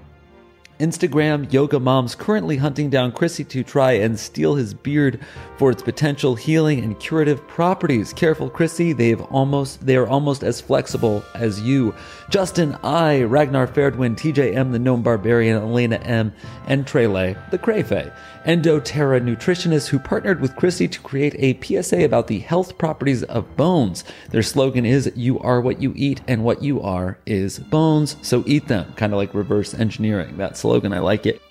[0.81, 5.21] Instagram yoga moms currently hunting down Chrissy to try and steal his beard
[5.59, 8.15] for its potential healing and curative properties.
[8.15, 11.95] Careful, Chrissy, they've almost they are almost as flexible as you.
[12.31, 16.33] Justin I, Ragnar Fairdwin, TJM, the Gnome Barbarian, Elena M,
[16.69, 18.15] and Trele, the Crayfay.
[18.47, 23.57] Endoterra nutritionist who partnered with Christy to create a PSA about the health properties of
[23.57, 24.05] bones.
[24.31, 28.45] Their slogan is You are what you eat, and what you are is bones, so
[28.47, 28.93] eat them.
[28.95, 30.37] Kind of like reverse engineering.
[30.37, 31.43] That slogan, I like it.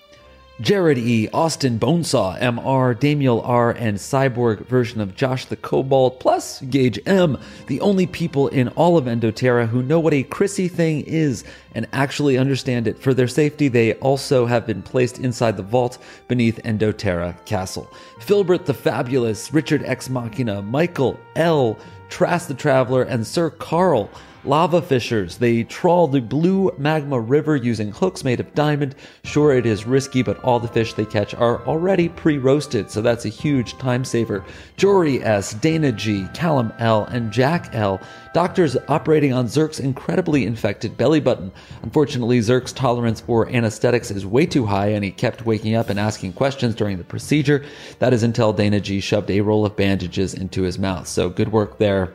[0.60, 6.60] Jared E., Austin Bonesaw, MR, Damiel R., and cyborg version of Josh the Kobold, plus
[6.60, 11.00] Gage M., the only people in all of Endoterra who know what a Chrissy thing
[11.06, 12.98] is and actually understand it.
[12.98, 15.96] For their safety, they also have been placed inside the vault
[16.28, 17.90] beneath Endoterra Castle.
[18.18, 21.78] Filbert the Fabulous, Richard X Machina, Michael L.,
[22.10, 24.10] Trask the Traveler, and Sir Carl
[24.42, 28.94] Lava fishers, they trawl the blue magma river using hooks made of diamond.
[29.22, 33.02] Sure, it is risky, but all the fish they catch are already pre roasted, so
[33.02, 34.42] that's a huge time saver.
[34.78, 38.00] Jory S., Dana G., Callum L., and Jack L.,
[38.32, 41.52] doctors operating on Zerk's incredibly infected belly button.
[41.82, 46.00] Unfortunately, Zerk's tolerance for anesthetics is way too high, and he kept waking up and
[46.00, 47.62] asking questions during the procedure.
[47.98, 51.08] That is until Dana G shoved a roll of bandages into his mouth.
[51.08, 52.14] So, good work there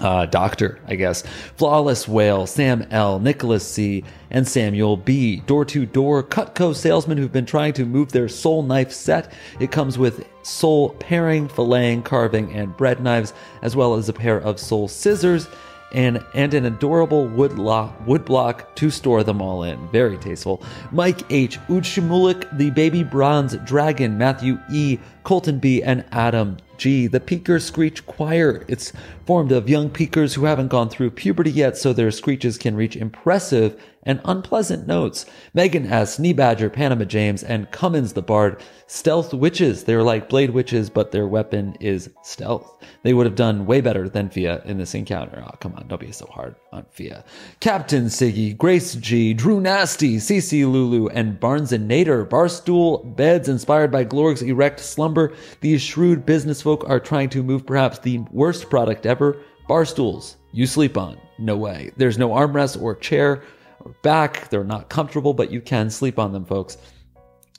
[0.00, 1.22] uh, Doctor, I guess.
[1.56, 5.36] Flawless Whale, Sam L, Nicholas C, and Samuel B.
[5.46, 9.32] Door to door Cutco salesmen who've been trying to move their soul knife set.
[9.60, 13.32] It comes with soul paring, filleting, carving, and bread knives,
[13.62, 15.48] as well as a pair of soul scissors
[15.92, 19.88] and, and an adorable wood, lo- wood block to store them all in.
[19.88, 20.62] Very tasteful.
[20.92, 27.06] Mike H., Uchimulik, the baby bronze dragon, Matthew E., Colton B., and Adam G.
[27.08, 28.64] The Peaker Screech Choir.
[28.68, 28.92] It's
[29.26, 32.96] formed of young peakers who haven't gone through puberty yet, so their screeches can reach
[32.96, 35.26] impressive and unpleasant notes.
[35.52, 38.60] Megan S., Knee Badger, Panama James, and Cummins the Bard.
[38.86, 39.84] Stealth witches.
[39.84, 42.82] They're like blade witches, but their weapon is stealth.
[43.02, 45.44] They would have done way better than Fia in this encounter.
[45.46, 47.22] Oh, come on, don't be so hard on Fia.
[47.60, 52.26] Captain Siggy, Grace G, Drew Nasty, CC Lulu, and Barnes and Nader.
[52.26, 55.34] Barstool beds inspired by Glorg's erect slumber.
[55.60, 59.36] These shrewd business folk are trying to move perhaps the worst product ever.
[59.68, 60.36] Barstools.
[60.52, 61.20] You sleep on.
[61.38, 61.92] No way.
[61.98, 63.42] There's no armrest or chair
[64.02, 64.48] back.
[64.50, 66.78] They're not comfortable, but you can sleep on them, folks.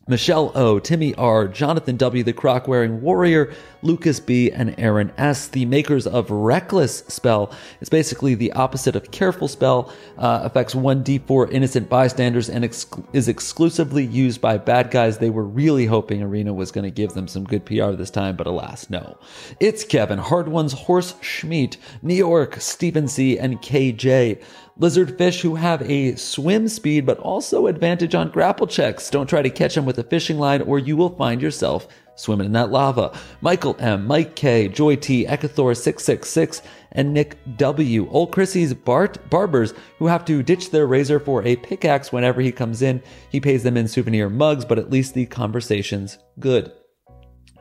[0.10, 3.54] Michelle O, Timmy R, Jonathan W, the croc wearing warrior,
[3.84, 7.54] Lucas B, and Aaron S, the makers of Reckless Spell.
[7.80, 13.28] It's basically the opposite of Careful Spell, uh, affects 1d4 innocent bystanders, and ex- is
[13.28, 15.20] exclusively used by bad guys.
[15.20, 18.36] They were really hoping Arena was going to give them some good PR this time,
[18.36, 19.16] but alas, no.
[19.60, 24.42] It's Kevin, Hard One's Horse Schmidt, New York, Stephen C, and KJ
[24.80, 29.10] lizardfish who have a swim speed but also advantage on grapple checks.
[29.10, 32.48] Don't try to catch them with a fishing line or you will find yourself swimming
[32.48, 33.18] in that lava.
[33.42, 36.62] Michael M, Mike K, Joy T, Ekathor 666,
[36.92, 38.10] and Nick W.
[38.10, 42.52] Old Chrissy's Bart barbers who have to ditch their razor for a pickaxe whenever he
[42.52, 43.02] comes in.
[43.30, 46.72] He pays them in souvenir mugs, but at least the conversation's good.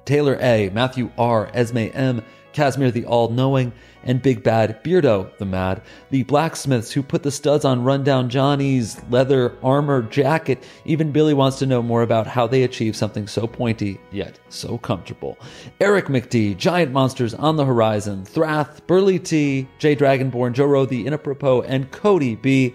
[0.04, 3.72] Taylor A, Matthew R, Esme M, Casimir the All Knowing,
[4.04, 9.00] and Big Bad Beardo the Mad, the blacksmiths who put the studs on Rundown Johnny's
[9.10, 10.64] leather armor jacket.
[10.84, 14.78] Even Billy wants to know more about how they achieve something so pointy yet so
[14.78, 15.38] comfortable.
[15.80, 21.66] Eric McD, Giant Monsters on the Horizon, Thrath, Burley T, J Dragonborn, Joro the Inapropos,
[21.68, 22.74] and Cody B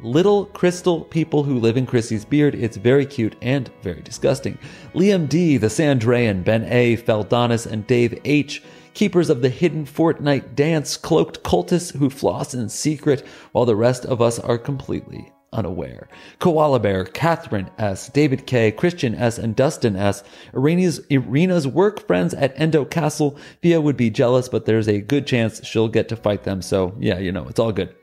[0.00, 2.54] little crystal people who live in Chrissy's beard.
[2.54, 4.58] It's very cute and very disgusting.
[4.94, 8.62] Liam D, the Sandrayan, Ben A, Feldonis, and Dave H
[8.96, 14.06] keepers of the hidden Fortnite dance, cloaked cultists who floss in secret, while the rest
[14.06, 16.08] of us are completely unaware.
[16.38, 20.24] Koala Bear, Catherine S., David K., Christian S., and Dustin S.
[20.54, 23.36] Irina's, Irina's work friends at Endo Castle.
[23.60, 26.94] Fia would be jealous, but there's a good chance she'll get to fight them, so
[26.98, 27.94] yeah, you know, it's all good.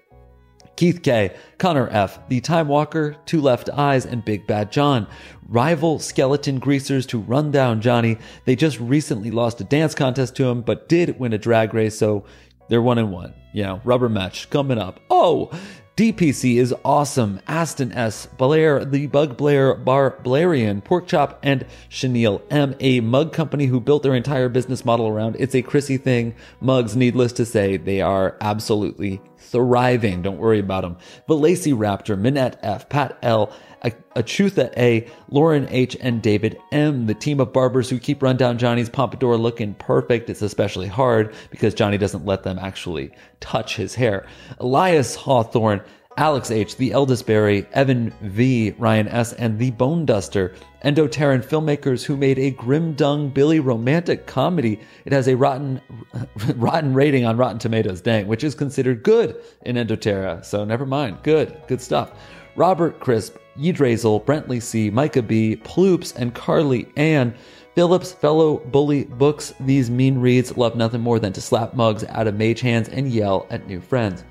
[0.76, 5.08] Keith K, Connor F, The Time Walker, Two Left Eyes, and Big Bad John.
[5.48, 8.18] Rival skeleton greasers to run down Johnny.
[8.46, 11.98] They just recently lost a dance contest to him, but did win a drag race,
[11.98, 12.26] so
[12.70, 13.34] they're one and one.
[13.54, 15.00] You know, rubber match coming up.
[15.12, 15.52] Oh,
[15.96, 17.40] DPC is awesome.
[17.48, 23.68] Aston S, Blair, the Bug Blair, Bar Blarian, Porkchop, and Chenille M, a mug company
[23.68, 26.34] who built their entire business model around it's a Chrissy thing.
[26.60, 30.24] Mugs, needless to say, they are absolutely thriving.
[30.24, 30.98] Don't worry about them.
[31.30, 33.54] Valacy Raptor, Minette F, Pat L,
[33.84, 37.06] Achutha A, Lauren H, and David M.
[37.06, 40.30] The team of barbers who keep Rundown Johnny's pompadour looking perfect.
[40.30, 44.26] It's especially hard because Johnny doesn't let them actually touch his hair.
[44.60, 45.82] Elias Hawthorne,
[46.16, 50.54] Alex H, The Eldest Barry, Evan V, Ryan S, and The Bone Duster,
[50.86, 54.80] Endoterran filmmakers who made a grim dung Billy romantic comedy.
[55.06, 55.82] It has a rotten,
[56.56, 60.46] rotten rating on Rotten Tomatoes, dang, which is considered good in Endoterra.
[60.46, 61.18] So never mind.
[61.24, 62.12] Good, good stuff.
[62.56, 67.36] Robert Crisp, Yedrazel, Brentley C, Micah B, Ploops, and Carly Ann.
[67.76, 72.28] Phillips, fellow bully books, these mean reads love nothing more than to slap mugs out
[72.28, 74.24] of mage hands and yell at new friends.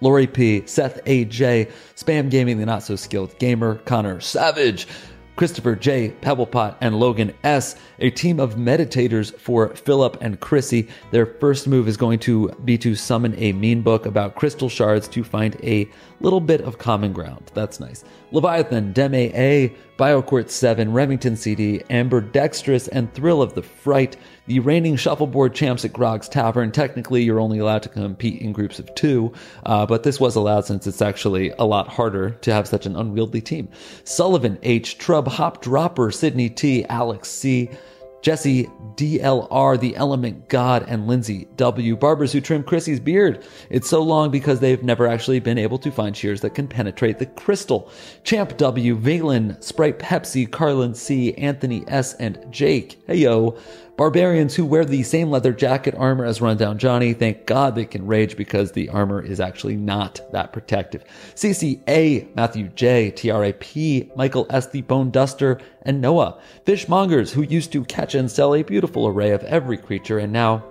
[0.00, 4.86] Lori P, Seth A.J., Spam Gaming, the not so skilled gamer, Connor Savage,
[5.36, 10.88] Christopher J., Pebblepot, and Logan S., a team of meditators for Philip and Chrissy.
[11.10, 15.08] Their first move is going to be to summon a mean book about crystal shards
[15.08, 15.88] to find a
[16.20, 17.50] little bit of common ground.
[17.52, 18.04] That's nice.
[18.30, 24.16] Leviathan, Deme A, Biocourt 7, Remington CD, Amber Dextrous, and Thrill of the Fright
[24.46, 26.70] the reigning shuffleboard champs at Grog's Tavern.
[26.70, 29.32] Technically, you're only allowed to compete in groups of two,
[29.64, 32.96] uh, but this was allowed since it's actually a lot harder to have such an
[32.96, 33.68] unwieldy team.
[34.04, 37.70] Sullivan H, Trub Hop Dropper, Sydney T, Alex C,
[38.24, 38.64] Jesse
[38.96, 41.94] DLR, The Element God, and Lindsay W.
[41.94, 43.44] Barbers who trim Chrissy's beard.
[43.68, 47.18] It's so long because they've never actually been able to find shears that can penetrate
[47.18, 47.90] the crystal.
[48.22, 52.98] Champ W, Valen, Sprite Pepsi, Carlin C, Anthony S, and Jake.
[53.06, 53.58] Hey yo.
[53.96, 58.08] Barbarians who wear the same leather jacket armor as Rundown Johnny, thank God they can
[58.08, 61.04] rage because the armor is actually not that protective.
[61.36, 66.40] CCA, Matthew J, TRAP, Michael S, the Bone Duster, and Noah.
[66.66, 70.64] Fishmongers who used to catch and sell a beautiful array of every creature and now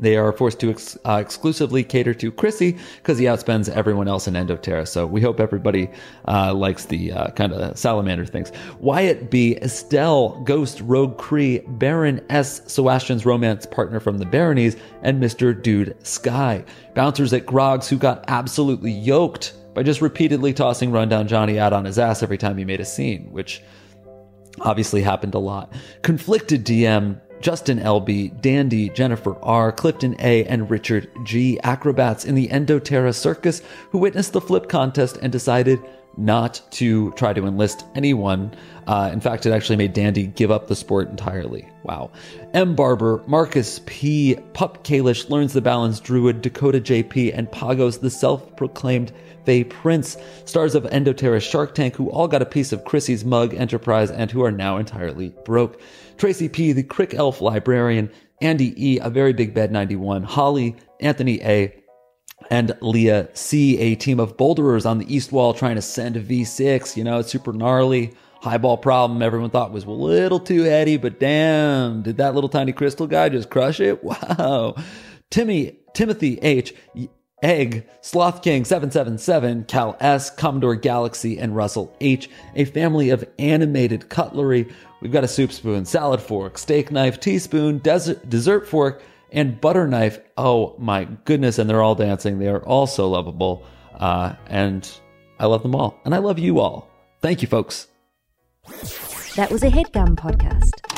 [0.00, 4.26] they are forced to ex- uh, exclusively cater to Chrissy because he outspends everyone else
[4.26, 4.88] in Endoterra.
[4.88, 5.90] So we hope everybody
[6.26, 8.50] uh, likes the uh, kind of salamander things.
[8.80, 15.22] Wyatt B, Estelle, Ghost, Rogue Cree, Baron S, Sebastian's romance partner from the Baronies, and
[15.22, 15.60] Mr.
[15.60, 16.64] Dude Sky.
[16.94, 21.84] Bouncers at Grog's who got absolutely yoked by just repeatedly tossing Rundown Johnny out on
[21.84, 23.62] his ass every time he made a scene, which
[24.60, 25.72] obviously happened a lot.
[26.02, 32.48] Conflicted DM Justin LB, Dandy, Jennifer R, Clifton A, and Richard G, acrobats in the
[32.48, 35.80] Endoterra Circus who witnessed the flip contest and decided
[36.16, 38.52] not to try to enlist anyone.
[38.86, 41.68] Uh, in fact, it actually made Dandy give up the sport entirely.
[41.84, 42.10] Wow.
[42.52, 42.74] M.
[42.74, 44.36] Barber, Marcus P.
[44.52, 49.12] Pup Kalish learns the balance druid, Dakota JP, and Pagos, the self proclaimed
[49.46, 53.54] Fae Prince, stars of Endoterra Shark Tank, who all got a piece of Chrissy's mug
[53.54, 55.80] enterprise and who are now entirely broke.
[56.20, 58.10] Tracy P., the Crick Elf librarian,
[58.42, 61.74] Andy E., a very big bed 91, Holly, Anthony A.,
[62.50, 66.22] and Leah C., a team of boulderers on the east wall trying to send a
[66.22, 66.94] V6.
[66.94, 68.12] You know, it's super gnarly.
[68.42, 72.72] Highball problem everyone thought was a little too heady, but damn, did that little tiny
[72.72, 74.04] crystal guy just crush it?
[74.04, 74.76] Wow.
[75.30, 76.74] Timmy, Timothy H.,
[77.42, 84.10] Egg, Sloth King 777, Cal S, Commodore Galaxy, and Russell H, a family of animated
[84.10, 84.68] cutlery
[85.00, 89.02] We've got a soup spoon, salad fork, steak knife, teaspoon, desert, dessert fork,
[89.32, 90.18] and butter knife.
[90.36, 91.58] Oh my goodness.
[91.58, 92.38] And they're all dancing.
[92.38, 93.64] They are all so lovable.
[93.94, 94.88] Uh, and
[95.38, 95.98] I love them all.
[96.04, 96.90] And I love you all.
[97.20, 97.86] Thank you, folks.
[99.36, 100.89] That was a headgum podcast.